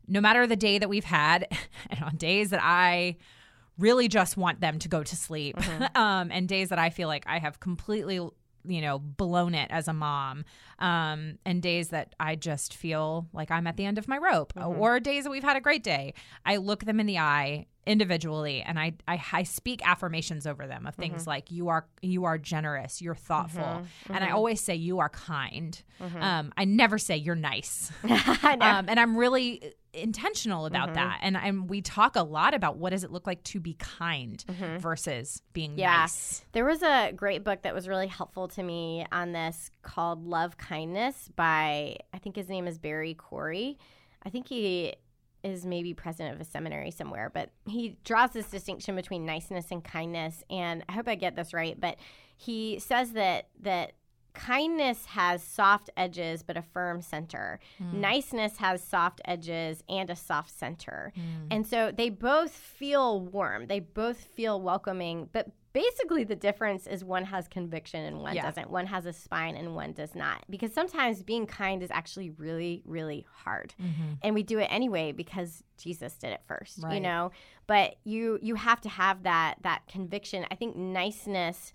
no 0.07 0.21
matter 0.21 0.45
the 0.47 0.55
day 0.55 0.77
that 0.77 0.89
we've 0.89 1.03
had 1.03 1.47
and 1.89 2.03
on 2.03 2.15
days 2.15 2.49
that 2.49 2.61
i 2.63 3.15
really 3.77 4.07
just 4.07 4.37
want 4.37 4.59
them 4.61 4.77
to 4.79 4.87
go 4.87 5.03
to 5.03 5.15
sleep 5.15 5.57
um 5.95 6.31
and 6.31 6.47
days 6.47 6.69
that 6.69 6.79
i 6.79 6.89
feel 6.89 7.07
like 7.07 7.23
i 7.27 7.39
have 7.39 7.59
completely 7.59 8.19
you 8.63 8.81
know 8.81 8.99
blown 8.99 9.55
it 9.55 9.69
as 9.71 9.87
a 9.87 9.93
mom 9.93 10.45
um 10.79 11.37
and 11.45 11.61
days 11.61 11.89
that 11.89 12.13
i 12.19 12.35
just 12.35 12.75
feel 12.75 13.27
like 13.33 13.49
i'm 13.49 13.65
at 13.65 13.75
the 13.77 13.85
end 13.85 13.97
of 13.97 14.07
my 14.07 14.17
rope 14.17 14.53
or 14.77 14.99
days 14.99 15.23
that 15.23 15.31
we've 15.31 15.43
had 15.43 15.57
a 15.57 15.61
great 15.61 15.83
day 15.83 16.13
i 16.45 16.57
look 16.57 16.85
them 16.85 16.99
in 16.99 17.07
the 17.07 17.17
eye 17.17 17.65
individually 17.85 18.61
and 18.61 18.79
I, 18.79 18.93
I 19.07 19.21
i 19.33 19.43
speak 19.43 19.81
affirmations 19.87 20.45
over 20.45 20.67
them 20.67 20.85
of 20.85 20.95
things 20.95 21.21
mm-hmm. 21.21 21.29
like 21.29 21.51
you 21.51 21.69
are 21.69 21.87
you 22.01 22.25
are 22.25 22.37
generous 22.37 23.01
you're 23.01 23.15
thoughtful 23.15 23.63
mm-hmm. 23.63 24.13
and 24.13 24.23
i 24.23 24.27
mm-hmm. 24.27 24.35
always 24.35 24.61
say 24.61 24.75
you 24.75 24.99
are 24.99 25.09
kind 25.09 25.81
um 26.19 26.53
i 26.57 26.65
never 26.65 26.99
say 26.99 27.17
you're 27.17 27.35
nice 27.35 27.91
um, 28.03 28.85
and 28.87 28.99
I'm 28.99 29.17
really 29.17 29.61
uh, 29.63 29.67
intentional 29.93 30.65
about 30.65 30.93
that. 30.93 31.19
And 31.21 31.35
and 31.35 31.69
we 31.69 31.81
talk 31.81 32.15
a 32.15 32.23
lot 32.23 32.53
about 32.53 32.77
what 32.77 32.91
does 32.91 33.03
it 33.03 33.11
look 33.11 33.27
like 33.27 33.43
to 33.45 33.59
be 33.59 33.75
kind 33.75 34.43
versus 34.79 35.41
being 35.53 35.77
Yeah. 35.77 36.01
nice. 36.01 36.45
There 36.53 36.65
was 36.65 36.81
a 36.81 37.11
great 37.13 37.43
book 37.43 37.63
that 37.63 37.73
was 37.73 37.87
really 37.87 38.07
helpful 38.07 38.47
to 38.49 38.63
me 38.63 39.05
on 39.11 39.31
this 39.31 39.69
called 39.81 40.25
Love 40.25 40.57
Kindness 40.57 41.29
by, 41.35 41.97
I 42.13 42.17
think 42.19 42.35
his 42.35 42.47
name 42.49 42.67
is 42.67 42.77
Barry 42.77 43.13
Corey. 43.13 43.77
I 44.23 44.29
think 44.29 44.47
he 44.47 44.93
is 45.43 45.65
maybe 45.65 45.93
president 45.93 46.35
of 46.35 46.41
a 46.41 46.45
seminary 46.45 46.91
somewhere, 46.91 47.29
but 47.33 47.49
he 47.65 47.97
draws 48.03 48.31
this 48.31 48.49
distinction 48.49 48.95
between 48.95 49.25
niceness 49.25 49.71
and 49.71 49.83
kindness. 49.83 50.43
And 50.49 50.83
I 50.87 50.93
hope 50.93 51.07
I 51.07 51.15
get 51.15 51.35
this 51.35 51.53
right, 51.53 51.79
but 51.79 51.97
he 52.37 52.79
says 52.79 53.11
that 53.13 53.47
that 53.61 53.93
kindness 54.33 55.05
has 55.07 55.43
soft 55.43 55.89
edges 55.97 56.43
but 56.43 56.57
a 56.57 56.61
firm 56.61 57.01
center. 57.01 57.59
Hmm. 57.77 58.01
Niceness 58.01 58.57
has 58.57 58.81
soft 58.81 59.21
edges 59.25 59.83
and 59.89 60.09
a 60.09 60.15
soft 60.15 60.57
center. 60.57 61.11
Hmm. 61.15 61.47
And 61.51 61.67
so 61.67 61.91
they 61.91 62.09
both 62.09 62.51
feel 62.51 63.21
warm. 63.21 63.67
They 63.67 63.79
both 63.79 64.17
feel 64.17 64.61
welcoming, 64.61 65.29
but 65.31 65.47
basically 65.73 66.23
the 66.23 66.35
difference 66.35 66.87
is 66.87 67.03
one 67.03 67.25
has 67.25 67.47
conviction 67.47 68.03
and 68.03 68.21
one 68.21 68.35
Yeah. 68.35 68.43
doesn't. 68.43 68.69
One 68.69 68.87
has 68.87 69.05
a 69.05 69.13
spine 69.13 69.55
and 69.55 69.75
one 69.75 69.93
does 69.93 70.15
not. 70.15 70.43
Because 70.49 70.73
sometimes 70.73 71.23
being 71.23 71.45
kind 71.45 71.81
is 71.81 71.91
actually 71.91 72.31
really, 72.31 72.81
really 72.85 73.25
hard. 73.31 73.73
Mm-hmm. 73.81 74.13
And 74.21 74.35
we 74.35 74.43
do 74.43 74.59
it 74.59 74.67
anyway 74.69 75.11
because 75.11 75.63
Jesus 75.77 76.13
did 76.13 76.31
it 76.31 76.41
first, 76.47 76.79
you 76.93 76.99
know? 76.99 77.31
But 77.67 77.95
you 78.03 78.37
you 78.41 78.55
have 78.55 78.81
to 78.81 78.89
have 78.89 79.23
that 79.23 79.55
that 79.61 79.87
conviction. 79.87 80.45
I 80.51 80.55
think 80.55 80.75
niceness 80.75 81.73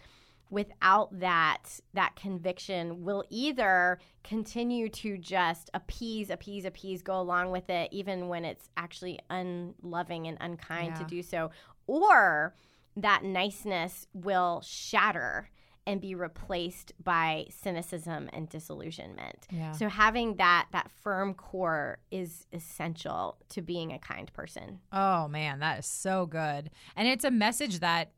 without 0.50 1.18
that 1.18 1.80
that 1.94 2.14
conviction 2.14 3.02
will 3.02 3.24
either 3.30 3.98
continue 4.22 4.88
to 4.88 5.18
just 5.18 5.70
appease 5.74 6.30
appease 6.30 6.64
appease 6.64 7.02
go 7.02 7.20
along 7.20 7.50
with 7.50 7.68
it 7.68 7.88
even 7.92 8.28
when 8.28 8.44
it's 8.44 8.68
actually 8.76 9.18
unloving 9.28 10.28
and 10.28 10.36
unkind 10.40 10.94
to 10.94 11.04
do 11.04 11.20
so 11.20 11.50
or 11.88 12.54
that 12.96 13.22
niceness 13.22 14.06
will 14.12 14.62
shatter 14.64 15.50
and 15.86 16.00
be 16.00 16.14
replaced 16.14 16.92
by 17.02 17.46
cynicism 17.50 18.28
and 18.32 18.48
disillusionment. 18.48 19.46
Yeah. 19.50 19.72
So 19.72 19.88
having 19.88 20.36
that 20.36 20.66
that 20.72 20.90
firm 21.02 21.34
core 21.34 21.98
is 22.10 22.46
essential 22.52 23.38
to 23.50 23.62
being 23.62 23.92
a 23.92 23.98
kind 23.98 24.32
person. 24.32 24.80
Oh 24.92 25.28
man, 25.28 25.60
that 25.60 25.78
is 25.78 25.86
so 25.86 26.26
good. 26.26 26.70
And 26.96 27.06
it's 27.06 27.24
a 27.24 27.30
message 27.30 27.78
that 27.80 28.10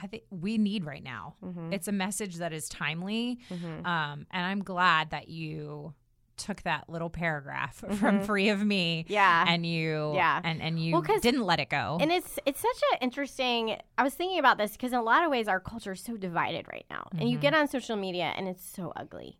I 0.00 0.06
think 0.06 0.24
we 0.30 0.58
need 0.58 0.84
right 0.84 1.02
now. 1.02 1.34
Mm-hmm. 1.42 1.72
It's 1.72 1.88
a 1.88 1.92
message 1.92 2.36
that 2.36 2.52
is 2.52 2.68
timely. 2.68 3.38
Um, 3.50 4.26
and 4.30 4.46
I'm 4.46 4.62
glad 4.62 5.10
that 5.10 5.28
you 5.28 5.94
took 6.36 6.62
that 6.62 6.88
little 6.88 7.10
paragraph 7.10 7.76
from 7.98 8.22
Free 8.22 8.48
of 8.50 8.64
Me. 8.64 9.04
Mm-hmm. 9.04 9.12
Yeah. 9.12 9.44
And 9.48 9.64
you 9.66 10.12
Yeah. 10.14 10.40
and, 10.44 10.60
and 10.62 10.78
you 10.78 10.92
Well, 10.92 11.02
didn't 11.02 11.44
let 11.44 11.60
it 11.60 11.68
go. 11.70 11.98
And 12.00 12.10
it's 12.12 12.38
it's 12.46 12.60
such 12.60 12.80
an 12.92 12.98
interesting. 13.00 13.76
I 13.98 14.02
was 14.02 14.14
thinking 14.14 14.38
about 14.38 14.58
this 14.58 14.72
because 14.72 14.92
in 14.92 14.98
a 14.98 15.02
lot 15.02 15.24
of 15.24 15.30
ways 15.30 15.48
our 15.48 15.60
culture 15.60 15.92
is 15.92 16.00
so 16.00 16.16
divided 16.16 16.66
right 16.70 16.86
now, 16.90 17.08
and 17.18 17.28
you 17.30 17.38
get 17.38 17.54
on 17.54 17.68
social 17.68 17.96
media 17.96 18.32
and 18.36 18.48
it's 18.48 18.64
so 18.64 18.92
ugly. 18.96 19.38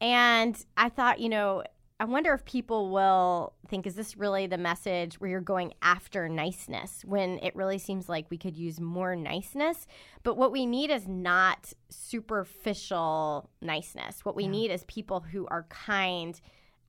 And 0.00 0.56
I 0.76 0.88
thought, 0.88 1.18
you 1.20 1.28
know, 1.28 1.64
I 2.00 2.04
wonder 2.04 2.32
if 2.32 2.44
people 2.44 2.90
will 2.90 3.54
think, 3.66 3.84
is 3.84 3.96
this 3.96 4.16
really 4.16 4.46
the 4.46 4.56
message 4.56 5.20
where 5.20 5.30
you're 5.30 5.40
going 5.40 5.74
after 5.82 6.28
niceness 6.28 7.04
when 7.04 7.40
it 7.42 7.56
really 7.56 7.78
seems 7.78 8.08
like 8.08 8.30
we 8.30 8.38
could 8.38 8.56
use 8.56 8.78
more 8.80 9.16
niceness? 9.16 9.84
But 10.22 10.36
what 10.36 10.52
we 10.52 10.64
need 10.64 10.90
is 10.90 11.08
not 11.08 11.72
superficial 11.88 13.50
niceness. 13.60 14.24
What 14.24 14.36
we 14.36 14.46
need 14.46 14.70
is 14.70 14.84
people 14.84 15.20
who 15.20 15.48
are 15.48 15.64
kind 15.70 16.40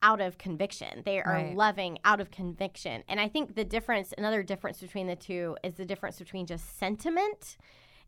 out 0.04 0.22
of 0.22 0.38
conviction. 0.38 1.02
They 1.06 1.20
are 1.20 1.34
Right. 1.34 1.56
loving 1.56 1.98
out 2.06 2.22
of 2.22 2.30
conviction. 2.30 3.04
And 3.10 3.20
I 3.20 3.28
think 3.28 3.56
the 3.56 3.66
difference, 3.66 4.14
another 4.16 4.44
difference 4.44 4.80
between 4.80 5.08
the 5.08 5.16
two 5.16 5.58
is 5.64 5.74
the 5.74 5.86
difference 5.86 6.20
between 6.20 6.46
just 6.46 6.78
sentiment 6.78 7.58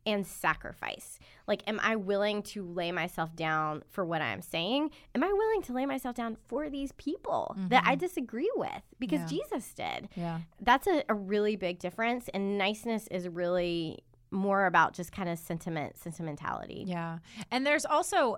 and 0.05 0.25
sacrifice. 0.25 1.19
Like, 1.47 1.61
am 1.67 1.79
I 1.81 1.95
willing 1.95 2.41
to 2.43 2.63
lay 2.65 2.91
myself 2.91 3.35
down 3.35 3.83
for 3.89 4.03
what 4.03 4.21
I'm 4.21 4.41
saying? 4.41 4.91
Am 5.15 5.23
I 5.23 5.31
willing 5.31 5.61
to 5.63 5.73
lay 5.73 5.85
myself 5.85 6.15
down 6.15 6.37
for 6.47 6.69
these 6.69 6.91
people 6.93 7.55
that 7.69 7.83
I 7.85 7.95
disagree 7.95 8.51
with? 8.55 8.81
Because 8.99 9.19
Mm-hmm. 9.21 9.35
Yeah. 9.35 9.43
Jesus 9.49 9.73
did. 9.73 10.09
yeah. 10.15 10.39
That's 10.61 10.87
a, 10.87 11.03
a 11.09 11.13
really 11.13 11.55
big 11.55 11.79
difference. 11.79 12.29
And 12.33 12.57
niceness 12.57 13.07
is 13.07 13.27
really 13.27 13.99
more 14.31 14.65
about 14.65 14.93
just 14.93 15.11
kind 15.11 15.27
of 15.29 15.37
sentiment, 15.37 15.97
sentimentality. 15.97 16.85
Yeah. 16.87 17.19
And 17.51 17.65
there's 17.67 17.85
also, 17.85 18.37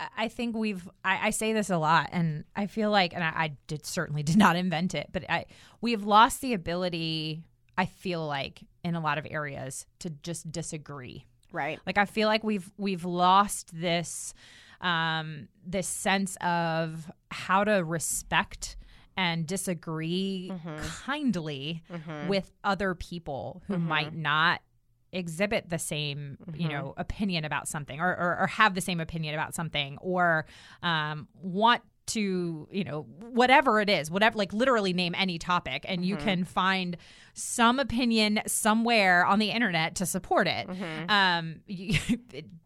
I- 0.00 0.08
I 0.18 0.28
think 0.28 0.56
we've, 0.56 0.88
I, 1.04 1.28
I 1.28 1.30
say 1.30 1.52
this 1.52 1.70
a 1.70 1.78
lot, 1.78 2.08
and 2.12 2.44
I 2.54 2.66
feel 2.66 2.90
like, 2.90 3.14
and 3.14 3.22
I, 3.24 3.28
I 3.28 3.56
did 3.66 3.86
certainly 3.86 4.22
did 4.22 4.36
not 4.36 4.56
invent 4.56 4.94
it, 4.94 5.08
but 5.12 5.24
I, 5.30 5.46
we've 5.80 6.04
lost 6.04 6.40
the 6.40 6.52
ability, 6.52 7.44
I 7.78 7.86
feel 7.86 8.26
like, 8.26 8.60
in 8.84 8.94
a 8.94 9.00
lot 9.00 9.18
of 9.18 9.26
areas 9.28 9.86
to 10.00 10.10
just 10.10 10.50
disagree. 10.50 11.26
Right. 11.52 11.80
Like 11.86 11.98
I 11.98 12.04
feel 12.04 12.28
like 12.28 12.44
we've 12.44 12.70
we've 12.76 13.04
lost 13.04 13.70
this 13.72 14.34
um 14.80 15.48
this 15.66 15.88
sense 15.88 16.36
of 16.42 17.10
how 17.30 17.64
to 17.64 17.82
respect 17.84 18.76
and 19.16 19.46
disagree 19.46 20.52
kindly 21.04 21.82
with 22.28 22.52
other 22.62 22.94
people 22.94 23.62
who 23.66 23.78
might 23.78 24.14
not 24.14 24.60
exhibit 25.12 25.70
the 25.70 25.78
same 25.78 26.36
you 26.54 26.68
know 26.68 26.92
opinion 26.98 27.44
about 27.46 27.66
something 27.68 28.00
or, 28.00 28.08
or, 28.10 28.38
or 28.40 28.46
have 28.48 28.74
the 28.74 28.80
same 28.82 29.00
opinion 29.00 29.34
about 29.34 29.54
something 29.54 29.96
or 30.02 30.44
um, 30.82 31.26
want 31.40 31.80
to 32.06 32.68
you 32.70 32.84
know 32.84 33.02
whatever 33.20 33.80
it 33.80 33.90
is 33.90 34.10
whatever 34.10 34.38
like 34.38 34.52
literally 34.52 34.92
name 34.92 35.14
any 35.16 35.38
topic 35.38 35.84
and 35.88 36.04
you 36.04 36.16
can 36.16 36.44
find 36.44 36.96
some 37.34 37.78
opinion 37.78 38.40
somewhere 38.46 39.24
on 39.26 39.38
the 39.38 39.50
internet 39.50 39.96
to 39.96 40.06
support 40.06 40.46
it. 40.46 40.68
Um 41.08 41.56
you, 41.66 41.98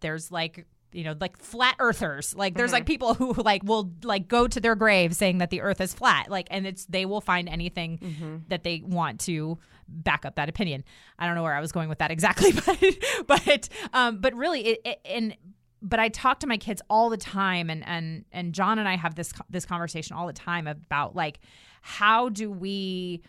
there's 0.00 0.30
like 0.30 0.66
you 0.92 1.04
know 1.04 1.14
like 1.20 1.36
flat 1.38 1.76
earthers. 1.78 2.34
Like 2.34 2.56
there's 2.56 2.72
like 2.72 2.86
people 2.86 3.14
who 3.14 3.32
like 3.34 3.62
will 3.64 3.92
like 4.02 4.28
go 4.28 4.46
to 4.46 4.60
their 4.60 4.74
grave 4.74 5.14
saying 5.14 5.38
that 5.38 5.50
the 5.50 5.60
earth 5.60 5.80
is 5.80 5.94
flat. 5.94 6.30
Like 6.30 6.48
and 6.50 6.66
it's 6.66 6.84
they 6.86 7.06
will 7.06 7.20
find 7.20 7.48
anything 7.48 8.42
that 8.48 8.62
they 8.62 8.82
want 8.84 9.20
to 9.20 9.58
back 9.88 10.24
up 10.24 10.36
that 10.36 10.48
opinion. 10.48 10.84
I 11.18 11.26
don't 11.26 11.34
know 11.34 11.42
where 11.42 11.54
i 11.54 11.60
was 11.60 11.72
going 11.72 11.88
with 11.88 11.98
that 11.98 12.10
exactly 12.10 12.52
but 13.26 13.26
but 13.26 13.68
um 13.92 14.18
but 14.20 14.34
really 14.34 14.60
it, 14.66 14.80
it 14.84 15.00
and 15.04 15.36
but 15.82 15.98
I 15.98 16.08
talk 16.08 16.40
to 16.40 16.46
my 16.46 16.56
kids 16.56 16.82
all 16.90 17.10
the 17.10 17.16
time 17.16 17.70
and 17.70 17.86
and 17.86 18.24
and 18.32 18.52
John 18.52 18.78
and 18.78 18.88
I 18.88 18.96
have 18.96 19.14
this 19.14 19.32
this 19.48 19.64
conversation 19.64 20.16
all 20.16 20.26
the 20.26 20.32
time 20.32 20.66
about 20.66 21.14
like 21.14 21.40
how 21.82 22.28
do 22.28 22.50
we 22.50 23.22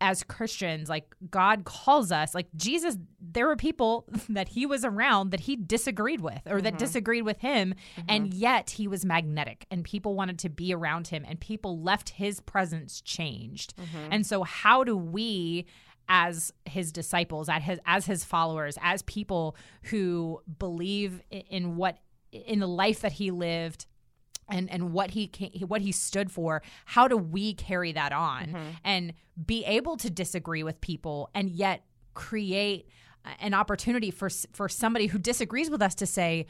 as 0.00 0.22
Christians 0.22 0.88
like 0.88 1.14
God 1.30 1.64
calls 1.64 2.12
us 2.12 2.34
like 2.34 2.46
Jesus 2.54 2.96
there 3.20 3.46
were 3.46 3.56
people 3.56 4.06
that 4.28 4.48
he 4.48 4.64
was 4.64 4.84
around 4.84 5.30
that 5.30 5.40
he 5.40 5.56
disagreed 5.56 6.20
with 6.20 6.40
or 6.46 6.60
that 6.60 6.74
mm-hmm. 6.74 6.78
disagreed 6.78 7.24
with 7.24 7.38
him 7.38 7.74
mm-hmm. 7.96 8.02
and 8.08 8.32
yet 8.32 8.70
he 8.70 8.86
was 8.86 9.04
magnetic 9.04 9.66
and 9.70 9.84
people 9.84 10.14
wanted 10.14 10.38
to 10.38 10.48
be 10.48 10.72
around 10.72 11.08
him 11.08 11.24
and 11.28 11.40
people 11.40 11.80
left 11.80 12.10
his 12.10 12.40
presence 12.40 13.00
changed. 13.00 13.74
Mm-hmm. 13.76 14.12
And 14.12 14.26
so 14.26 14.44
how 14.44 14.84
do 14.84 14.96
we 14.96 15.66
as 16.08 16.52
his 16.64 16.92
disciples, 16.92 17.48
as 17.48 17.62
his, 17.62 17.78
as 17.86 18.06
his 18.06 18.24
followers, 18.24 18.78
as 18.80 19.02
people 19.02 19.56
who 19.84 20.40
believe 20.58 21.22
in 21.30 21.76
what 21.76 21.98
in 22.32 22.60
the 22.60 22.68
life 22.68 23.00
that 23.00 23.12
he 23.12 23.30
lived 23.30 23.86
and 24.48 24.70
and 24.70 24.92
what 24.92 25.10
he 25.10 25.30
what 25.66 25.80
he 25.80 25.92
stood 25.92 26.30
for 26.30 26.62
how 26.84 27.08
do 27.08 27.16
we 27.16 27.54
carry 27.54 27.92
that 27.92 28.12
on? 28.12 28.46
Mm-hmm. 28.46 28.70
And 28.84 29.12
be 29.44 29.64
able 29.64 29.96
to 29.98 30.10
disagree 30.10 30.62
with 30.62 30.80
people 30.80 31.30
and 31.34 31.50
yet 31.50 31.84
create 32.14 32.88
an 33.40 33.54
opportunity 33.54 34.10
for 34.10 34.30
for 34.52 34.68
somebody 34.68 35.06
who 35.06 35.18
disagrees 35.18 35.70
with 35.70 35.82
us 35.82 35.94
to 35.96 36.06
say 36.06 36.46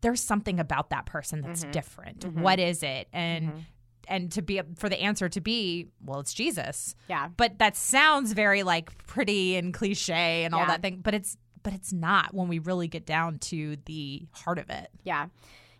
there's 0.00 0.20
something 0.20 0.60
about 0.60 0.90
that 0.90 1.06
person 1.06 1.40
that's 1.40 1.62
mm-hmm. 1.62 1.70
different. 1.70 2.20
Mm-hmm. 2.20 2.42
What 2.42 2.60
is 2.60 2.82
it? 2.82 3.08
And 3.12 3.64
and 4.08 4.30
to 4.32 4.42
be 4.42 4.60
for 4.76 4.88
the 4.88 5.00
answer 5.00 5.28
to 5.28 5.40
be 5.40 5.88
well 6.04 6.20
it's 6.20 6.34
jesus 6.34 6.94
Yeah. 7.08 7.28
but 7.36 7.58
that 7.58 7.76
sounds 7.76 8.32
very 8.32 8.62
like 8.62 9.06
pretty 9.06 9.56
and 9.56 9.72
cliche 9.74 10.44
and 10.44 10.54
all 10.54 10.66
that 10.66 10.82
thing 10.82 11.00
but 11.02 11.14
it's 11.14 11.36
but 11.62 11.72
it's 11.72 11.92
not 11.92 12.34
when 12.34 12.48
we 12.48 12.58
really 12.58 12.88
get 12.88 13.06
down 13.06 13.38
to 13.38 13.76
the 13.86 14.26
heart 14.32 14.58
of 14.58 14.70
it 14.70 14.88
Yeah. 15.04 15.26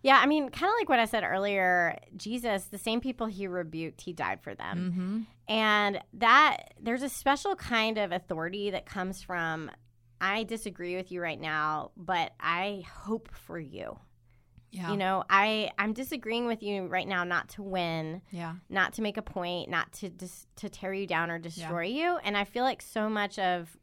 Yeah, 0.03 0.21
I 0.23 0.27
mean, 0.27 0.51
kind 0.51 0.69
of 0.71 0.75
like 0.79 0.91
what 0.91 0.99
I 0.99 1.07
said 1.07 1.25
earlier, 1.25 1.99
Jesus, 2.15 2.65
the 2.65 2.77
same 2.77 3.01
people 3.01 3.27
he 3.27 3.47
rebuked, 3.47 4.03
he 4.03 4.13
died 4.13 4.43
for 4.43 4.55
them. 4.55 4.93
Mm-hmm. 4.93 5.21
And 5.55 5.99
that 6.19 6.75
there's 6.79 7.03
a 7.03 7.09
special 7.09 7.57
kind 7.57 7.97
of 7.97 8.13
authority 8.13 8.69
that 8.73 8.85
comes 8.85 9.23
from 9.23 9.71
I 10.21 10.45
disagree 10.45 10.95
with 10.97 11.11
you 11.11 11.23
right 11.23 11.41
now, 11.41 11.91
but 11.97 12.33
I 12.39 12.85
hope 12.95 13.31
for 13.33 13.59
you. 13.59 13.99
Yeah 14.75 14.91
You 14.91 14.97
know, 14.97 15.25
I 15.31 15.71
I'm 15.79 15.93
disagreeing 15.93 16.47
with 16.47 16.63
you 16.63 16.87
right 16.87 17.07
now 17.09 17.23
not 17.25 17.49
to 17.51 17.63
win, 17.63 18.23
yeah 18.31 18.55
not 18.69 18.93
to 18.95 19.03
make 19.03 19.17
a 19.17 19.23
point, 19.23 19.71
not 19.71 19.93
to 19.95 20.09
dis- 20.11 20.47
to 20.57 20.69
tear 20.69 20.93
you 20.93 21.07
down 21.07 21.31
or 21.31 21.39
destroy 21.39 21.85
you. 21.85 22.19
And 22.25 22.37
I 22.37 22.45
feel 22.45 22.65
like 22.65 22.83
so 22.83 23.09
much 23.09 23.39
of 23.39 23.77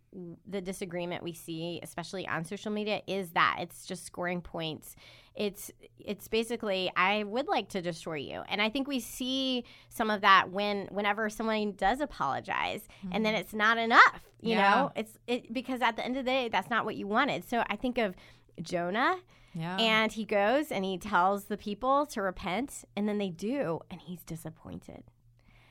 the 0.46 0.60
disagreement 0.60 1.24
we 1.24 1.32
see, 1.32 1.80
especially 1.82 2.28
on 2.28 2.44
social 2.44 2.72
media, 2.72 3.02
is 3.08 3.32
that 3.32 3.58
it's 3.62 3.86
just 3.86 4.06
scoring 4.06 4.42
points. 4.42 4.96
It's 5.36 5.72
it's 5.98 6.28
basically 6.28 6.92
I 6.98 7.24
would 7.24 7.48
like 7.48 7.70
to 7.70 7.82
destroy 7.82 8.18
you, 8.18 8.42
and 8.50 8.62
I 8.62 8.70
think 8.70 8.90
we 8.90 9.00
see 9.00 9.64
some 9.88 10.10
of 10.10 10.20
that 10.22 10.52
when 10.52 10.88
whenever 10.92 11.30
someone 11.30 11.72
does 11.78 12.02
apologize, 12.02 12.82
and 13.14 13.26
then 13.26 13.34
mm-hmm. 13.34 13.42
it's 13.42 13.54
not 13.54 13.78
enough. 13.78 14.22
You 14.42 14.56
Yeah. 14.56 14.70
know, 14.72 14.92
it's 14.98 15.18
it 15.28 15.54
because 15.54 15.82
at 15.82 15.96
the 15.96 16.04
end 16.04 16.18
of 16.18 16.26
the 16.26 16.32
day, 16.32 16.50
that's 16.50 16.70
not 16.70 16.84
what 16.84 16.98
you 16.98 17.08
wanted. 17.08 17.48
So 17.48 17.64
I 17.70 17.78
think 17.78 17.98
of 17.98 18.14
Jonah. 18.62 19.16
Yeah 19.54 19.78
And 19.78 20.12
he 20.12 20.26
goes 20.26 20.72
and 20.72 20.84
he 20.86 20.98
tells 20.98 21.46
the 21.46 21.58
people 21.58 22.06
to 22.08 22.22
repent, 22.22 22.86
and 22.96 23.08
then 23.08 23.18
they 23.18 23.30
do, 23.30 23.80
and 23.90 24.00
he's 24.02 24.24
disappointed. 24.24 25.04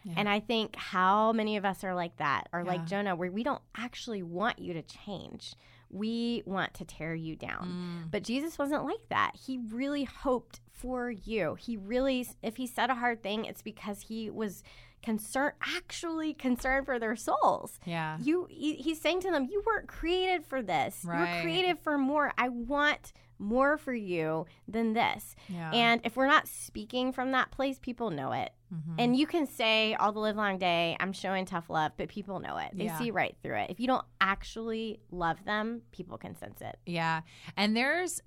Yeah. 0.03 0.15
And 0.17 0.29
I 0.29 0.41
think 0.41 0.77
how 0.77 1.33
many 1.33 1.57
of 1.59 1.65
us 1.65 1.85
are 1.85 1.95
like 1.95 2.17
that, 2.17 2.49
or 2.53 2.61
Yeah. 2.61 2.67
like 2.67 2.87
Jonah, 2.87 3.15
where 3.17 3.31
we 3.31 3.43
don't 3.43 3.63
actually 3.77 4.23
want 4.23 4.59
you 4.59 4.73
to 4.75 4.83
change. 4.83 5.55
We 5.91 6.43
want 6.47 6.73
to 6.75 6.85
tear 6.85 7.15
you 7.15 7.37
down. 7.37 8.05
Mm. 8.07 8.11
But 8.11 8.23
Jesus 8.23 8.57
wasn't 8.59 8.85
like 8.85 9.09
that. 9.11 9.33
He 9.35 9.59
really 9.59 10.05
hoped 10.05 10.61
for 10.71 11.11
you. 11.11 11.57
He 11.57 11.77
really, 11.77 12.27
if 12.43 12.57
he 12.57 12.67
said 12.67 12.89
a 12.91 12.95
hard 12.95 13.23
thing, 13.23 13.45
it's 13.45 13.61
because 13.61 14.03
he 14.03 14.31
was 14.31 14.63
concern 15.03 15.53
actually 15.77 16.33
concerned 16.33 16.87
for 16.87 16.99
their 16.99 17.17
souls. 17.17 17.81
Yeah. 17.85 18.19
You 18.23 18.47
he, 18.51 18.75
he's 18.75 19.01
saying 19.01 19.21
to 19.23 19.31
them, 19.31 19.49
you 19.51 19.63
weren't 19.67 19.89
created 19.89 20.47
for 20.47 20.63
this. 20.63 21.01
You 21.05 21.11
Right. 21.11 21.37
were 21.37 21.43
created 21.43 21.79
for 21.81 21.99
more. 21.99 22.33
I 22.39 22.49
want 22.51 23.13
more 23.41 23.79
for 23.79 23.95
you 23.95 24.47
than 24.69 24.93
this. 24.93 25.35
Yeah. 25.49 25.71
And 25.73 26.01
if 26.05 26.17
we're 26.17 26.27
not 26.29 26.47
speaking 26.47 27.13
from 27.13 27.33
that 27.33 27.51
place, 27.51 27.79
people 27.81 28.11
know 28.11 28.33
it. 28.33 28.53
Mhm. 28.73 28.95
And 28.99 29.17
you 29.17 29.27
can 29.27 29.47
say 29.47 29.95
all 29.95 30.13
the 30.13 30.21
live 30.21 30.37
long 30.37 30.59
day, 30.59 30.97
I'm 31.01 31.13
showing 31.13 31.47
tough 31.47 31.71
love, 31.71 31.93
but 31.97 32.09
people 32.09 32.39
know 32.39 32.59
it. 32.59 32.71
They 32.75 32.85
Yeah. 32.85 32.99
see 32.99 33.11
right 33.11 33.37
through 33.43 33.57
it. 33.57 33.71
If 33.71 33.81
you 33.81 33.87
don't 33.87 34.05
actually 34.21 35.01
love 35.11 35.43
them, 35.45 35.83
people 35.91 36.19
can 36.19 36.37
sense 36.37 36.61
it. 36.61 36.79
Yeah. 36.87 37.23
And 37.57 37.77
there's 37.77 38.21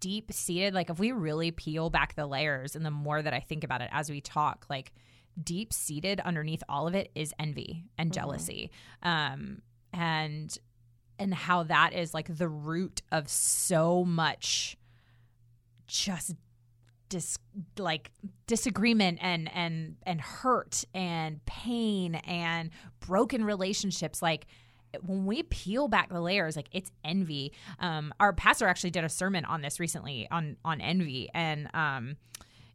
deep 0.00 0.32
seated, 0.32 0.74
like 0.74 0.90
if 0.90 0.98
we 0.98 1.12
really 1.12 1.50
peel 1.50 1.90
back 1.90 2.14
the 2.14 2.26
layers 2.26 2.74
and 2.76 2.84
the 2.86 2.90
more 2.90 3.20
that 3.20 3.34
I 3.34 3.40
think 3.40 3.62
about 3.64 3.80
it 3.82 3.90
as 3.92 4.08
we 4.10 4.20
talk, 4.20 4.66
like 4.70 4.92
deep 5.42 5.72
seated 5.72 6.20
underneath 6.20 6.62
all 6.68 6.86
of 6.88 6.94
it 6.94 7.10
is 7.14 7.34
envy 7.38 7.84
and 7.98 8.12
jealousy. 8.12 8.70
Um 9.02 9.60
and 9.92 10.56
and 11.18 11.34
how 11.34 11.62
that 11.64 11.92
is 11.92 12.14
like 12.14 12.36
the 12.36 12.48
root 12.48 13.02
of 13.12 13.28
so 13.28 14.04
much 14.04 14.76
just 15.86 16.34
dis 17.08 17.38
like 17.78 18.10
disagreement 18.46 19.18
and 19.20 19.50
and 19.54 19.96
and 20.04 20.20
hurt 20.20 20.84
and 20.94 21.44
pain 21.46 22.16
and 22.16 22.70
broken 23.00 23.44
relationships. 23.44 24.22
Like 24.22 24.46
when 25.04 25.26
we 25.26 25.42
peel 25.44 25.88
back 25.88 26.08
the 26.08 26.20
layers 26.20 26.56
like 26.56 26.68
it's 26.72 26.90
envy. 27.04 27.52
Um 27.78 28.12
our 28.18 28.32
pastor 28.32 28.66
actually 28.66 28.90
did 28.90 29.04
a 29.04 29.08
sermon 29.08 29.44
on 29.44 29.62
this 29.62 29.78
recently 29.78 30.28
on 30.30 30.56
on 30.64 30.80
envy. 30.80 31.28
And 31.34 31.68
um 31.74 32.16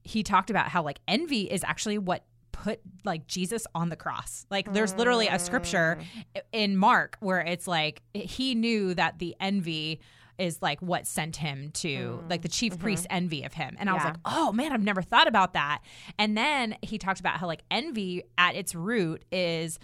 he 0.03 0.23
talked 0.23 0.49
about 0.49 0.69
how 0.69 0.83
like 0.83 0.99
envy 1.07 1.41
is 1.41 1.63
actually 1.63 1.97
what 1.97 2.23
put 2.51 2.79
like 3.03 3.27
Jesus 3.27 3.65
on 3.73 3.89
the 3.89 3.95
cross. 3.95 4.45
Like 4.49 4.73
there's 4.73 4.93
literally 4.95 5.27
a 5.27 5.39
scripture 5.39 5.99
mm. 6.35 6.41
in 6.51 6.77
Mark 6.77 7.17
where 7.19 7.39
it's 7.41 7.67
like 7.67 8.01
he 8.13 8.55
knew 8.55 8.93
that 8.93 9.19
the 9.19 9.35
envy 9.39 9.99
is 10.37 10.61
like 10.61 10.81
what 10.81 11.05
sent 11.05 11.35
him 11.35 11.71
to 11.71 11.87
mm. 12.23 12.29
like 12.29 12.41
the 12.41 12.47
chief 12.47 12.73
mm-hmm. 12.73 12.81
priest 12.81 13.07
envy 13.09 13.43
of 13.43 13.53
him. 13.53 13.75
And 13.79 13.89
I 13.89 13.93
was 13.93 14.03
like, 14.03 14.17
"Oh 14.25 14.51
man, 14.51 14.71
I've 14.71 14.81
never 14.81 15.01
thought 15.01 15.27
about 15.27 15.53
that." 15.53 15.81
And 16.17 16.37
then 16.37 16.75
he 16.81 16.97
talked 16.97 17.19
about 17.19 17.37
how 17.39 17.47
like 17.47 17.63
envy 17.69 18.23
at 18.37 18.55
its 18.55 18.73
root 18.73 19.23
is 19.31 19.79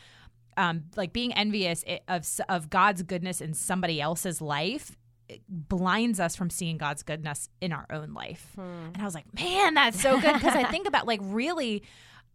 um, 0.57 0.85
like 0.95 1.13
being 1.13 1.33
envious 1.33 1.83
of 2.07 2.27
of 2.49 2.69
God's 2.69 3.03
goodness 3.03 3.41
in 3.41 3.53
somebody 3.53 4.01
else's 4.01 4.41
life 4.41 4.97
blinds 5.49 6.19
us 6.19 6.35
from 6.35 6.49
seeing 6.49 6.77
God's 6.77 7.03
goodness 7.03 7.49
in 7.61 7.71
our 7.71 7.85
own 7.91 8.13
life. 8.13 8.51
Hmm. 8.55 8.61
And 8.93 9.01
I 9.01 9.05
was 9.05 9.13
like, 9.13 9.25
man, 9.33 9.73
that's 9.73 10.01
so 10.01 10.19
good 10.19 10.33
because 10.33 10.55
I 10.55 10.63
think 10.65 10.87
about 10.87 11.05
like 11.05 11.19
really 11.23 11.83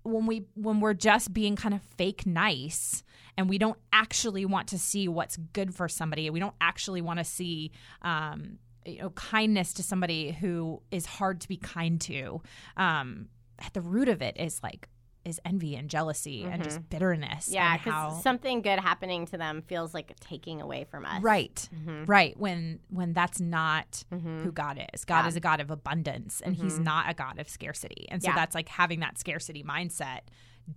when 0.03 0.26
we 0.26 0.46
when 0.55 0.80
we're 0.80 0.94
just 0.94 1.32
being 1.32 1.57
kind 1.57 1.74
of 1.74 1.82
fake 1.96 2.26
nice 2.26 3.03
and 3.36 3.48
we 3.48 3.59
don't 3.59 3.78
actually 3.92 4.44
want 4.44 4.68
to 4.68 4.78
see 4.78 5.09
what's 5.09 5.36
good 5.53 5.74
for 5.74 5.88
somebody, 5.88 6.28
we 6.30 6.40
don't 6.40 6.55
actually 6.61 7.00
want 7.00 7.18
to 7.18 7.24
see 7.24 7.72
um, 8.03 8.59
you 8.84 8.98
know 8.98 9.11
kindness 9.11 9.72
to 9.74 9.82
somebody 9.82 10.32
who 10.32 10.82
is 10.90 11.07
hard 11.07 11.40
to 11.40 11.48
be 11.48 11.57
kind 11.57 12.00
to. 12.03 12.42
Um, 12.76 13.28
at 13.59 13.74
the 13.74 13.80
root 13.80 14.09
of 14.09 14.22
it 14.22 14.36
is 14.38 14.61
like 14.62 14.88
is 15.24 15.40
envy 15.44 15.76
and 15.76 15.88
jealousy 15.88 16.44
and 16.44 16.62
just 16.64 16.88
bitterness. 16.90 17.48
Yeah, 17.48 17.72
and 17.72 17.80
how- 17.80 18.08
because 18.10 18.22
something 18.22 18.62
good 18.62 18.78
happening 18.80 19.26
to 19.26 19.36
them 19.38 19.62
feels 19.62 19.94
like 19.94 20.14
taking 20.20 20.60
away 20.60 20.84
from 20.84 21.04
us. 21.04 21.22
Right. 21.22 21.68
Mm-hmm. 21.74 22.04
Right. 22.06 22.36
When 22.38 22.80
when 22.90 23.12
that's 23.12 23.40
not 23.40 24.04
Mhm. 24.12 24.42
who 24.42 24.52
God 24.52 24.84
is. 24.92 25.04
God 25.04 25.22
Yeah. 25.22 25.28
is 25.28 25.36
a 25.36 25.40
God 25.40 25.60
of 25.60 25.70
abundance 25.70 26.40
and 26.40 26.56
he's 26.56 26.78
Mhm. 26.78 26.84
not 26.84 27.08
a 27.10 27.14
God 27.14 27.38
of 27.38 27.48
scarcity. 27.48 28.06
And 28.10 28.22
so 28.22 28.28
Yeah. 28.30 28.34
that's 28.34 28.54
like 28.54 28.68
having 28.68 29.00
that 29.00 29.18
scarcity 29.18 29.62
mindset 29.62 30.20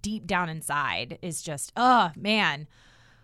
deep 0.01 0.25
down 0.25 0.49
inside 0.49 1.17
is 1.21 1.41
just, 1.41 1.71
oh 1.77 2.11
man. 2.15 2.67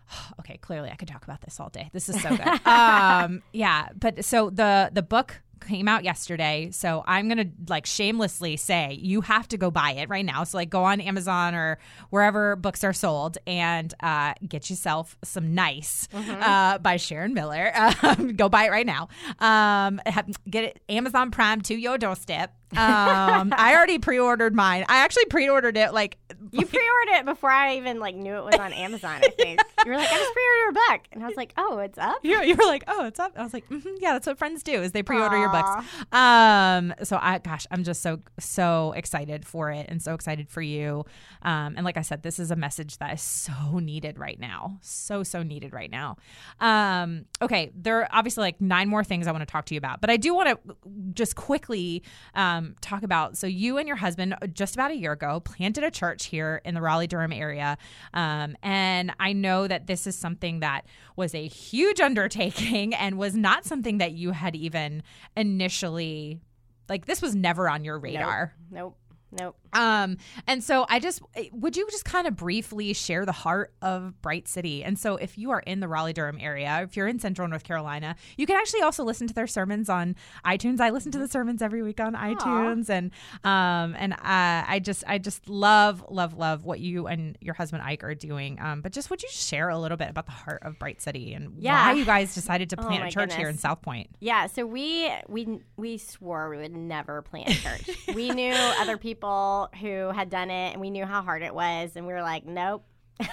Okay, 0.39 0.57
clearly 0.57 0.89
I 0.91 0.95
could 0.95 1.07
talk 1.07 1.23
about 1.23 1.41
this 1.41 1.59
all 1.59 1.69
day. 1.69 1.89
This 1.93 2.09
is 2.09 2.21
so 2.21 2.29
good. 2.35 2.41
um 2.67 3.41
yeah, 3.53 3.87
but 3.95 4.25
so 4.25 4.49
the 4.49 4.89
the 4.91 5.01
book 5.03 5.41
came 5.67 5.87
out 5.87 6.03
yesterday. 6.03 6.69
So 6.71 7.03
I'm 7.05 7.27
going 7.27 7.37
to 7.37 7.49
like 7.71 7.85
shamelessly 7.85 8.57
say 8.57 8.97
you 8.99 9.21
have 9.21 9.47
to 9.49 9.57
go 9.57 9.71
buy 9.71 9.91
it 9.91 10.09
right 10.09 10.25
now. 10.25 10.43
So 10.43 10.57
like 10.57 10.69
go 10.69 10.83
on 10.83 11.01
Amazon 11.01 11.55
or 11.55 11.79
wherever 12.09 12.55
books 12.55 12.83
are 12.83 12.93
sold 12.93 13.37
and 13.47 13.93
uh, 14.01 14.33
get 14.47 14.69
yourself 14.69 15.17
some 15.23 15.53
nice 15.53 16.07
uh, 16.13 16.77
by 16.79 16.97
Sharon 16.97 17.33
Miller. 17.33 17.71
Um, 18.03 18.35
go 18.35 18.49
buy 18.49 18.65
it 18.65 18.71
right 18.71 18.85
now. 18.85 19.09
Um, 19.39 20.01
get 20.49 20.63
it 20.63 20.81
Amazon 20.89 21.29
Prime 21.29 21.61
to 21.61 21.75
your 21.75 21.97
doorstep. 21.97 22.55
Um, 22.71 23.53
I 23.57 23.73
already 23.75 23.99
pre-ordered 23.99 24.55
mine. 24.55 24.85
I 24.87 24.97
actually 24.97 25.25
pre-ordered 25.25 25.77
it 25.77 25.93
like 25.93 26.17
You 26.51 26.65
pre-ordered 26.65 27.19
it 27.19 27.25
before 27.25 27.51
I 27.51 27.77
even 27.77 27.99
like 27.99 28.15
knew 28.15 28.33
it 28.35 28.43
was 28.45 28.55
on 28.55 28.73
Amazon. 28.73 29.19
I 29.23 29.29
think 29.29 29.61
you 29.85 29.91
were 29.91 29.97
like, 29.97 30.07
I 30.11 30.17
just 30.17 30.33
pre-ordered 30.33 30.61
your 30.63 30.71
book, 30.73 31.01
and 31.11 31.23
I 31.23 31.27
was 31.27 31.37
like, 31.37 31.53
Oh, 31.57 31.77
it's 31.79 31.97
up. 31.97 32.17
you, 32.23 32.41
you 32.41 32.55
were 32.55 32.65
like, 32.65 32.83
oh, 32.87 33.05
it's 33.05 33.19
up. 33.19 33.33
I 33.37 33.43
was 33.43 33.53
like, 33.53 33.65
hmm 33.67 33.79
yeah, 33.99 34.13
that's 34.13 34.25
what 34.27 34.37
friends 34.37 34.63
do 34.63 34.81
is 34.81 34.91
they 34.91 35.03
pre-order 35.03 35.37
your 35.37 35.49
books. 35.49 35.85
Um, 36.11 36.93
so 37.03 37.17
I, 37.21 37.37
gosh, 37.39 37.67
I'm 37.71 37.83
just 37.83 38.01
so 38.01 38.19
so 38.39 38.93
excited 38.95 39.45
for 39.45 39.71
it 39.71 39.85
and 39.89 40.01
so 40.01 40.13
excited 40.13 40.49
for 40.49 40.61
you. 40.61 41.05
Um, 41.43 41.75
and 41.77 41.83
like 41.85 41.97
I 41.97 42.01
said, 42.01 42.23
this 42.23 42.39
is 42.39 42.51
a 42.51 42.55
message 42.55 42.97
that 42.97 43.13
is 43.13 43.21
so 43.21 43.79
needed 43.79 44.17
right 44.19 44.39
now, 44.39 44.77
so 44.81 45.23
so 45.23 45.43
needed 45.43 45.73
right 45.73 45.89
now. 45.91 46.17
Um, 46.59 47.25
okay, 47.41 47.71
there 47.75 47.99
are 48.01 48.07
obviously 48.11 48.41
like 48.41 48.61
nine 48.61 48.87
more 48.89 49.03
things 49.03 49.27
I 49.27 49.31
want 49.31 49.41
to 49.41 49.51
talk 49.51 49.65
to 49.65 49.73
you 49.73 49.77
about, 49.77 50.01
but 50.01 50.09
I 50.09 50.17
do 50.17 50.33
want 50.33 50.49
to 50.49 50.75
just 51.13 51.35
quickly 51.35 52.03
um, 52.35 52.75
talk 52.81 53.03
about. 53.03 53.37
So 53.37 53.47
you 53.47 53.77
and 53.77 53.87
your 53.87 53.97
husband 53.97 54.35
just 54.53 54.75
about 54.75 54.91
a 54.91 54.95
year 54.95 55.11
ago 55.13 55.39
planted 55.39 55.83
a 55.83 55.91
church 55.91 56.25
here 56.31 56.61
in 56.65 56.73
the 56.73 56.81
Raleigh 56.81 57.07
Durham 57.07 57.33
area, 57.33 57.77
um, 58.13 58.55
and 58.63 59.13
I 59.19 59.33
know 59.33 59.67
that 59.67 59.85
this 59.85 60.07
is 60.07 60.15
something 60.15 60.61
that 60.61 60.85
was 61.15 61.35
a 61.35 61.47
huge 61.47 61.99
undertaking 62.09 62.95
and 62.95 63.17
was 63.17 63.35
not 63.35 63.65
something 63.65 63.99
that 63.99 64.13
you 64.13 64.31
had 64.31 64.55
even 64.55 65.03
initially 65.37 66.41
like 66.89 67.05
this 67.05 67.21
was 67.21 67.35
never 67.35 67.69
on 67.69 67.85
your 67.85 67.99
radar. 67.99 68.53
Nope. 68.69 68.97
Nope. 69.31 69.55
Um, 69.73 70.17
and 70.47 70.63
so 70.63 70.85
I 70.89 70.99
just 70.99 71.21
would 71.51 71.75
you 71.77 71.87
just 71.89 72.05
kind 72.05 72.27
of 72.27 72.35
briefly 72.35 72.93
share 72.93 73.25
the 73.25 73.31
heart 73.31 73.73
of 73.81 74.21
Bright 74.21 74.47
City? 74.47 74.83
And 74.83 74.97
so 74.99 75.15
if 75.15 75.37
you 75.37 75.51
are 75.51 75.59
in 75.61 75.79
the 75.79 75.87
Raleigh 75.87 76.13
Durham 76.13 76.37
area, 76.39 76.81
if 76.83 76.95
you're 76.95 77.07
in 77.07 77.19
Central 77.19 77.47
North 77.47 77.63
Carolina, 77.63 78.15
you 78.37 78.45
can 78.45 78.55
actually 78.57 78.81
also 78.81 79.03
listen 79.03 79.27
to 79.27 79.33
their 79.33 79.47
sermons 79.47 79.89
on 79.89 80.15
iTunes. 80.45 80.79
I 80.79 80.89
listen 80.89 81.11
to 81.13 81.17
the 81.19 81.27
sermons 81.27 81.61
every 81.61 81.81
week 81.83 81.99
on 81.99 82.13
iTunes, 82.15 82.89
and 82.89 83.11
um, 83.43 83.95
and 83.97 84.13
uh, 84.13 84.17
I 84.23 84.79
just 84.83 85.03
I 85.07 85.17
just 85.17 85.47
love 85.49 86.03
love 86.09 86.37
love 86.37 86.65
what 86.65 86.79
you 86.79 87.07
and 87.07 87.37
your 87.41 87.53
husband 87.53 87.83
Ike 87.83 88.03
are 88.03 88.15
doing. 88.15 88.59
Um, 88.59 88.81
but 88.81 88.91
just 88.91 89.09
would 89.09 89.21
you 89.23 89.29
share 89.31 89.69
a 89.69 89.77
little 89.79 89.97
bit 89.97 90.09
about 90.09 90.25
the 90.25 90.31
heart 90.31 90.63
of 90.63 90.77
Bright 90.79 91.01
City 91.01 91.33
and 91.33 91.53
Yeah. 91.59 91.87
why 91.89 91.93
you 91.93 92.05
guys 92.05 92.33
decided 92.35 92.69
to 92.71 92.75
Oh 92.79 92.83
plant 92.83 93.01
my 93.03 93.07
a 93.07 93.11
church 93.11 93.33
here 93.35 93.47
in. 93.49 93.57
South 93.57 93.81
Point? 93.81 94.09
Yeah, 94.19 94.47
so 94.47 94.65
we 94.65 95.11
we 95.27 95.59
we 95.77 95.97
swore 95.97 96.49
we 96.49 96.57
would 96.57 96.75
never 96.75 97.21
plant 97.21 97.49
a 97.49 97.53
church. 97.53 97.89
we 98.15 98.29
knew 98.31 98.53
other 98.53 98.97
people 98.97 99.60
who 99.75 100.09
had 100.11 100.29
done 100.29 100.49
it, 100.49 100.73
and 100.73 100.81
we 100.81 100.89
knew 100.89 101.05
how 101.05 101.21
hard 101.21 101.41
it 101.41 101.53
was, 101.53 101.95
and 101.95 102.05
we 102.07 102.13
were 102.13 102.21
like, 102.21 102.45
nope. 102.45 102.83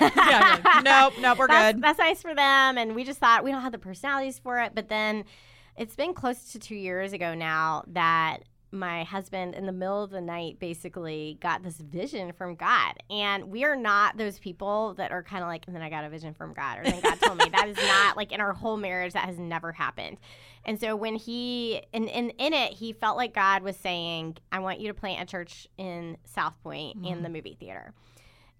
Yeah, 0.00 0.80
nope, 0.84 1.14
nope, 1.20 1.38
we're 1.38 1.46
that's, 1.46 1.74
good. 1.74 1.82
That's 1.82 1.98
nice 1.98 2.22
for 2.22 2.34
them, 2.34 2.78
and 2.78 2.94
we 2.94 3.04
just 3.04 3.18
thought 3.18 3.44
we 3.44 3.50
don't 3.50 3.62
have 3.62 3.72
the 3.72 3.78
personalities 3.78 4.38
for 4.38 4.60
it. 4.60 4.72
But 4.74 4.88
then, 4.88 5.24
it's 5.76 5.94
been 5.94 6.12
close 6.12 6.52
to 6.52 6.58
two 6.58 6.74
years 6.74 7.12
ago 7.12 7.34
now 7.34 7.84
that 7.88 8.38
my 8.70 9.04
husband, 9.04 9.54
in 9.54 9.66
the 9.66 9.72
middle 9.72 10.02
of 10.02 10.10
the 10.10 10.20
night, 10.20 10.58
basically 10.58 11.38
got 11.40 11.62
this 11.62 11.78
vision 11.78 12.32
from 12.32 12.54
God, 12.54 12.94
and 13.10 13.50
we 13.50 13.64
are 13.64 13.76
not 13.76 14.16
those 14.16 14.38
people 14.38 14.94
that 14.94 15.10
are 15.10 15.22
kind 15.22 15.42
of 15.42 15.48
like, 15.48 15.66
and 15.66 15.74
then 15.74 15.82
I 15.82 15.88
got 15.88 16.04
a 16.04 16.10
vision 16.10 16.34
from 16.34 16.52
God, 16.52 16.78
or 16.78 16.84
then 16.84 17.00
God 17.00 17.20
told 17.20 17.38
me. 17.38 17.48
That 17.48 17.68
is 17.68 17.76
not 17.76 18.16
like 18.16 18.32
in 18.32 18.40
our 18.40 18.52
whole 18.52 18.76
marriage. 18.76 19.14
That 19.14 19.24
has 19.24 19.38
never 19.38 19.72
happened. 19.72 20.18
And 20.64 20.78
so 20.78 20.96
when 20.96 21.16
he 21.16 21.82
and 21.94 22.08
in, 22.08 22.30
in 22.30 22.52
it, 22.52 22.72
he 22.72 22.92
felt 22.92 23.16
like 23.16 23.34
God 23.34 23.62
was 23.62 23.76
saying, 23.76 24.36
"I 24.52 24.58
want 24.58 24.80
you 24.80 24.88
to 24.88 24.94
plant 24.94 25.22
a 25.22 25.26
church 25.26 25.66
in 25.78 26.18
South 26.24 26.62
Point 26.62 26.96
in 26.96 27.02
mm-hmm. 27.02 27.22
the 27.22 27.28
movie 27.28 27.56
theater." 27.58 27.94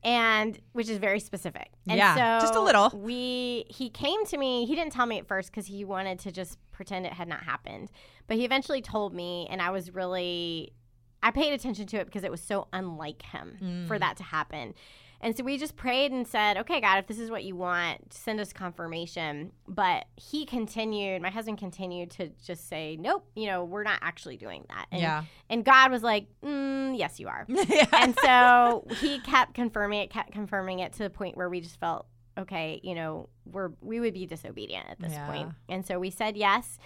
And 0.04 0.58
which 0.72 0.88
is 0.88 0.98
very 0.98 1.18
specific. 1.20 1.70
And 1.88 1.98
Yeah, 1.98 2.38
so 2.38 2.46
just 2.46 2.54
a 2.54 2.60
little. 2.60 2.90
We 2.94 3.64
he 3.68 3.90
came 3.90 4.24
to 4.26 4.36
me. 4.38 4.64
He 4.66 4.74
didn't 4.76 4.92
tell 4.92 5.06
me 5.06 5.18
at 5.18 5.26
first 5.26 5.50
because 5.50 5.66
he 5.66 5.84
wanted 5.84 6.18
to 6.20 6.32
just 6.32 6.56
pretend 6.70 7.04
it 7.06 7.12
had 7.12 7.26
not 7.28 7.42
happened. 7.42 7.90
But 8.28 8.36
he 8.36 8.44
eventually 8.44 8.80
told 8.80 9.12
me, 9.12 9.46
and 9.50 9.60
I 9.60 9.70
was 9.70 9.92
really 9.94 10.72
I 11.20 11.32
paid 11.32 11.52
attention 11.52 11.86
to 11.88 11.96
it 11.96 12.04
because 12.06 12.22
it 12.22 12.30
was 12.30 12.40
so 12.40 12.68
unlike 12.72 13.22
him 13.22 13.58
Mm. 13.60 13.88
for 13.88 13.98
that 13.98 14.16
to 14.18 14.22
happen. 14.22 14.74
And 15.20 15.36
so 15.36 15.42
we 15.42 15.58
just 15.58 15.74
prayed 15.76 16.12
and 16.12 16.26
said, 16.26 16.56
okay, 16.58 16.80
God, 16.80 16.98
if 16.98 17.06
this 17.08 17.18
is 17.18 17.30
what 17.30 17.42
you 17.42 17.56
want, 17.56 18.12
send 18.12 18.38
us 18.40 18.52
confirmation. 18.52 19.50
But 19.66 20.04
he 20.16 20.46
continued, 20.46 21.22
my 21.22 21.30
husband 21.30 21.58
continued 21.58 22.10
to 22.12 22.28
just 22.44 22.68
say, 22.68 22.96
nope, 23.00 23.24
you 23.34 23.46
know, 23.46 23.64
we're 23.64 23.82
not 23.82 23.98
actually 24.00 24.36
doing 24.36 24.64
that. 24.68 24.86
And, 24.92 25.00
Yeah. 25.00 25.24
and 25.50 25.64
God 25.64 25.90
was 25.90 26.02
like, 26.02 26.28
mm, 26.44 26.96
yes, 26.96 27.18
you 27.18 27.26
are. 27.28 27.44
yeah. 27.48 27.86
and 27.92 28.16
so 28.22 28.86
he 29.00 29.18
kept 29.20 29.54
confirming 29.54 30.00
it, 30.02 30.10
kept 30.10 30.30
confirming 30.32 30.78
it 30.78 30.92
to 30.94 30.98
the 31.02 31.10
point 31.10 31.36
where 31.36 31.48
we 31.48 31.60
just 31.60 31.80
felt, 31.80 32.06
okay, 32.38 32.80
you 32.84 32.94
know, 32.94 33.28
we're 33.44 33.70
we 33.80 33.98
would 33.98 34.14
be 34.14 34.24
disobedient 34.26 34.86
at 34.88 35.00
this 35.00 35.12
Yeah. 35.14 35.26
point. 35.26 35.50
And 35.68 35.84
so 35.84 35.98
we 35.98 36.10
said 36.10 36.36
yes. 36.36 36.78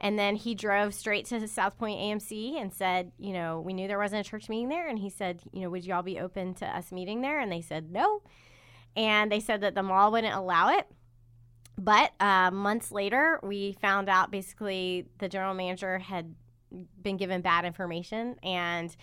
And 0.00 0.18
then 0.18 0.34
he 0.36 0.54
drove 0.54 0.94
straight 0.94 1.26
to 1.26 1.46
South 1.46 1.76
Point 1.78 2.00
AMC 2.00 2.60
and 2.60 2.72
said, 2.72 3.12
you 3.18 3.34
know, 3.34 3.60
we 3.60 3.74
knew 3.74 3.86
there 3.86 3.98
wasn't 3.98 4.26
a 4.26 4.30
church 4.30 4.48
meeting 4.48 4.70
there. 4.70 4.88
And 4.88 4.98
he 4.98 5.10
said, 5.10 5.42
you 5.52 5.60
know, 5.60 5.70
would 5.70 5.84
y'all 5.84 6.02
be 6.02 6.18
open 6.18 6.54
to 6.54 6.66
us 6.66 6.90
meeting 6.90 7.20
there? 7.20 7.38
And 7.38 7.52
they 7.52 7.60
said 7.60 7.92
no. 7.92 8.22
And 8.96 9.30
they 9.30 9.40
said 9.40 9.60
that 9.60 9.74
the 9.74 9.82
mall 9.82 10.10
wouldn't 10.10 10.34
allow 10.34 10.70
it. 10.70 10.86
But 11.76 12.12
uh, 12.18 12.50
months 12.50 12.90
later, 12.90 13.40
we 13.42 13.76
found 13.80 14.08
out 14.08 14.30
basically 14.30 15.06
the 15.18 15.28
general 15.28 15.54
manager 15.54 15.98
had 15.98 16.34
been 17.02 17.18
given 17.18 17.42
bad 17.42 17.66
information. 17.66 18.36
And 18.42 18.94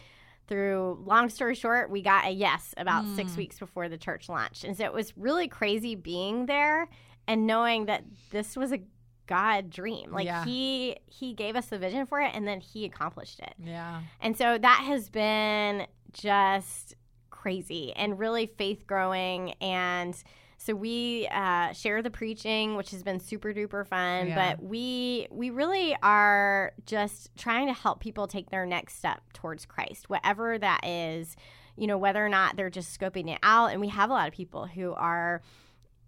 through 0.48 1.04
long 1.06 1.30
story 1.30 1.56
short, 1.56 1.92
we 1.92 2.02
got 2.02 2.26
a 2.26 2.32
yes 2.32 2.74
about 2.76 3.06
mm. 3.06 3.16
six 3.16 3.36
weeks 3.38 3.60
before 3.60 3.88
the 3.88 3.98
church 3.98 4.30
launched. 4.30 4.64
And 4.64 4.76
so 4.76 4.86
it 4.86 4.94
was 4.94 5.16
really 5.16 5.48
crazy 5.48 5.94
being 5.94 6.48
there 6.48 6.88
and 7.28 7.46
knowing 7.46 7.86
that 7.86 8.04
this 8.32 8.56
was 8.56 8.72
a 8.72 8.80
God 9.28 9.70
dream. 9.70 10.12
Like 10.12 10.26
yeah. 10.26 10.44
he 10.46 10.98
he 11.06 11.34
gave 11.34 11.56
us 11.56 11.68
the 11.68 11.78
vision 11.78 12.06
for 12.06 12.20
it 12.22 12.32
and 12.34 12.48
then 12.48 12.62
he 12.62 12.86
accomplished 12.86 13.40
it. 13.40 13.54
Yeah. 13.64 14.02
And 14.22 14.38
so 14.38 14.58
that 14.58 14.84
has 14.88 15.10
been 15.10 15.88
just 16.14 16.96
crazy 17.30 17.94
and 17.96 18.18
really 18.18 18.48
faith 18.48 18.88
growing 18.88 19.54
and 19.62 20.22
so 20.58 20.74
we 20.74 21.28
uh, 21.32 21.72
share 21.74 22.02
the 22.02 22.10
preaching, 22.10 22.76
which 22.76 22.92
has 22.92 23.04
been 23.04 23.20
super 23.20 23.54
duper 23.54 23.86
fun. 23.86 24.28
Yeah. 24.28 24.50
But 24.50 24.64
we 24.64 25.28
we 25.30 25.50
really 25.50 25.96
are 26.02 26.74
just 26.86 27.30
trying 27.38 27.68
to 27.68 27.74
help 27.74 28.00
people 28.00 28.28
take 28.28 28.50
their 28.50 28.66
next 28.66 28.98
step 28.98 29.22
towards 29.34 29.66
Christ, 29.66 30.10
whatever 30.10 30.58
that 30.58 30.86
is. 30.86 31.36
You 31.76 31.86
know, 31.86 32.00
whether 32.00 32.26
or 32.26 32.30
not 32.30 32.56
they're 32.56 32.72
just 32.72 33.00
scoping 33.00 33.32
it 33.32 33.38
out. 33.44 33.72
And 33.72 33.80
we 33.80 33.90
have 33.90 34.10
a 34.10 34.14
lot 34.14 34.28
of 34.28 34.34
people 34.34 34.66
who 34.66 34.94
are 34.94 35.44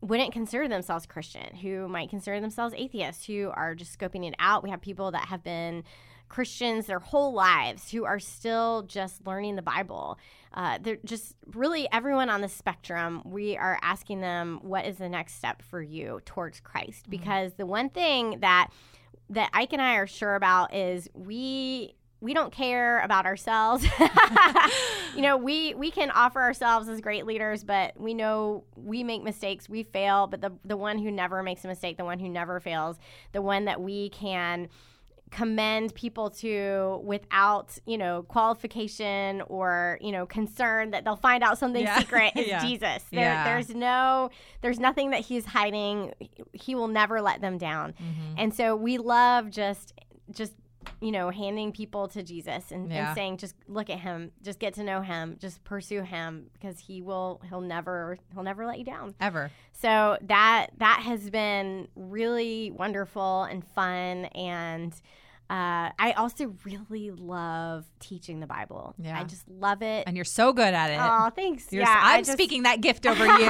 wouldn't 0.02 0.32
consider 0.32 0.68
themselves 0.68 1.06
Christian, 1.06 1.56
who 1.56 1.88
might 1.88 2.10
consider 2.10 2.40
themselves 2.40 2.74
atheists, 2.78 3.26
who 3.26 3.52
are 3.54 3.76
just 3.76 3.98
scoping 3.98 4.28
it 4.28 4.36
out. 4.40 4.64
We 4.64 4.70
have 4.70 4.82
people 4.82 5.12
that 5.12 5.28
have 5.28 5.44
been 5.44 5.84
Christians 6.30 6.86
their 6.86 7.00
whole 7.00 7.34
lives 7.34 7.92
who 7.92 8.06
are 8.06 8.20
still 8.20 8.84
just 8.84 9.26
learning 9.26 9.56
the 9.56 9.64
Bible. 9.64 10.20
Uh, 10.54 10.78
they're 10.80 11.00
just 11.04 11.36
really 11.54 11.88
everyone 11.92 12.30
on 12.30 12.42
the 12.42 12.48
spectrum. 12.48 13.24
We 13.26 13.58
are 13.58 13.80
asking 13.82 14.22
them, 14.22 14.60
what 14.62 14.86
is 14.86 14.98
the 14.98 15.10
next 15.10 15.36
step 15.36 15.62
for 15.64 15.82
you 15.82 16.22
towards 16.26 16.60
Christ? 16.60 17.04
Mm-hmm. 17.04 17.12
Because 17.12 17.54
the 17.54 17.66
one 17.66 17.90
thing 17.90 18.40
that 18.42 18.70
that 19.32 19.50
Ike 19.54 19.74
and 19.74 19.82
I 19.82 19.96
are 19.96 20.08
sure 20.08 20.36
about 20.36 20.74
is 20.74 21.08
we 21.14 21.96
we 22.22 22.34
don't 22.34 22.52
care 22.52 23.00
about 23.00 23.26
ourselves. 23.26 23.86
you 25.16 25.22
know, 25.22 25.38
we 25.38 25.74
we 25.76 25.90
can 25.92 26.12
offer 26.12 26.42
ourselves 26.42 26.90
as 26.90 27.00
great 27.02 27.26
leaders, 27.26 27.64
but 27.64 28.00
we 28.00 28.14
know 28.14 28.64
we 28.76 29.04
make 29.04 29.24
mistakes, 29.24 29.70
we 29.70 29.84
fail, 29.84 30.28
but 30.28 30.42
the 30.42 30.52
the 30.66 30.78
one 30.78 31.00
who 31.00 31.12
never 31.12 31.42
makes 31.44 31.64
a 31.64 31.68
mistake, 31.68 31.98
the 31.98 32.06
one 32.06 32.20
who 32.20 32.30
never 32.30 32.60
fails, 32.60 32.98
the 33.32 33.42
one 33.42 33.66
that 33.66 33.82
we 33.82 34.10
can 34.10 34.68
commend 35.32 35.94
people 35.94 36.30
to 36.30 37.00
without 37.04 37.78
you 37.86 37.98
know 37.98 38.24
qualification 38.24 39.42
or 39.44 39.98
you 40.02 40.12
know 40.12 40.26
concern 40.26 40.90
that 40.90 41.04
they'll 41.04 41.16
find 41.16 41.44
out 41.44 41.58
something 41.58 41.84
yeah. 41.84 42.00
secret 42.00 42.32
is 42.36 42.48
yeah. 42.48 42.66
jesus 42.66 43.04
there, 43.12 43.22
yeah. 43.22 43.44
there's 43.44 43.70
no 43.70 44.30
there's 44.62 44.80
nothing 44.80 45.12
that 45.12 45.20
he's 45.20 45.46
hiding 45.46 46.12
he 46.54 46.74
will 46.74 46.88
never 46.88 47.22
let 47.22 47.42
them 47.42 47.60
down 47.60 47.92
mm-hmm. 47.94 48.34
and 48.38 48.54
so 48.54 48.76
we 48.76 48.98
love 48.98 49.52
just 49.52 49.94
just 50.32 50.54
you 51.02 51.12
know 51.12 51.30
handing 51.30 51.72
people 51.72 52.08
to 52.08 52.24
jesus 52.24 52.72
and, 52.72 52.92
and 52.92 53.16
saying 53.16 53.38
just 53.38 53.56
look 53.68 53.90
at 53.90 54.00
him. 54.00 54.32
Just 54.42 54.60
get 54.60 54.74
to 54.76 54.84
know 54.84 55.02
him. 55.02 55.38
Just 55.40 55.64
pursue 55.64 56.02
him 56.02 56.50
because 56.54 56.80
he 56.80 57.02
will 57.02 57.42
he'll 57.50 57.62
never 57.62 58.18
he'll 58.34 58.44
never 58.44 58.66
let 58.66 58.78
you 58.78 58.86
down. 58.86 59.16
Ever. 59.20 59.52
So 59.72 60.18
that 60.22 60.68
that 60.78 61.02
has 61.04 61.30
been 61.30 61.88
really 61.96 62.72
wonderful 62.72 63.44
and 63.44 63.64
fun 63.64 64.26
and 64.36 64.94
uh, 65.50 65.90
I 65.98 66.14
also 66.16 66.56
really 66.64 67.10
love 67.10 67.86
teaching 68.00 68.40
the 68.40 68.46
Bible. 68.46 68.94
Yeah. 69.00 69.20
I 69.20 69.24
just 69.24 69.50
love 69.50 69.82
it. 69.82 70.04
And 70.06 70.16
you're 70.16 70.24
so 70.24 70.54
good 70.54 70.76
at 70.76 70.92
it. 70.92 71.00
Oh, 71.02 71.32
thanks. 71.36 71.74
You're 71.74 71.82
yeah. 71.82 72.02
So, 72.02 72.08
I'm 72.08 72.24
just, 72.24 72.34
speaking 72.34 72.64
that 72.64 72.82
gift 72.82 73.08
over 73.08 73.26
you. 73.40 73.46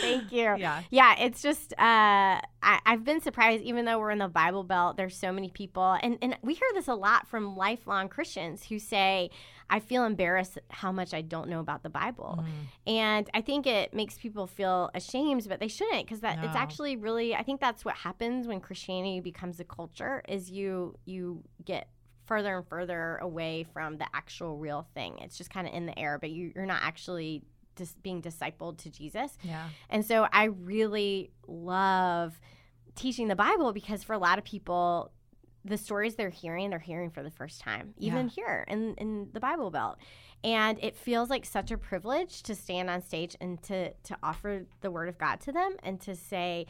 Thank 0.00 0.32
you. 0.32 0.56
Yeah. 0.56 0.82
Yeah. 0.90 1.14
It's 1.20 1.42
just, 1.42 1.72
uh, 1.74 2.40
I, 2.62 2.80
have 2.84 3.04
been 3.04 3.20
surprised, 3.20 3.62
even 3.62 3.84
though 3.84 4.00
we're 4.00 4.10
in 4.10 4.18
the 4.18 4.26
Bible 4.26 4.64
Belt, 4.64 4.96
there's 4.96 5.16
so 5.16 5.30
many 5.30 5.50
people. 5.50 5.96
And, 6.02 6.18
and 6.20 6.36
we 6.42 6.54
hear 6.54 6.68
this 6.74 6.88
a 6.88 6.94
lot 6.94 7.28
from 7.28 7.56
lifelong 7.56 8.08
Christians 8.08 8.64
who 8.64 8.80
say, 8.80 9.30
I 9.68 9.80
feel 9.80 10.04
embarrassed 10.04 10.58
how 10.70 10.92
much 10.92 11.12
I 11.12 11.22
don't 11.22 11.48
know 11.48 11.60
about 11.60 11.82
the 11.82 11.90
Bible. 11.90 12.38
Mm. 12.40 12.92
And 12.92 13.30
I 13.34 13.40
think 13.40 13.66
it 13.66 13.92
makes 13.92 14.16
people 14.16 14.46
feel 14.46 14.90
ashamed, 14.94 15.46
but 15.48 15.60
they 15.60 15.68
shouldn't 15.68 16.06
because 16.06 16.20
that 16.20 16.40
no. 16.40 16.46
it's 16.46 16.56
actually 16.56 16.96
really 16.96 17.34
I 17.34 17.42
think 17.42 17.60
that's 17.60 17.84
what 17.84 17.94
happens 17.96 18.46
when 18.46 18.60
Christianity 18.60 19.20
becomes 19.20 19.58
a 19.60 19.64
culture 19.64 20.22
is 20.28 20.50
you 20.50 20.96
you 21.04 21.42
get 21.64 21.88
further 22.26 22.56
and 22.56 22.66
further 22.66 23.16
away 23.16 23.64
from 23.72 23.98
the 23.98 24.06
actual 24.14 24.56
real 24.56 24.86
thing. 24.94 25.18
It's 25.20 25.38
just 25.38 25.50
kind 25.50 25.66
of 25.66 25.72
in 25.72 25.86
the 25.86 25.98
air, 25.98 26.18
but 26.20 26.30
you, 26.30 26.52
you're 26.54 26.66
not 26.66 26.82
actually 26.82 27.42
just 27.76 28.02
being 28.02 28.20
discipled 28.20 28.78
to 28.78 28.90
Jesus. 28.90 29.38
Yeah. 29.42 29.68
And 29.90 30.04
so 30.04 30.26
I 30.32 30.44
really 30.44 31.30
love 31.46 32.40
teaching 32.94 33.28
the 33.28 33.36
Bible 33.36 33.72
because 33.72 34.02
for 34.02 34.14
a 34.14 34.18
lot 34.18 34.38
of 34.38 34.44
people 34.44 35.12
the 35.66 35.76
stories 35.76 36.14
they're 36.14 36.30
hearing, 36.30 36.70
they're 36.70 36.78
hearing 36.78 37.10
for 37.10 37.22
the 37.22 37.30
first 37.30 37.60
time, 37.60 37.94
even 37.98 38.26
yeah. 38.26 38.34
here 38.34 38.64
in, 38.68 38.94
in 38.94 39.28
the 39.32 39.40
Bible 39.40 39.70
Belt. 39.70 39.98
And 40.44 40.78
it 40.82 40.96
feels 40.96 41.28
like 41.28 41.44
such 41.44 41.70
a 41.70 41.78
privilege 41.78 42.42
to 42.44 42.54
stand 42.54 42.88
on 42.88 43.02
stage 43.02 43.36
and 43.40 43.60
to, 43.64 43.92
to 43.92 44.16
offer 44.22 44.66
the 44.80 44.90
word 44.90 45.08
of 45.08 45.18
God 45.18 45.40
to 45.40 45.52
them 45.52 45.76
and 45.82 46.00
to 46.02 46.14
say, 46.14 46.66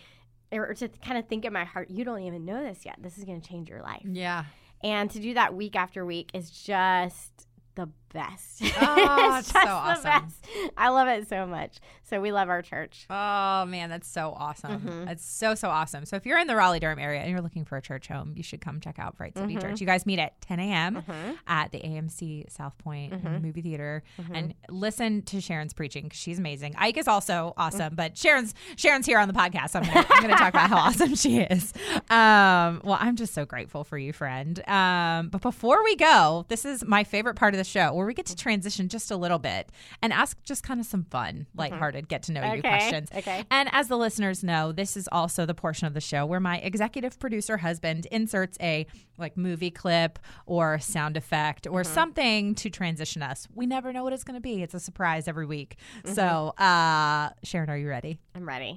or 0.53 0.72
to 0.74 0.88
kind 0.88 1.18
of 1.18 1.28
think 1.28 1.44
in 1.44 1.53
my 1.53 1.64
heart, 1.64 1.90
you 1.90 2.05
don't 2.05 2.22
even 2.22 2.44
know 2.44 2.62
this 2.62 2.86
yet. 2.86 2.97
This 3.01 3.18
is 3.18 3.24
going 3.24 3.40
to 3.40 3.47
change 3.47 3.68
your 3.68 3.82
life. 3.82 4.05
Yeah. 4.05 4.44
And 4.82 5.11
to 5.11 5.20
do 5.20 5.34
that 5.34 5.55
week 5.55 5.76
after 5.76 6.07
week 6.07 6.30
is 6.32 6.51
just 6.51 7.47
the 7.74 7.88
best. 8.12 8.62
Oh, 8.80 9.38
it's 9.38 9.53
so 9.53 9.59
awesome. 9.61 10.32
I 10.76 10.88
love 10.88 11.09
it 11.09 11.28
so 11.28 11.47
much. 11.47 11.78
So 12.09 12.20
we 12.20 12.30
love 12.30 12.48
our 12.48 12.62
church. 12.62 13.07
Oh 13.11 13.64
man, 13.66 13.90
that's 13.90 14.07
so 14.09 14.32
awesome. 14.36 14.80
Mm-hmm. 14.80 15.09
It's 15.09 15.24
so 15.24 15.57
so 15.57 15.68
awesome. 15.68 16.04
So 16.04 16.14
if 16.14 16.24
you're 16.24 16.38
in 16.38 16.46
the 16.46 16.54
Raleigh 16.54 16.78
Durham 16.78 17.00
area 17.00 17.20
and 17.20 17.30
you're 17.30 17.40
looking 17.40 17.64
for 17.64 17.76
a 17.76 17.82
church 17.82 18.07
home, 18.07 18.32
you 18.36 18.44
should 18.44 18.61
come 18.61 18.80
check 18.80 19.00
out 19.00 19.16
Bright 19.16 19.36
City 19.36 19.54
mm-hmm. 19.54 19.61
Church. 19.61 19.80
You 19.80 19.88
guys 19.88 20.07
meet 20.07 20.20
at 20.20 20.40
10 20.42 20.61
a.m. 20.61 20.96
Mm-hmm. 20.96 21.32
at 21.48 21.72
the 21.72 21.80
AMC 21.80 22.50
South 22.50 22.78
Point 22.78 23.12
mm-hmm. 23.12 23.44
movie 23.44 23.61
theater 23.61 24.04
mm-hmm. 24.20 24.34
and 24.34 24.54
listen 24.68 25.22
to 25.22 25.40
Sharon's 25.40 25.72
preaching 25.72 26.04
because 26.04 26.20
she's 26.20 26.38
amazing. 26.38 26.74
Ike 26.78 26.96
is 26.96 27.09
also 27.09 27.54
awesome, 27.57 27.96
but 27.96 28.16
Sharon's 28.16 28.54
Sharon's 28.76 29.07
here 29.07 29.18
on 29.18 29.26
the 29.26 29.34
podcast. 29.34 29.70
So 29.70 29.80
I'm 29.80 29.90
I'm 30.09 30.22
gonna 30.22 30.36
talk 30.36 30.50
about 30.50 30.70
how 30.70 30.76
awesome 30.86 31.16
she 31.16 31.40
is. 31.40 31.72
Um, 32.09 32.82
well, 32.84 32.98
I'm 33.00 33.16
just 33.16 33.34
so 33.34 33.44
grateful 33.44 33.82
for 33.82 33.98
you, 33.98 34.12
friend. 34.12 34.66
Um, 34.68 35.28
but 35.28 35.42
before 35.42 35.82
we 35.82 35.96
go, 35.96 36.44
this 36.48 36.64
is 36.64 36.84
my 36.84 37.02
favorite 37.02 37.34
part 37.34 37.52
of 37.52 37.59
the 37.59 37.64
show 37.64 37.92
where 37.94 38.07
we 38.07 38.14
get 38.14 38.26
to 38.26 38.36
transition 38.36 38.88
just 38.88 39.11
a 39.11 39.16
little 39.16 39.40
bit 39.40 39.70
and 40.02 40.12
ask 40.12 40.40
just 40.44 40.62
kind 40.62 40.78
of 40.78 40.86
some 40.86 41.04
fun, 41.04 41.46
lighthearted, 41.57 41.95
mm-hmm. 42.05 42.09
get 42.09 42.22
to 42.24 42.32
know 42.32 42.40
okay. 42.40 42.57
you 42.57 42.62
questions. 42.62 43.11
Okay. 43.14 43.44
And 43.51 43.68
as 43.72 43.88
the 43.88 43.97
listeners 43.97 44.42
know, 44.44 44.72
this 44.72 44.97
is 44.97 45.09
also 45.11 45.47
the 45.47 45.55
portion 45.55 45.86
of 45.86 45.94
the 45.94 46.01
show 46.01 46.26
where 46.26 46.40
my 46.40 46.59
executive 46.59 47.18
producer 47.18 47.57
husband 47.59 48.07
inserts 48.11 48.57
a 48.61 48.86
like 49.18 49.36
movie 49.36 49.70
clip 49.70 50.18
or 50.47 50.78
sound 50.78 51.16
effect 51.16 51.66
or 51.66 51.82
mm-hmm. 51.82 51.94
something 51.94 52.55
to 52.57 52.70
transition 52.70 53.22
us. 53.22 53.49
We 53.55 53.66
never 53.66 53.92
know 53.92 54.05
what 54.05 54.12
it's 54.12 54.24
going 54.24 54.36
to 54.36 54.40
be. 54.40 54.62
It's 54.62 54.74
a 54.74 54.80
surprise 54.80 55.28
every 55.28 55.47
week. 55.47 55.76
Mm-hmm. 56.05 56.14
So, 56.14 56.49
uh, 56.62 57.30
Sharon, 57.42 57.70
are 57.70 57.78
you 57.78 57.88
ready? 57.88 58.18
I'm 58.34 58.47
ready. 58.47 58.76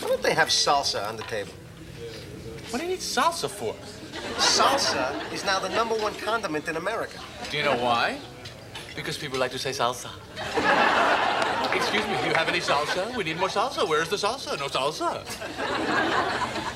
Why 0.00 0.08
don't 0.08 0.22
they 0.22 0.34
have 0.34 0.48
salsa 0.48 1.08
on 1.08 1.16
the 1.16 1.22
table? 1.24 1.52
What 2.70 2.78
do 2.78 2.84
you 2.84 2.90
need 2.92 3.00
salsa 3.00 3.48
for? 3.50 3.74
Salsa 4.38 5.32
is 5.32 5.44
now 5.44 5.58
the 5.58 5.68
number 5.70 5.94
one 5.96 6.14
condiment 6.14 6.68
in 6.68 6.76
America. 6.76 7.18
Do 7.50 7.56
you 7.56 7.64
know 7.64 7.76
why? 7.76 8.18
Because 8.94 9.18
people 9.18 9.38
like 9.38 9.50
to 9.52 9.58
say 9.58 9.70
salsa. 9.70 10.10
Excuse 11.72 12.06
me, 12.06 12.16
do 12.22 12.28
you 12.28 12.34
have 12.34 12.48
any 12.48 12.60
salsa? 12.60 13.16
We 13.16 13.24
need 13.24 13.38
more 13.38 13.48
salsa. 13.48 13.88
Where's 13.88 14.08
the 14.08 14.16
salsa? 14.16 14.58
No 14.58 14.66
salsa. 14.66 15.24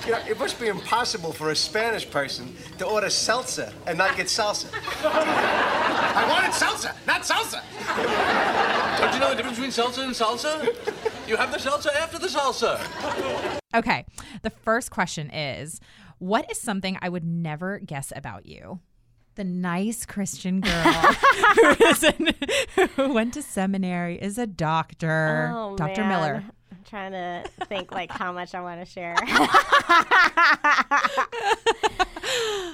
You 0.06 0.12
know, 0.12 0.18
it 0.28 0.38
must 0.38 0.60
be 0.60 0.68
impossible 0.68 1.32
for 1.32 1.50
a 1.50 1.56
Spanish 1.56 2.08
person 2.08 2.54
to 2.78 2.86
order 2.86 3.08
salsa 3.08 3.72
and 3.86 3.98
not 3.98 4.16
get 4.16 4.26
salsa. 4.26 4.66
I 5.04 6.26
wanted 6.28 6.52
salsa, 6.52 6.94
not 7.06 7.22
salsa. 7.22 7.62
Don't 8.98 9.14
you 9.14 9.20
know 9.20 9.30
the 9.30 9.36
difference 9.36 9.58
between 9.58 9.72
salsa 9.72 10.04
and 10.04 10.14
salsa? 10.14 11.28
You 11.28 11.36
have 11.36 11.50
the 11.50 11.58
salsa 11.58 11.94
after 11.94 12.18
the 12.18 12.28
salsa. 12.28 12.80
Okay, 13.74 14.04
the 14.42 14.50
first 14.50 14.90
question 14.90 15.30
is 15.30 15.80
What 16.18 16.50
is 16.50 16.60
something 16.60 16.96
I 17.02 17.08
would 17.08 17.24
never 17.24 17.78
guess 17.78 18.12
about 18.14 18.46
you? 18.46 18.80
The 19.34 19.44
nice 19.44 20.06
Christian 20.06 20.60
girl 20.60 20.72
who, 22.72 22.86
who 22.96 23.12
went 23.12 23.34
to 23.34 23.42
seminary, 23.42 24.16
is 24.16 24.38
a 24.38 24.46
doctor, 24.46 25.52
oh, 25.54 25.76
Dr. 25.76 26.02
Man. 26.02 26.08
Miller. 26.08 26.44
I'm 26.70 26.78
trying 26.88 27.12
to 27.12 27.44
think 27.66 27.92
like 27.92 28.10
how 28.10 28.32
much 28.32 28.54
I 28.54 28.60
want 28.60 28.80
to 28.80 28.86
share. 28.86 29.16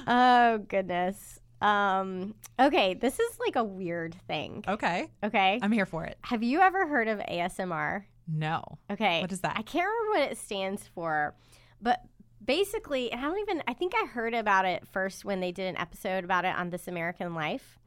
oh 0.07 0.59
goodness. 0.67 1.39
Um, 1.61 2.33
okay, 2.59 2.95
this 2.95 3.19
is 3.19 3.39
like 3.39 3.55
a 3.55 3.63
weird 3.63 4.15
thing. 4.27 4.63
Okay. 4.67 5.09
Okay. 5.23 5.59
I'm 5.61 5.71
here 5.71 5.85
for 5.85 6.05
it. 6.05 6.17
Have 6.21 6.43
you 6.43 6.59
ever 6.59 6.87
heard 6.87 7.07
of 7.07 7.19
ASMR? 7.19 8.03
No. 8.27 8.63
Okay. 8.89 9.21
What 9.21 9.31
is 9.31 9.41
that? 9.41 9.57
I 9.57 9.61
can't 9.61 9.85
remember 9.85 10.19
what 10.19 10.31
it 10.31 10.37
stands 10.37 10.87
for, 10.93 11.35
but 11.81 12.01
basically, 12.43 13.11
and 13.11 13.21
I 13.21 13.23
don't 13.23 13.39
even, 13.39 13.63
I 13.67 13.73
think 13.73 13.93
I 13.95 14.05
heard 14.05 14.33
about 14.33 14.65
it 14.65 14.87
first 14.87 15.25
when 15.25 15.39
they 15.39 15.51
did 15.51 15.67
an 15.67 15.77
episode 15.77 16.23
about 16.23 16.45
it 16.45 16.55
on 16.55 16.69
This 16.69 16.87
American 16.87 17.33
Life. 17.33 17.77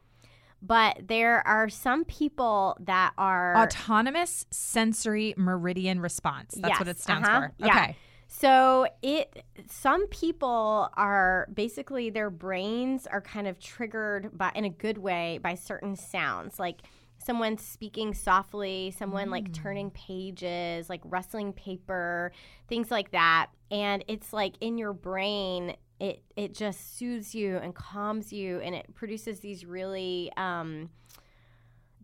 But 0.63 1.09
there 1.09 1.47
are 1.47 1.69
some 1.69 2.05
people 2.05 2.77
that 2.81 3.13
are 3.19 3.55
Autonomous 3.57 4.47
sensory 4.51 5.35
meridian 5.37 6.01
response. 6.01 6.55
That's 6.57 6.79
what 6.79 6.89
it 6.89 6.99
stands 6.99 7.29
uh-huh, 7.29 7.41
for. 7.41 7.53
yeah. 7.59 7.67
Okay. 7.67 7.97
So 8.29 8.87
it 9.03 9.45
some 9.69 10.07
people 10.09 10.89
are 10.95 11.49
basically 11.53 12.11
their 12.11 12.31
brains 12.31 13.07
are 13.07 13.21
kind 13.21 13.47
of 13.47 13.61
triggered 13.61 14.37
by 14.37 14.51
in 14.55 14.65
a 14.65 14.71
good 14.71 14.99
way 14.99 15.39
by 15.43 15.55
certain 15.55 15.97
sounds 15.97 16.59
like 16.59 16.81
someone 17.25 17.59
speaking 17.59 18.15
softly, 18.15 18.95
someone 18.97 19.31
like 19.31 19.53
turning 19.53 19.91
pages, 19.91 20.89
like 20.89 21.01
rustling 21.05 21.53
paper, 21.53 22.33
things 22.69 22.91
like 22.91 23.11
that. 23.13 23.49
And 23.71 24.05
it's 24.09 24.33
like 24.33 24.55
in 24.61 24.79
your 24.79 24.93
brain 24.93 25.77
it 26.01 26.25
it 26.35 26.53
just 26.53 26.99
soothes 26.99 27.37
you 27.37 27.57
and 27.59 27.73
calms 27.73 28.33
you 28.33 28.59
and 28.59 28.75
it 28.75 28.93
produces 28.95 29.39
these 29.39 29.65
really 29.65 30.31
um 30.37 30.91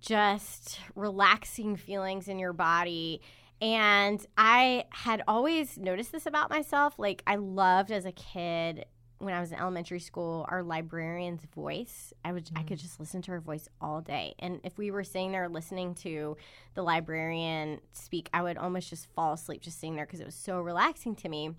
just 0.01 0.81
relaxing 0.95 1.77
feelings 1.77 2.29
in 2.29 2.39
your 2.39 2.53
body. 2.53 3.21
And 3.61 4.25
I 4.39 4.85
had 4.91 5.23
always 5.29 5.77
noticed 5.77 6.12
this 6.12 6.27
about 6.27 6.49
myself. 6.49 6.99
Like, 6.99 7.23
I 7.27 7.37
loved 7.37 7.93
as 7.93 8.07
a 8.07 8.12
kid 8.12 8.87
when 9.21 9.35
I 9.35 9.41
was 9.41 9.53
in 9.53 9.59
elementary 9.59 10.01
school 10.01 10.47
our 10.49 10.62
librarian's 10.62 11.45
voice. 11.55 12.12
I 12.25 12.33
would 12.33 12.51
I 12.57 12.62
could 12.62 12.79
mm. 12.79 12.83
just 12.83 12.99
listen 12.99 13.23
to 13.23 13.33
her 13.33 13.41
voice 13.41 13.68
all 13.81 14.01
day. 14.01 14.35
And 14.39 14.61
if 14.64 14.77
we 14.79 14.91
were 14.91 15.05
sitting 15.05 15.33
there 15.33 15.49
listening 15.49 15.95
to 15.97 16.37
the 16.75 16.83
librarian 16.83 17.81
speak, 17.93 18.29
I 18.33 18.43
would 18.43 18.57
almost 18.57 18.91
just 18.91 19.07
fall 19.14 19.35
asleep 19.35 19.62
just 19.62 19.79
sitting 19.79 19.95
there 19.95 20.07
because 20.07 20.21
it 20.21 20.27
was 20.27 20.35
so 20.35 20.61
relaxing 20.61 21.14
to 21.16 21.29
me 21.29 21.55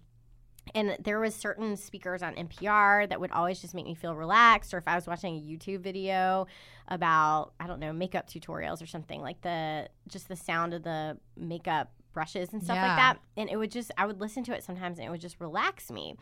and 0.75 0.97
there 1.03 1.19
was 1.19 1.35
certain 1.35 1.75
speakers 1.75 2.21
on 2.21 2.35
NPR 2.35 3.09
that 3.09 3.19
would 3.19 3.31
always 3.31 3.59
just 3.59 3.73
make 3.73 3.85
me 3.85 3.95
feel 3.95 4.15
relaxed 4.15 4.73
or 4.73 4.77
if 4.77 4.87
I 4.87 4.95
was 4.95 5.07
watching 5.07 5.35
a 5.35 5.41
YouTube 5.41 5.81
video 5.81 6.47
about 6.87 7.53
I 7.59 7.67
don't 7.67 7.79
know 7.79 7.93
makeup 7.93 8.29
tutorials 8.29 8.81
or 8.81 8.85
something 8.85 9.21
like 9.21 9.41
the 9.41 9.89
just 10.07 10.27
the 10.27 10.35
sound 10.35 10.73
of 10.73 10.83
the 10.83 11.17
makeup 11.35 11.91
brushes 12.13 12.53
and 12.53 12.61
stuff 12.61 12.75
Yeah. 12.75 12.87
like 12.87 12.97
that 12.97 13.19
and 13.37 13.49
it 13.49 13.57
would 13.57 13.71
just 13.71 13.91
I 13.97 14.05
would 14.05 14.19
listen 14.19 14.43
to 14.45 14.53
it 14.53 14.63
sometimes 14.63 14.97
and 14.97 15.07
it 15.07 15.11
would 15.11 15.21
just 15.21 15.39
relax 15.39 15.91
me 15.91 16.15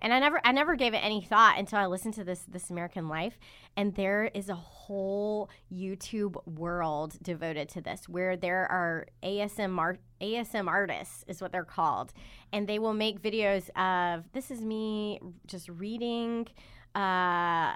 and 0.00 0.12
I 0.12 0.18
never 0.18 0.40
I 0.44 0.52
never 0.52 0.76
gave 0.76 0.94
it 0.94 0.98
any 0.98 1.20
thought 1.22 1.58
until 1.58 1.78
I 1.78 1.86
listened 1.86 2.14
to 2.14 2.24
this 2.24 2.40
this 2.48 2.70
American 2.70 3.08
Life. 3.08 3.38
And 3.76 3.94
there 3.94 4.30
is 4.34 4.48
a 4.48 4.54
whole 4.54 5.50
YouTube 5.72 6.36
world 6.46 7.16
devoted 7.22 7.68
to 7.70 7.80
this 7.80 8.08
where 8.08 8.36
there 8.36 8.70
are 8.70 9.06
ASM 9.22 9.78
art, 9.78 10.00
ASM 10.20 10.68
artists 10.68 11.24
is 11.28 11.40
what 11.40 11.52
they're 11.52 11.64
called. 11.64 12.12
And 12.52 12.66
they 12.66 12.78
will 12.78 12.94
make 12.94 13.22
videos 13.22 13.70
of 13.76 14.24
this 14.32 14.50
is 14.50 14.60
me 14.60 15.20
just 15.46 15.68
reading 15.68 16.48
uh 16.94 17.74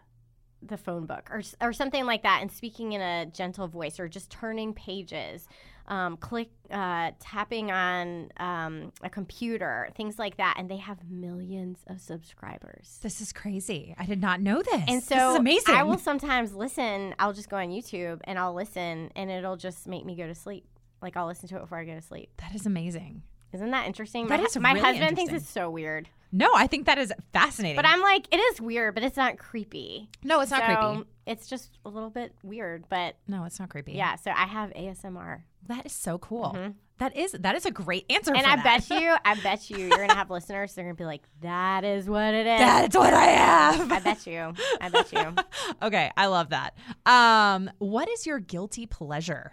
the 0.64 0.76
phone 0.76 1.06
book 1.06 1.28
or, 1.30 1.42
or 1.60 1.72
something 1.72 2.06
like 2.06 2.22
that 2.22 2.40
and 2.40 2.50
speaking 2.50 2.92
in 2.92 3.00
a 3.00 3.26
gentle 3.26 3.66
voice 3.66 3.98
or 3.98 4.08
just 4.08 4.30
turning 4.30 4.72
pages 4.72 5.48
um, 5.88 6.16
click 6.16 6.50
uh, 6.70 7.10
tapping 7.20 7.70
on 7.70 8.30
um, 8.38 8.92
a 9.02 9.10
computer 9.10 9.88
things 9.96 10.18
like 10.18 10.36
that 10.38 10.54
and 10.58 10.70
they 10.70 10.76
have 10.78 10.98
millions 11.10 11.78
of 11.88 12.00
subscribers 12.00 12.98
This 13.02 13.20
is 13.20 13.32
crazy. 13.32 13.94
I 13.98 14.06
did 14.06 14.20
not 14.20 14.40
know 14.40 14.62
this. 14.62 14.82
and 14.88 15.02
so 15.02 15.14
this 15.14 15.32
is 15.32 15.36
amazing. 15.38 15.74
I 15.74 15.82
will 15.82 15.98
sometimes 15.98 16.54
listen. 16.54 17.14
I'll 17.18 17.32
just 17.32 17.48
go 17.50 17.56
on 17.56 17.68
YouTube 17.68 18.20
and 18.24 18.38
I'll 18.38 18.54
listen, 18.54 19.10
and 19.16 19.30
it'll 19.30 19.56
just 19.56 19.86
make 19.86 20.04
me 20.04 20.14
go 20.16 20.26
to 20.26 20.34
sleep. 20.34 20.66
Like 21.02 21.16
I'll 21.16 21.26
listen 21.26 21.48
to 21.48 21.56
it 21.56 21.60
before 21.60 21.78
I 21.78 21.84
go 21.84 21.94
to 21.94 22.00
sleep. 22.02 22.30
that 22.38 22.54
is 22.54 22.64
amazing. 22.66 23.22
Isn't 23.52 23.70
that 23.72 23.86
interesting? 23.86 24.28
That 24.28 24.40
my 24.40 24.46
is 24.46 24.58
my 24.58 24.72
really 24.72 24.80
husband 24.84 25.16
thinks 25.16 25.32
it's 25.34 25.48
so 25.48 25.68
weird, 25.68 26.08
No, 26.32 26.50
I 26.54 26.66
think 26.66 26.86
that 26.86 26.96
is 26.96 27.12
fascinating. 27.34 27.76
but 27.76 27.84
I'm 27.84 28.00
like, 28.00 28.26
it 28.32 28.38
is 28.38 28.60
weird, 28.62 28.94
but 28.94 29.02
it's 29.04 29.16
not 29.18 29.36
creepy. 29.36 30.08
no, 30.22 30.40
it's 30.40 30.50
not 30.50 30.60
so 30.66 30.66
creepy. 30.94 31.08
It's 31.26 31.46
just 31.48 31.78
a 31.84 31.90
little 31.90 32.08
bit 32.08 32.34
weird, 32.42 32.84
but 32.88 33.16
No, 33.28 33.44
it's 33.44 33.60
not 33.60 33.68
creepy. 33.68 33.92
yeah. 33.92 34.16
So 34.16 34.30
I 34.30 34.46
have 34.46 34.70
ASMR, 34.70 35.42
that 35.68 35.86
is 35.86 35.92
so 35.92 36.18
cool. 36.18 36.56
That 36.98 37.16
is 37.16 37.32
that 37.32 37.56
is 37.56 37.66
a 37.66 37.70
great 37.70 38.04
answer. 38.10 38.32
and 38.34 38.46
I 38.46 38.56
that. 38.56 38.86
bet 38.88 38.90
you, 39.00 39.14
I 39.24 39.34
bet 39.42 39.70
you, 39.70 39.78
you're 39.78 39.98
gonna 39.98 40.14
have 40.14 40.30
listeners. 40.30 40.74
They're 40.74 40.84
gonna 40.84 40.94
be 40.94 41.04
like, 41.04 41.22
that 41.40 41.84
is 41.84 42.08
what 42.08 42.32
it 42.34 42.46
is. 42.46 42.60
that's 42.60 42.96
what 42.96 43.12
I 43.12 43.24
have. 43.24 43.90
I 43.90 43.98
bet 43.98 44.26
you. 44.26 44.52
I 44.80 44.88
bet 44.88 45.12
you. 45.12 45.34
okay, 45.82 46.10
I 46.16 46.26
love 46.26 46.50
that. 46.50 46.76
Um, 47.04 47.70
what 47.78 48.08
is 48.08 48.26
your 48.26 48.38
guilty 48.38 48.86
pleasure? 48.86 49.52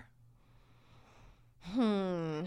Hmm. 1.73 2.41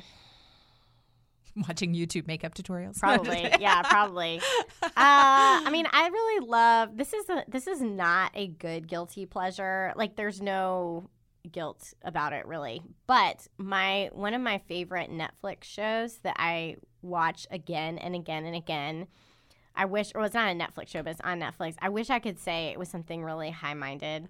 Watching 1.68 1.94
YouTube 1.94 2.26
makeup 2.26 2.54
tutorials. 2.54 2.98
Probably, 3.00 3.42
yeah, 3.60 3.82
probably. 3.82 4.40
Uh, 4.82 4.90
I 4.96 5.68
mean, 5.70 5.86
I 5.92 6.08
really 6.08 6.46
love 6.46 6.96
this. 6.96 7.12
Is 7.12 7.28
a, 7.28 7.44
this 7.46 7.66
is 7.66 7.82
not 7.82 8.30
a 8.34 8.46
good 8.46 8.88
guilty 8.88 9.26
pleasure. 9.26 9.92
Like, 9.94 10.16
there's 10.16 10.40
no 10.40 11.10
guilt 11.50 11.94
about 12.02 12.32
it 12.32 12.46
really. 12.46 12.82
But 13.06 13.46
my 13.58 14.10
one 14.12 14.34
of 14.34 14.40
my 14.40 14.58
favorite 14.58 15.10
Netflix 15.10 15.64
shows 15.64 16.18
that 16.18 16.36
I 16.38 16.76
watch 17.02 17.46
again 17.50 17.98
and 17.98 18.14
again 18.14 18.44
and 18.44 18.54
again. 18.54 19.06
I 19.74 19.86
wish, 19.86 20.12
or 20.14 20.24
it's 20.24 20.34
not 20.34 20.50
a 20.50 20.54
Netflix 20.54 20.88
show, 20.88 21.02
but 21.02 21.12
it's 21.12 21.20
on 21.22 21.40
Netflix. 21.40 21.76
I 21.80 21.88
wish 21.88 22.10
I 22.10 22.18
could 22.18 22.38
say 22.38 22.66
it 22.66 22.78
was 22.78 22.90
something 22.90 23.24
really 23.24 23.50
high 23.50 23.72
minded, 23.72 24.28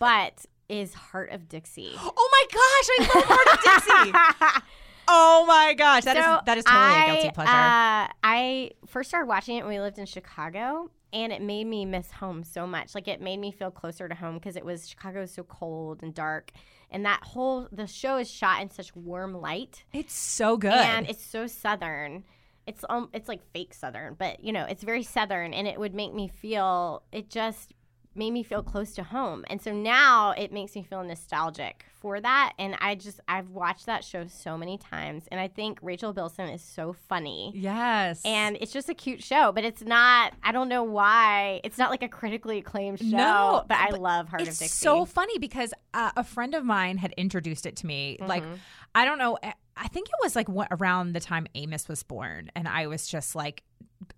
but 0.00 0.46
is 0.68 0.94
Hart 0.94 1.30
of 1.30 1.48
Dixie. 1.48 1.94
Oh 2.00 2.30
my 2.32 2.46
gosh, 2.52 2.88
I 2.90 3.14
love 3.14 3.24
Hart 3.28 4.52
of 4.52 4.52
Dixie. 4.52 4.66
Oh 5.08 5.44
my 5.46 5.74
gosh, 5.74 6.04
that 6.04 6.16
is 6.16 6.24
So 6.24 6.40
that 6.46 6.58
is 6.58 6.64
totally 6.64 6.84
I, 6.84 7.04
a 7.04 7.12
guilty 7.12 7.30
pleasure. 7.34 7.50
Uh, 7.50 8.12
I 8.22 8.70
first 8.86 9.08
started 9.10 9.26
watching 9.26 9.56
it 9.56 9.64
when 9.64 9.74
we 9.74 9.80
lived 9.80 9.98
in 9.98 10.06
Chicago, 10.06 10.90
and 11.12 11.32
it 11.32 11.42
made 11.42 11.66
me 11.66 11.84
miss 11.84 12.10
home 12.10 12.42
so 12.42 12.66
much. 12.66 12.94
Like 12.94 13.08
it 13.08 13.20
made 13.20 13.38
me 13.38 13.50
feel 13.50 13.70
closer 13.70 14.08
to 14.08 14.14
home 14.14 14.34
because 14.34 14.56
it 14.56 14.64
was 14.64 14.88
Chicago 14.88 15.20
was 15.20 15.30
so 15.32 15.44
cold 15.44 16.02
and 16.02 16.14
dark, 16.14 16.50
and 16.90 17.04
that 17.04 17.22
whole 17.22 17.68
the 17.72 17.86
show 17.86 18.16
is 18.18 18.30
shot 18.30 18.62
in 18.62 18.70
such 18.70 18.94
warm 18.96 19.34
light, 19.34 19.84
it's 19.92 20.14
so 20.14 20.56
good. 20.56 20.72
and 20.72 21.08
it's 21.08 21.24
so 21.24 21.46
southern. 21.46 22.24
It's 22.66 22.84
um, 22.88 23.10
it's 23.12 23.28
like 23.28 23.42
fake 23.52 23.74
southern, 23.74 24.14
but 24.14 24.42
you 24.42 24.52
know, 24.52 24.64
it's 24.64 24.82
very 24.82 25.02
southern, 25.02 25.52
and 25.52 25.68
it 25.68 25.78
would 25.78 25.94
make 25.94 26.14
me 26.14 26.28
feel. 26.28 27.02
It 27.12 27.28
just 27.28 27.72
made 28.16 28.30
me 28.32 28.42
feel 28.42 28.62
close 28.62 28.92
to 28.94 29.02
home, 29.02 29.44
and 29.48 29.60
so 29.60 29.72
now 29.72 30.30
it 30.32 30.52
makes 30.52 30.74
me 30.74 30.82
feel 30.82 31.02
nostalgic 31.02 31.84
for 32.00 32.20
that. 32.20 32.52
And 32.58 32.76
I 32.80 32.94
just 32.94 33.20
I've 33.28 33.50
watched 33.50 33.86
that 33.86 34.04
show 34.04 34.26
so 34.26 34.56
many 34.58 34.78
times, 34.78 35.24
and 35.30 35.40
I 35.40 35.48
think 35.48 35.78
Rachel 35.82 36.12
Bilson 36.12 36.48
is 36.48 36.62
so 36.62 36.92
funny. 37.08 37.52
yes. 37.54 38.20
And 38.24 38.56
it's 38.60 38.72
just 38.72 38.88
a 38.88 38.94
cute 38.94 39.22
show, 39.22 39.52
but 39.52 39.64
it's 39.64 39.82
not. 39.82 40.32
I 40.42 40.52
don't 40.52 40.68
know 40.68 40.82
why. 40.84 41.60
It's 41.64 41.78
not 41.78 41.90
like 41.90 42.02
a 42.02 42.08
critically 42.08 42.58
acclaimed 42.58 43.00
show. 43.00 43.06
No, 43.16 43.64
but 43.68 43.78
I 43.78 43.90
but 43.90 44.00
love 44.00 44.28
Hart 44.28 44.42
of 44.42 44.48
Dixie. 44.48 44.66
it's 44.66 44.74
so 44.74 45.04
funny 45.04 45.38
because 45.38 45.72
uh, 45.94 46.12
a 46.16 46.24
friend 46.24 46.54
of 46.54 46.64
mine 46.64 46.98
had 46.98 47.12
introduced 47.16 47.66
it 47.66 47.76
to 47.76 47.86
me. 47.86 48.18
Like, 48.20 48.42
Mm-hmm. 48.42 48.54
I 48.94 49.04
don't 49.04 49.18
know. 49.18 49.38
I- 49.42 49.54
I 49.76 49.88
think 49.88 50.06
it 50.06 50.14
was 50.22 50.36
like 50.36 50.48
what, 50.48 50.68
around 50.70 51.14
the 51.14 51.20
time 51.20 51.48
Amos 51.56 51.88
was 51.88 52.04
born, 52.04 52.48
and 52.54 52.68
I 52.68 52.86
was 52.86 53.08
just 53.08 53.34
like, 53.34 53.64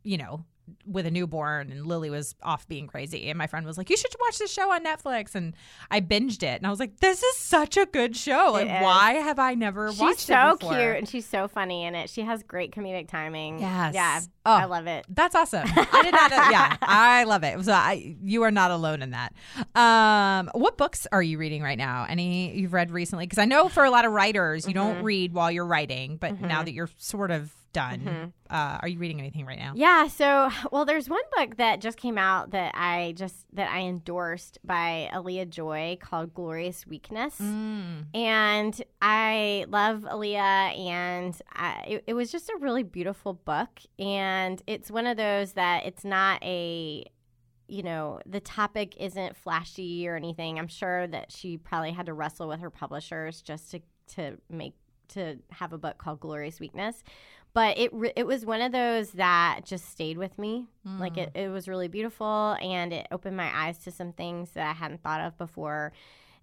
you 0.04 0.18
know, 0.18 0.44
with 0.86 1.06
a 1.06 1.10
newborn, 1.10 1.70
and 1.70 1.86
Lily 1.86 2.10
was 2.10 2.34
off 2.42 2.66
being 2.68 2.86
crazy, 2.86 3.28
and 3.28 3.38
my 3.38 3.46
friend 3.46 3.66
was 3.66 3.78
like, 3.78 3.90
"You 3.90 3.96
should 3.96 4.14
watch 4.20 4.38
this 4.38 4.52
show 4.52 4.72
on 4.72 4.84
Netflix," 4.84 5.34
and 5.34 5.54
I 5.90 6.00
binged 6.00 6.42
it, 6.42 6.58
and 6.58 6.66
I 6.66 6.70
was 6.70 6.80
like, 6.80 7.00
"This 7.00 7.22
is 7.22 7.36
such 7.36 7.76
a 7.76 7.86
good 7.86 8.16
show. 8.16 8.50
Like, 8.52 8.68
why 8.68 9.14
have 9.14 9.38
I 9.38 9.54
never 9.54 9.90
She's 9.90 10.00
watched 10.00 10.20
so 10.20 10.50
it 10.50 10.60
so 10.62 10.68
cute 10.68 10.96
and 10.96 11.08
she's 11.08 11.26
so 11.26 11.48
funny 11.48 11.84
in 11.84 11.94
it. 11.94 12.10
She 12.10 12.22
has 12.22 12.42
great 12.42 12.72
comedic 12.72 13.08
timing. 13.08 13.60
Yes. 13.60 13.94
Yeah. 13.94 14.20
Oh. 14.44 14.52
I 14.52 14.64
love 14.66 14.86
it. 14.86 15.04
That's 15.08 15.34
awesome. 15.34 15.66
I 15.66 16.02
did 16.02 16.12
not. 16.12 16.30
Yeah, 16.30 16.76
I 16.80 17.24
love 17.24 17.42
it. 17.42 17.64
So 17.64 17.72
I, 17.72 18.16
you 18.22 18.42
are 18.42 18.50
not 18.52 18.70
alone 18.70 19.02
in 19.02 19.10
that. 19.10 19.32
Um, 19.74 20.50
what 20.54 20.76
books 20.76 21.06
are 21.10 21.22
you 21.22 21.38
reading 21.38 21.62
right 21.62 21.78
now? 21.78 22.06
Any 22.08 22.56
you've 22.56 22.72
read 22.72 22.90
recently? 22.90 23.26
Because 23.26 23.38
I 23.38 23.44
know 23.44 23.68
for 23.68 23.84
a 23.84 23.90
lot 23.90 24.04
of 24.04 24.12
writers, 24.12 24.66
you 24.68 24.74
don't 24.74 25.02
read 25.02 25.32
while 25.32 25.50
you're 25.50 25.66
writing, 25.66 26.16
but 26.16 26.40
now 26.40 26.62
that 26.62 26.72
you're 26.72 26.90
sort 26.98 27.30
of 27.30 27.52
done, 27.76 28.32
uh, 28.48 28.78
are 28.80 28.88
you 28.88 28.98
reading 28.98 29.20
anything 29.20 29.44
right 29.44 29.58
now? 29.58 29.72
Yeah, 29.76 30.08
so 30.08 30.48
well 30.72 30.86
there's 30.86 31.10
one 31.10 31.22
book 31.36 31.58
that 31.58 31.82
just 31.82 31.98
came 31.98 32.16
out 32.16 32.52
that 32.52 32.74
I 32.74 33.12
just 33.16 33.44
that 33.52 33.70
I 33.70 33.80
endorsed 33.80 34.58
by 34.64 35.10
Alia 35.14 35.44
Joy 35.44 35.98
called 36.00 36.32
Glorious 36.32 36.86
Weakness. 36.86 37.38
And 38.14 38.82
I 39.02 39.66
love 39.68 40.06
Alia 40.10 40.40
and 40.40 41.38
I, 41.52 41.84
it, 41.86 42.04
it 42.06 42.14
was 42.14 42.32
just 42.32 42.48
a 42.48 42.56
really 42.58 42.82
beautiful 42.82 43.34
book 43.34 43.80
and 43.98 44.62
it's 44.66 44.90
one 44.90 45.06
of 45.06 45.18
those 45.18 45.52
that 45.52 45.84
it's 45.84 46.04
not 46.04 46.42
a 46.42 47.04
you 47.68 47.82
know, 47.82 48.20
the 48.24 48.38
topic 48.38 48.94
isn't 48.96 49.36
flashy 49.36 50.06
or 50.08 50.14
anything. 50.14 50.56
I'm 50.56 50.68
sure 50.68 51.08
that 51.08 51.32
she 51.32 51.58
probably 51.58 51.90
had 51.90 52.06
to 52.06 52.14
wrestle 52.14 52.46
with 52.46 52.60
her 52.60 52.70
publishers 52.70 53.42
just 53.42 53.70
to 53.72 53.80
to 54.14 54.38
make 54.48 54.74
to 55.08 55.36
have 55.50 55.72
a 55.72 55.78
book 55.78 55.98
called 55.98 56.20
Glorious 56.20 56.60
Weakness. 56.60 57.02
But 57.56 57.78
it 57.78 57.90
re- 57.94 58.12
it 58.14 58.26
was 58.26 58.44
one 58.44 58.60
of 58.60 58.70
those 58.70 59.12
that 59.12 59.62
just 59.64 59.88
stayed 59.88 60.18
with 60.18 60.38
me. 60.38 60.66
Like 60.84 61.14
hmm. 61.14 61.20
it, 61.20 61.30
it 61.34 61.48
was 61.48 61.68
really 61.68 61.88
beautiful 61.88 62.54
and 62.60 62.92
it 62.92 63.06
opened 63.10 63.34
my 63.34 63.50
eyes 63.50 63.78
to 63.84 63.90
some 63.90 64.12
things 64.12 64.50
that 64.50 64.68
I 64.68 64.72
hadn't 64.74 65.02
thought 65.02 65.22
of 65.22 65.38
before. 65.38 65.94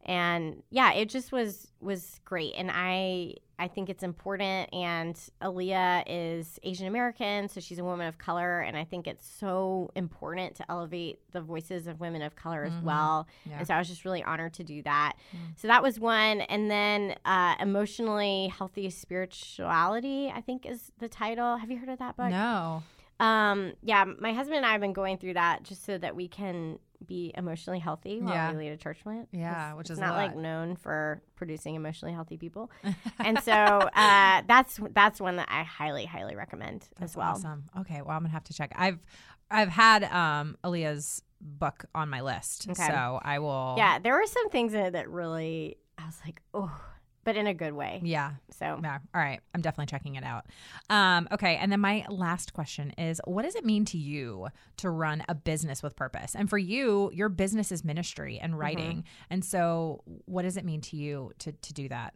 And 0.06 0.64
yeah, 0.70 0.94
it 0.94 1.10
just 1.10 1.32
was 1.32 1.72
was 1.80 2.20
great. 2.26 2.54
And 2.58 2.70
I 2.74 3.36
I 3.60 3.68
think 3.68 3.90
it's 3.90 4.04
important. 4.04 4.74
And 4.74 5.18
Alia 5.42 6.04
is 6.08 6.60
Asian 6.64 6.88
American, 6.88 7.48
so 7.48 7.62
she's 7.62 7.80
a 7.80 7.84
woman 7.84 8.08
of 8.08 8.18
color, 8.18 8.60
and 8.60 8.76
I 8.76 8.84
think 8.84 9.08
it's 9.08 9.26
so 9.26 9.92
important 9.96 10.56
to 10.56 10.70
elevate 10.70 11.20
the 11.32 11.40
voices 11.40 11.88
of 11.88 12.00
women 12.00 12.22
of 12.22 12.36
color 12.36 12.66
as 12.66 12.74
well. 12.84 13.28
Yeah. 13.46 13.60
And 13.60 13.68
so 13.68 13.76
I 13.76 13.78
was 13.78 13.88
just 13.88 14.06
really 14.06 14.24
honored 14.24 14.54
to 14.56 14.64
do 14.64 14.82
that. 14.84 15.14
So 15.56 15.68
that 15.68 15.84
was 15.84 16.00
one, 16.00 16.42
and 16.42 16.70
then 16.70 17.16
uh, 17.26 17.56
emotionally 17.60 18.48
healthy 18.48 18.90
spirituality, 18.90 20.34
I 20.36 20.42
think 20.42 20.66
is 20.66 20.92
the 20.98 21.08
title. 21.08 21.58
Have 21.58 21.72
you 21.72 21.78
heard 21.78 21.90
of 21.90 22.00
that 22.00 22.18
book? 22.18 22.32
No. 22.32 22.84
Um, 23.20 23.74
yeah, 23.82 24.06
my 24.20 24.34
husband 24.34 24.58
and 24.58 24.66
I 24.66 24.72
have 24.72 24.82
been 24.82 24.92
going 24.92 25.18
through 25.18 25.36
that 25.36 25.64
just 25.64 25.86
so 25.86 25.98
that 26.00 26.16
we 26.16 26.28
can 26.28 26.80
be 27.08 27.32
emotionally 27.36 27.80
healthy 27.80 28.22
while 28.22 28.34
Yeah. 28.34 28.52
we 28.52 28.58
lead 28.58 28.72
a 28.72 28.78
church 28.78 29.02
plant. 29.04 29.30
Yeah, 29.32 29.70
'Cause 29.70 29.78
which 29.78 29.86
it's 29.86 29.92
is 29.92 30.00
not 30.00 30.16
like 30.16 30.36
known 30.36 30.76
for 30.76 31.22
producing 31.36 31.76
emotionally 31.76 32.14
healthy 32.14 32.38
people. 32.38 32.72
and 33.20 33.40
so 33.42 33.52
uh, 33.54 34.42
that's 34.48 34.80
that's 34.94 35.20
one 35.22 35.36
that 35.38 35.48
I 35.52 35.64
highly, 35.64 36.06
highly 36.06 36.36
recommend 36.36 36.88
That's 37.00 37.14
as 37.14 37.18
well. 37.18 37.32
awesome. 37.32 37.66
Okay, 37.80 38.02
well, 38.02 38.16
I'm 38.16 38.24
gonna 38.24 38.30
have 38.34 38.44
to 38.46 38.54
check. 38.54 38.72
I've 38.76 39.00
I've 39.52 39.70
had 39.70 40.04
um 40.06 40.58
Alia's 40.64 41.22
book 41.42 41.86
on 41.94 42.10
my 42.10 42.22
list, 42.22 42.68
Okay. 42.70 42.88
so 42.88 43.20
I 43.22 43.40
will. 43.40 43.76
Yeah, 43.78 44.00
there 44.00 44.14
were 44.14 44.26
some 44.26 44.50
things 44.50 44.74
in 44.74 44.80
it 44.86 44.92
that 44.92 45.10
really 45.10 45.78
I 45.98 46.06
was 46.06 46.20
like, 46.26 46.42
oh, 46.54 46.72
but 47.24 47.36
in 47.36 47.48
a 47.48 47.54
good 47.54 47.74
way. 47.74 48.02
Yeah. 48.04 48.34
So 48.52 48.80
Yeah. 48.82 49.00
All 49.14 49.22
right. 49.22 49.40
I'm 49.54 49.62
definitely 49.62 49.88
checking 49.88 50.16
it 50.16 50.24
out. 50.24 50.46
Um, 50.90 51.28
okay. 51.32 51.56
And 51.58 51.72
then 51.72 51.80
my 51.80 52.06
last 52.10 52.54
question 52.54 52.92
is 52.98 53.22
what 53.26 53.44
does 53.44 53.56
it 53.56 53.66
mean 53.66 53.86
to 53.86 53.98
you 53.98 54.48
to 54.78 54.90
run 54.90 55.24
a 55.30 55.36
business 55.36 55.82
with 55.82 55.96
purpose? 55.96 56.36
And 56.36 56.50
for 56.50 56.58
you, 56.58 57.10
your 57.14 57.30
business 57.30 57.72
is 57.72 57.84
ministry 57.84 58.40
and 58.42 58.58
writing. 58.58 59.04
And 59.30 59.44
so 59.44 60.04
what 60.26 60.44
does 60.44 60.58
it 60.58 60.66
mean 60.66 60.82
to 60.82 60.98
you 60.98 61.32
to, 61.40 61.52
to 61.52 61.74
do 61.74 61.90
that? 61.90 62.14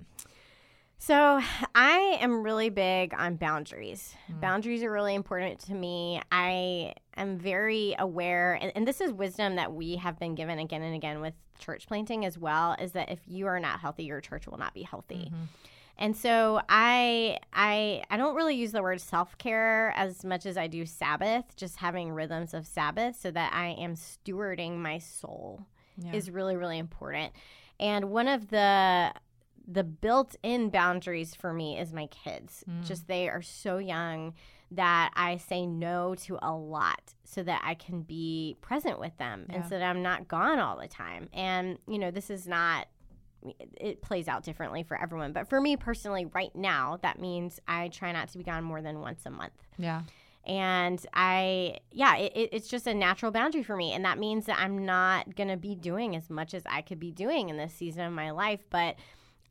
So, 0.99 1.39
I 1.75 2.17
am 2.21 2.43
really 2.43 2.69
big 2.69 3.13
on 3.13 3.35
boundaries. 3.35 4.15
Hmm. 4.27 4.39
Boundaries 4.39 4.83
are 4.83 4.91
really 4.91 5.13
important 5.15 5.59
to 5.61 5.73
me. 5.73 6.21
I 6.31 6.93
am 7.15 7.37
very 7.37 7.95
aware, 7.99 8.55
and, 8.55 8.71
and 8.75 8.87
this 8.87 8.99
is 8.99 9.13
wisdom 9.13 9.55
that 9.55 9.73
we 9.73 9.95
have 9.97 10.17
been 10.19 10.35
given 10.35 10.59
again 10.59 10.81
and 10.81 10.95
again 10.95 11.21
with 11.21 11.33
church 11.59 11.87
planting 11.87 12.25
as 12.25 12.37
well, 12.37 12.75
is 12.79 12.93
that 12.93 13.09
if 13.09 13.19
you 13.27 13.45
are 13.47 13.59
not 13.59 13.79
healthy, 13.79 14.03
your 14.05 14.21
church 14.21 14.47
will 14.47 14.57
not 14.57 14.73
be 14.73 14.83
healthy. 14.83 15.31
Mm-hmm. 15.31 15.43
And 15.99 16.15
so 16.15 16.61
I 16.69 17.39
I 17.53 18.03
I 18.11 18.17
don't 18.17 18.35
really 18.35 18.55
use 18.55 18.71
the 18.71 18.83
word 18.83 19.01
self-care 19.01 19.93
as 19.95 20.23
much 20.23 20.45
as 20.45 20.55
I 20.57 20.67
do 20.67 20.85
Sabbath, 20.85 21.55
just 21.55 21.77
having 21.77 22.11
rhythms 22.11 22.53
of 22.53 22.67
Sabbath 22.67 23.19
so 23.19 23.31
that 23.31 23.51
I 23.53 23.69
am 23.79 23.95
stewarding 23.95 24.77
my 24.77 24.99
soul 24.99 25.65
Yeah. 25.97 26.13
is 26.13 26.29
really 26.29 26.55
really 26.55 26.77
important. 26.77 27.33
And 27.79 28.11
one 28.11 28.27
of 28.27 28.49
the 28.49 29.11
the 29.67 29.83
built-in 29.83 30.69
boundaries 30.69 31.35
for 31.35 31.51
me 31.53 31.77
is 31.77 31.91
my 31.93 32.07
kids. 32.07 32.63
Mm. 32.69 32.85
Just 32.87 33.07
they 33.07 33.27
are 33.27 33.41
so 33.41 33.77
young 33.77 34.33
that 34.71 35.11
I 35.15 35.37
say 35.37 35.65
no 35.65 36.15
to 36.15 36.37
a 36.41 36.53
lot 36.53 37.13
so 37.23 37.43
that 37.43 37.61
I 37.63 37.73
can 37.75 38.01
be 38.01 38.55
present 38.61 38.99
with 38.99 39.17
them 39.17 39.45
and 39.49 39.63
so 39.65 39.71
that 39.71 39.83
I'm 39.83 40.01
not 40.03 40.27
gone 40.27 40.59
all 40.59 40.77
the 40.79 40.87
time. 40.87 41.29
And 41.33 41.77
you 41.87 41.99
know, 41.99 42.11
this 42.11 42.29
is 42.29 42.47
not 42.47 42.87
it 43.79 44.01
plays 44.01 44.27
out 44.27 44.43
differently 44.43 44.83
for 44.83 44.99
everyone. 44.99 45.31
But 45.31 45.47
for 45.47 45.61
me 45.61 45.77
personally, 45.77 46.25
right 46.25 46.53
now, 46.55 46.99
that 47.01 47.19
means 47.19 47.59
I 47.67 47.87
try 47.89 48.11
not 48.11 48.29
to 48.29 48.37
be 48.37 48.43
gone 48.43 48.63
more 48.63 48.81
than 48.81 48.99
once 48.99 49.25
a 49.25 49.29
month. 49.29 49.53
Yeah. 49.77 50.01
And 50.45 51.05
I, 51.13 51.77
yeah, 51.91 52.15
it, 52.17 52.31
it- 52.35 52.49
it's 52.53 52.67
just 52.67 52.87
a 52.87 52.93
natural 52.93 53.31
boundary 53.31 53.63
for 53.63 53.75
me. 53.75 53.93
And 53.93 54.03
that 54.05 54.17
means 54.17 54.45
that 54.47 54.57
I'm 54.59 54.85
not 54.85 55.35
going 55.35 55.49
to 55.49 55.57
be 55.57 55.75
doing 55.75 56.15
as 56.15 56.29
much 56.29 56.53
as 56.53 56.63
I 56.65 56.81
could 56.81 56.99
be 56.99 57.11
doing 57.11 57.49
in 57.49 57.57
this 57.57 57.73
season 57.73 58.05
of 58.05 58.13
my 58.13 58.31
life. 58.31 58.61
But 58.69 58.95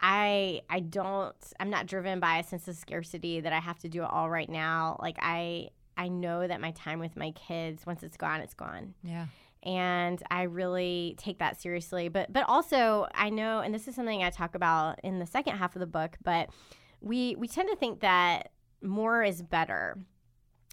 I, 0.00 0.62
I 0.68 0.80
don't, 0.80 1.34
I'm 1.58 1.70
not 1.70 1.86
driven 1.86 2.20
by 2.20 2.38
a 2.38 2.42
sense 2.42 2.68
of 2.68 2.76
scarcity 2.76 3.40
that 3.40 3.52
I 3.52 3.60
have 3.60 3.78
to 3.80 3.88
do 3.88 4.02
it 4.02 4.10
all 4.10 4.28
right 4.28 4.48
now. 4.48 4.98
Like 5.00 5.16
I, 5.20 5.70
I 5.96 6.08
know 6.08 6.46
that 6.46 6.60
my 6.60 6.72
time 6.72 6.98
with 6.98 7.16
my 7.16 7.30
kids, 7.32 7.86
once 7.86 8.02
it's 8.02 8.16
gone, 8.16 8.40
it's 8.40 8.54
gone 8.54 8.94
Yeah. 9.02 9.26
and 9.62 10.22
I 10.30 10.42
really 10.42 11.14
take 11.18 11.38
that 11.38 11.60
seriously. 11.60 12.08
But 12.08 12.32
but 12.32 12.44
also 12.48 13.06
I 13.14 13.30
know, 13.30 13.60
and 13.60 13.74
this 13.74 13.88
is 13.88 13.94
something 13.94 14.22
I 14.22 14.30
talk 14.30 14.54
about 14.54 15.00
in 15.02 15.18
the 15.18 15.26
second 15.26 15.56
half 15.56 15.74
of 15.74 15.80
the 15.80 15.86
book. 15.86 16.16
But 16.22 16.50
we 17.00 17.34
we 17.36 17.48
tend 17.48 17.68
to 17.70 17.76
think 17.76 18.00
that 18.00 18.50
more 18.82 19.22
is 19.24 19.42
better. 19.42 19.96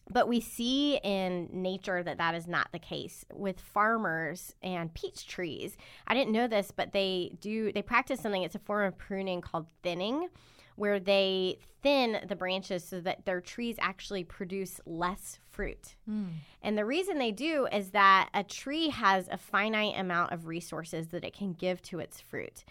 But 0.09 0.27
we 0.27 0.41
see 0.41 0.99
in 1.03 1.49
nature 1.51 2.03
that 2.03 2.17
that 2.17 2.35
is 2.35 2.47
not 2.47 2.71
the 2.71 2.79
case 2.79 3.23
with 3.33 3.59
farmers 3.59 4.53
and 4.61 4.93
peach 4.93 5.27
trees. 5.27 5.77
I 6.07 6.13
didn't 6.13 6.33
know 6.33 6.47
this, 6.47 6.71
but 6.75 6.91
they 6.91 7.31
do 7.39 7.71
they 7.71 7.81
practice 7.81 8.19
something. 8.19 8.43
It's 8.43 8.55
a 8.55 8.59
form 8.59 8.87
of 8.87 8.97
pruning 8.97 9.41
called 9.41 9.67
thinning, 9.81 10.27
where 10.75 10.99
they 10.99 11.59
thin 11.81 12.19
the 12.27 12.35
branches 12.35 12.83
so 12.83 13.01
that 13.01 13.25
their 13.25 13.41
trees 13.41 13.75
actually 13.79 14.23
produce 14.23 14.79
less 14.85 15.39
fruit. 15.51 15.95
Hmm. 16.05 16.25
And 16.61 16.77
the 16.77 16.85
reason 16.85 17.19
they 17.19 17.31
do 17.31 17.67
is 17.71 17.91
that 17.91 18.29
a 18.33 18.43
tree 18.43 18.89
has 18.89 19.27
a 19.29 19.37
finite 19.37 19.97
amount 19.97 20.31
of 20.31 20.47
resources 20.47 21.07
that 21.07 21.23
it 21.23 21.33
can 21.33 21.53
give 21.53 21.81
to 21.83 21.99
its 21.99 22.19
fruit. 22.19 22.63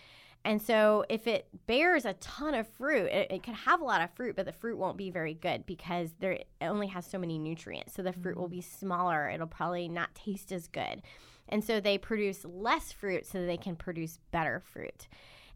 And 0.45 0.61
so, 0.61 1.05
if 1.09 1.27
it 1.27 1.47
bears 1.67 2.05
a 2.05 2.15
ton 2.15 2.55
of 2.55 2.67
fruit, 2.67 3.07
it, 3.07 3.31
it 3.31 3.43
could 3.43 3.55
have 3.55 3.81
a 3.81 3.85
lot 3.85 4.03
of 4.03 4.11
fruit, 4.15 4.35
but 4.35 4.45
the 4.45 4.53
fruit 4.53 4.77
won't 4.77 4.97
be 4.97 5.11
very 5.11 5.35
good 5.35 5.67
because 5.67 6.11
there 6.19 6.33
it 6.33 6.49
only 6.61 6.89
has 6.89 7.07
so 7.07 7.19
many 7.19 7.39
nutrients. 7.39 7.95
So 7.95 8.03
the 8.03 8.13
fruit 8.13 8.37
will 8.37 8.49
mm. 8.49 8.53
be 8.53 8.61
smaller. 8.61 9.31
It'll 9.31 9.47
probably 9.47 9.89
not 9.89 10.15
taste 10.15 10.51
as 10.51 10.67
good. 10.67 11.03
And 11.49 11.63
so 11.63 11.81
they 11.81 11.99
produce 11.99 12.45
less 12.45 12.93
fruit 12.93 13.27
so 13.27 13.41
that 13.41 13.47
they 13.47 13.57
can 13.57 13.77
produce 13.77 14.19
better 14.31 14.61
fruit. 14.73 15.07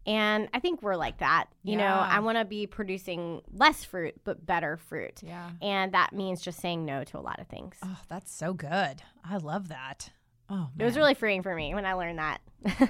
And 0.05 0.47
I 0.53 0.59
think 0.59 0.81
we're 0.81 0.95
like 0.95 1.17
that. 1.17 1.47
You 1.63 1.75
know, 1.75 1.85
I 1.85 2.19
want 2.19 2.37
to 2.37 2.45
be 2.45 2.65
producing 2.65 3.41
less 3.51 3.83
fruit, 3.83 4.15
but 4.23 4.45
better 4.45 4.77
fruit. 4.77 5.21
Yeah. 5.21 5.49
And 5.61 5.91
that 5.91 6.13
means 6.13 6.41
just 6.41 6.61
saying 6.61 6.85
no 6.85 7.03
to 7.03 7.17
a 7.17 7.19
lot 7.19 7.39
of 7.39 7.47
things. 7.47 7.75
Oh, 7.83 7.99
that's 8.07 8.31
so 8.31 8.53
good. 8.53 9.01
I 9.25 9.35
love 9.35 9.67
that. 9.67 10.11
Oh, 10.49 10.69
It 10.79 10.83
was 10.83 10.95
really 10.95 11.13
freeing 11.13 11.43
for 11.43 11.53
me 11.53 11.73
when 11.75 11.85
I 11.85 11.93
learned 11.93 12.19
that. 12.19 12.39
yeah. 12.65 12.87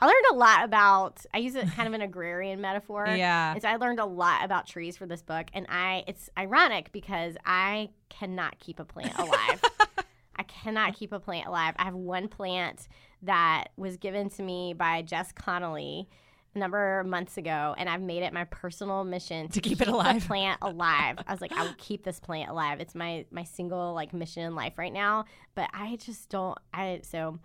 I 0.00 0.06
learned 0.06 0.24
a 0.30 0.34
lot 0.34 0.64
about. 0.64 1.24
I 1.34 1.38
use 1.38 1.54
it 1.54 1.66
kind 1.72 1.88
of 1.88 1.94
an 1.94 2.02
agrarian 2.02 2.60
metaphor. 2.60 3.06
Yeah. 3.06 3.58
So 3.58 3.68
I 3.68 3.76
learned 3.76 3.98
a 3.98 4.04
lot 4.04 4.44
about 4.44 4.66
trees 4.66 4.96
for 4.96 5.06
this 5.06 5.22
book, 5.22 5.46
and 5.52 5.66
I. 5.68 6.04
It's 6.06 6.30
ironic 6.38 6.92
because 6.92 7.36
I 7.44 7.90
cannot 8.08 8.58
keep 8.58 8.78
a 8.78 8.84
plant 8.84 9.18
alive. 9.18 9.62
I 10.36 10.44
cannot 10.44 10.94
keep 10.94 11.12
a 11.12 11.20
plant 11.20 11.46
alive. 11.46 11.74
I 11.76 11.84
have 11.84 11.94
one 11.94 12.28
plant 12.28 12.88
that 13.22 13.66
was 13.76 13.96
given 13.96 14.28
to 14.30 14.42
me 14.42 14.72
by 14.72 15.02
Jess 15.02 15.30
Connolly 15.32 16.08
a 16.54 16.58
number 16.58 17.00
of 17.00 17.06
months 17.06 17.36
ago, 17.36 17.74
and 17.78 17.88
I've 17.88 18.02
made 18.02 18.22
it 18.22 18.32
my 18.32 18.44
personal 18.44 19.04
mission 19.04 19.48
to, 19.48 19.60
keep 19.60 19.80
it 19.80 19.86
the 19.86 19.92
alive. 19.92 20.26
plant 20.26 20.58
alive. 20.62 21.18
I 21.26 21.32
was 21.32 21.40
like, 21.40 21.52
I 21.52 21.62
will 21.64 21.74
keep 21.78 22.04
this 22.04 22.20
plant 22.20 22.50
alive. 22.50 22.80
It's 22.80 22.94
my 22.94 23.24
my 23.30 23.44
single 23.44 23.94
like 23.94 24.12
mission 24.12 24.42
in 24.44 24.54
life 24.54 24.78
right 24.78 24.92
now. 24.92 25.24
But 25.54 25.70
I 25.72 25.96
just 25.96 26.28
don't. 26.28 26.58
I 26.72 27.00
so 27.02 27.38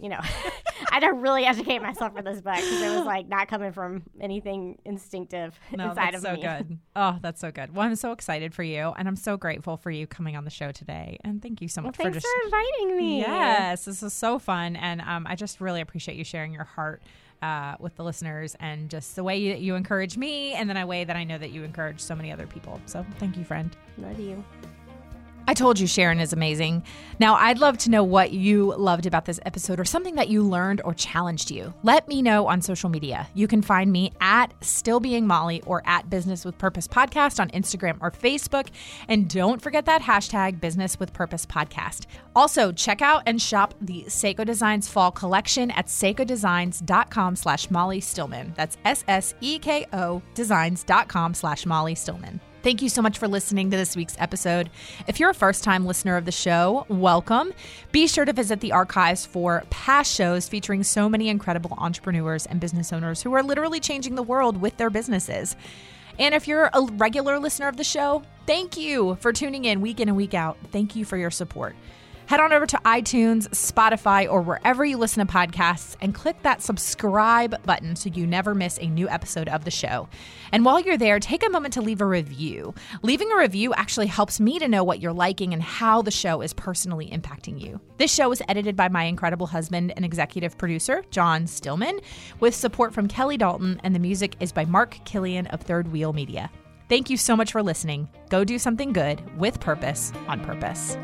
you 0.00 0.10
know, 0.10 0.18
I 0.20 0.52
had 0.90 1.00
to 1.00 1.12
really 1.12 1.44
educate 1.44 1.80
myself 1.80 2.14
for 2.14 2.22
this 2.22 2.40
book 2.40 2.56
because 2.56 2.82
it 2.82 2.96
was 2.96 3.06
like 3.06 3.28
not 3.28 3.48
coming 3.48 3.72
from 3.72 4.02
anything 4.20 4.78
instinctive 4.84 5.58
No, 5.72 5.90
inside 5.90 6.14
of 6.14 6.20
so 6.20 6.34
me. 6.34 6.42
So 6.42 6.48
good. 6.48 6.78
Oh, 6.94 7.18
that's 7.22 7.40
so 7.40 7.50
good. 7.50 7.74
Well, 7.74 7.86
I'm 7.86 7.96
so 7.96 8.12
excited 8.12 8.54
for 8.54 8.62
you, 8.62 8.92
and 8.98 9.08
I'm 9.08 9.16
so 9.16 9.36
grateful 9.36 9.76
for 9.76 9.90
you 9.90 10.06
coming 10.06 10.36
on 10.36 10.44
the 10.44 10.50
show 10.50 10.70
today. 10.72 11.18
And 11.24 11.40
thank 11.40 11.62
you 11.62 11.68
so 11.68 11.80
Well, 11.80 11.88
much 11.88 11.96
for 11.96 12.02
thanks 12.04 12.16
just 12.16 12.26
for 12.26 12.44
inviting 12.44 12.96
me. 12.98 13.20
Yes, 13.20 13.86
this 13.86 14.02
is 14.02 14.12
so 14.12 14.38
fun, 14.38 14.76
and 14.76 15.00
um, 15.00 15.26
I 15.26 15.34
just 15.34 15.60
really 15.60 15.80
appreciate 15.80 16.16
you 16.18 16.24
sharing 16.24 16.52
your 16.52 16.64
heart 16.64 17.02
uh, 17.42 17.76
with 17.78 17.94
the 17.96 18.04
listeners, 18.04 18.56
and 18.60 18.88
just 18.88 19.16
the 19.16 19.24
way 19.24 19.48
that 19.50 19.60
you 19.60 19.74
encourage 19.74 20.16
me, 20.16 20.54
and 20.54 20.68
then 20.68 20.76
a 20.76 20.86
way 20.86 21.04
that 21.04 21.16
I 21.16 21.24
know 21.24 21.38
that 21.38 21.50
you 21.50 21.64
encourage 21.64 22.00
so 22.00 22.14
many 22.14 22.32
other 22.32 22.46
people. 22.46 22.80
So 22.86 23.04
thank 23.18 23.36
you, 23.36 23.44
friend. 23.44 23.76
Love 23.98 24.18
you. 24.18 24.44
I 25.46 25.54
told 25.54 25.78
you 25.78 25.86
Sharon 25.86 26.20
is 26.20 26.32
amazing. 26.32 26.82
Now, 27.18 27.36
I'd 27.36 27.58
love 27.58 27.78
to 27.78 27.90
know 27.90 28.02
what 28.02 28.32
you 28.32 28.74
loved 28.76 29.06
about 29.06 29.24
this 29.24 29.40
episode 29.46 29.78
or 29.78 29.84
something 29.84 30.16
that 30.16 30.28
you 30.28 30.42
learned 30.42 30.80
or 30.84 30.92
challenged 30.92 31.50
you. 31.50 31.72
Let 31.82 32.08
me 32.08 32.20
know 32.20 32.46
on 32.46 32.60
social 32.60 32.90
media. 32.90 33.28
You 33.34 33.46
can 33.46 33.62
find 33.62 33.90
me 33.92 34.12
at 34.20 34.52
Still 34.64 35.00
Being 35.00 35.26
Molly 35.26 35.62
or 35.66 35.82
at 35.86 36.10
Business 36.10 36.44
with 36.44 36.58
Purpose 36.58 36.88
Podcast 36.88 37.40
on 37.40 37.48
Instagram 37.50 37.98
or 38.00 38.10
Facebook. 38.10 38.68
And 39.08 39.28
don't 39.28 39.62
forget 39.62 39.86
that 39.86 40.02
hashtag 40.02 40.60
Business 40.60 40.98
with 40.98 41.12
Purpose 41.12 41.46
Podcast. 41.46 42.06
Also, 42.34 42.72
check 42.72 43.00
out 43.00 43.22
and 43.26 43.40
shop 43.40 43.74
the 43.80 44.04
Sseko 44.08 44.44
Designs 44.44 44.88
Fall 44.88 45.10
Collection 45.10 45.70
at 45.70 45.86
ssekodesigns.com 45.86 47.36
slash 47.36 47.70
Molly 47.70 48.00
Stillman. 48.00 48.52
That's 48.56 48.76
S-S-E-K-O 48.84 50.22
designs.com 50.34 51.34
slash 51.34 51.66
Molly 51.66 51.94
Stillman. 51.94 52.40
Thank 52.66 52.82
you 52.82 52.88
so 52.88 53.00
much 53.00 53.18
for 53.18 53.28
listening 53.28 53.70
to 53.70 53.76
this 53.76 53.94
week's 53.94 54.16
episode. 54.18 54.70
If 55.06 55.20
you're 55.20 55.30
a 55.30 55.34
first 55.34 55.62
time 55.62 55.86
listener 55.86 56.16
of 56.16 56.24
the 56.24 56.32
show, 56.32 56.84
welcome. 56.88 57.52
Be 57.92 58.08
sure 58.08 58.24
to 58.24 58.32
visit 58.32 58.58
the 58.58 58.72
archives 58.72 59.24
for 59.24 59.62
past 59.70 60.12
shows 60.12 60.48
featuring 60.48 60.82
so 60.82 61.08
many 61.08 61.28
incredible 61.28 61.74
entrepreneurs 61.78 62.44
and 62.44 62.58
business 62.58 62.92
owners 62.92 63.22
who 63.22 63.32
are 63.34 63.42
literally 63.44 63.78
changing 63.78 64.16
the 64.16 64.22
world 64.24 64.60
with 64.60 64.76
their 64.78 64.90
businesses. 64.90 65.54
And 66.18 66.34
if 66.34 66.48
you're 66.48 66.68
a 66.72 66.82
regular 66.94 67.38
listener 67.38 67.68
of 67.68 67.76
the 67.76 67.84
show, 67.84 68.24
thank 68.48 68.76
you 68.76 69.16
for 69.20 69.32
tuning 69.32 69.64
in 69.64 69.80
week 69.80 70.00
in 70.00 70.08
and 70.08 70.16
week 70.16 70.34
out. 70.34 70.58
Thank 70.72 70.96
you 70.96 71.04
for 71.04 71.16
your 71.16 71.30
support. 71.30 71.76
Head 72.26 72.40
on 72.40 72.52
over 72.52 72.66
to 72.66 72.76
iTunes, 72.78 73.48
Spotify, 73.50 74.28
or 74.28 74.40
wherever 74.42 74.84
you 74.84 74.96
listen 74.96 75.24
to 75.24 75.32
podcasts 75.32 75.94
and 76.00 76.12
click 76.12 76.42
that 76.42 76.60
subscribe 76.60 77.62
button 77.62 77.94
so 77.94 78.10
you 78.10 78.26
never 78.26 78.52
miss 78.52 78.80
a 78.80 78.88
new 78.88 79.08
episode 79.08 79.48
of 79.48 79.64
the 79.64 79.70
show. 79.70 80.08
And 80.50 80.64
while 80.64 80.80
you're 80.80 80.98
there, 80.98 81.20
take 81.20 81.46
a 81.46 81.50
moment 81.50 81.74
to 81.74 81.80
leave 81.80 82.00
a 82.00 82.06
review. 82.06 82.74
Leaving 83.02 83.30
a 83.30 83.36
review 83.36 83.72
actually 83.74 84.08
helps 84.08 84.40
me 84.40 84.58
to 84.58 84.66
know 84.66 84.82
what 84.82 84.98
you're 84.98 85.12
liking 85.12 85.52
and 85.52 85.62
how 85.62 86.02
the 86.02 86.10
show 86.10 86.40
is 86.42 86.52
personally 86.52 87.08
impacting 87.10 87.60
you. 87.60 87.80
This 87.96 88.12
show 88.12 88.32
is 88.32 88.42
edited 88.48 88.74
by 88.74 88.88
my 88.88 89.04
incredible 89.04 89.46
husband 89.46 89.92
and 89.94 90.04
executive 90.04 90.58
producer, 90.58 91.04
John 91.12 91.46
Stillman, 91.46 92.00
with 92.40 92.56
support 92.56 92.92
from 92.92 93.06
Kelly 93.06 93.36
Dalton, 93.36 93.80
and 93.84 93.94
the 93.94 94.00
music 94.00 94.34
is 94.40 94.50
by 94.50 94.64
Mark 94.64 94.98
Killian 95.04 95.46
of 95.46 95.60
Third 95.60 95.92
Wheel 95.92 96.12
Media. 96.12 96.50
Thank 96.88 97.08
you 97.08 97.16
so 97.16 97.36
much 97.36 97.52
for 97.52 97.62
listening. 97.62 98.08
Go 98.30 98.42
do 98.42 98.58
something 98.58 98.92
good 98.92 99.22
with 99.38 99.60
purpose 99.60 100.12
on 100.26 100.40
purpose. 100.40 100.96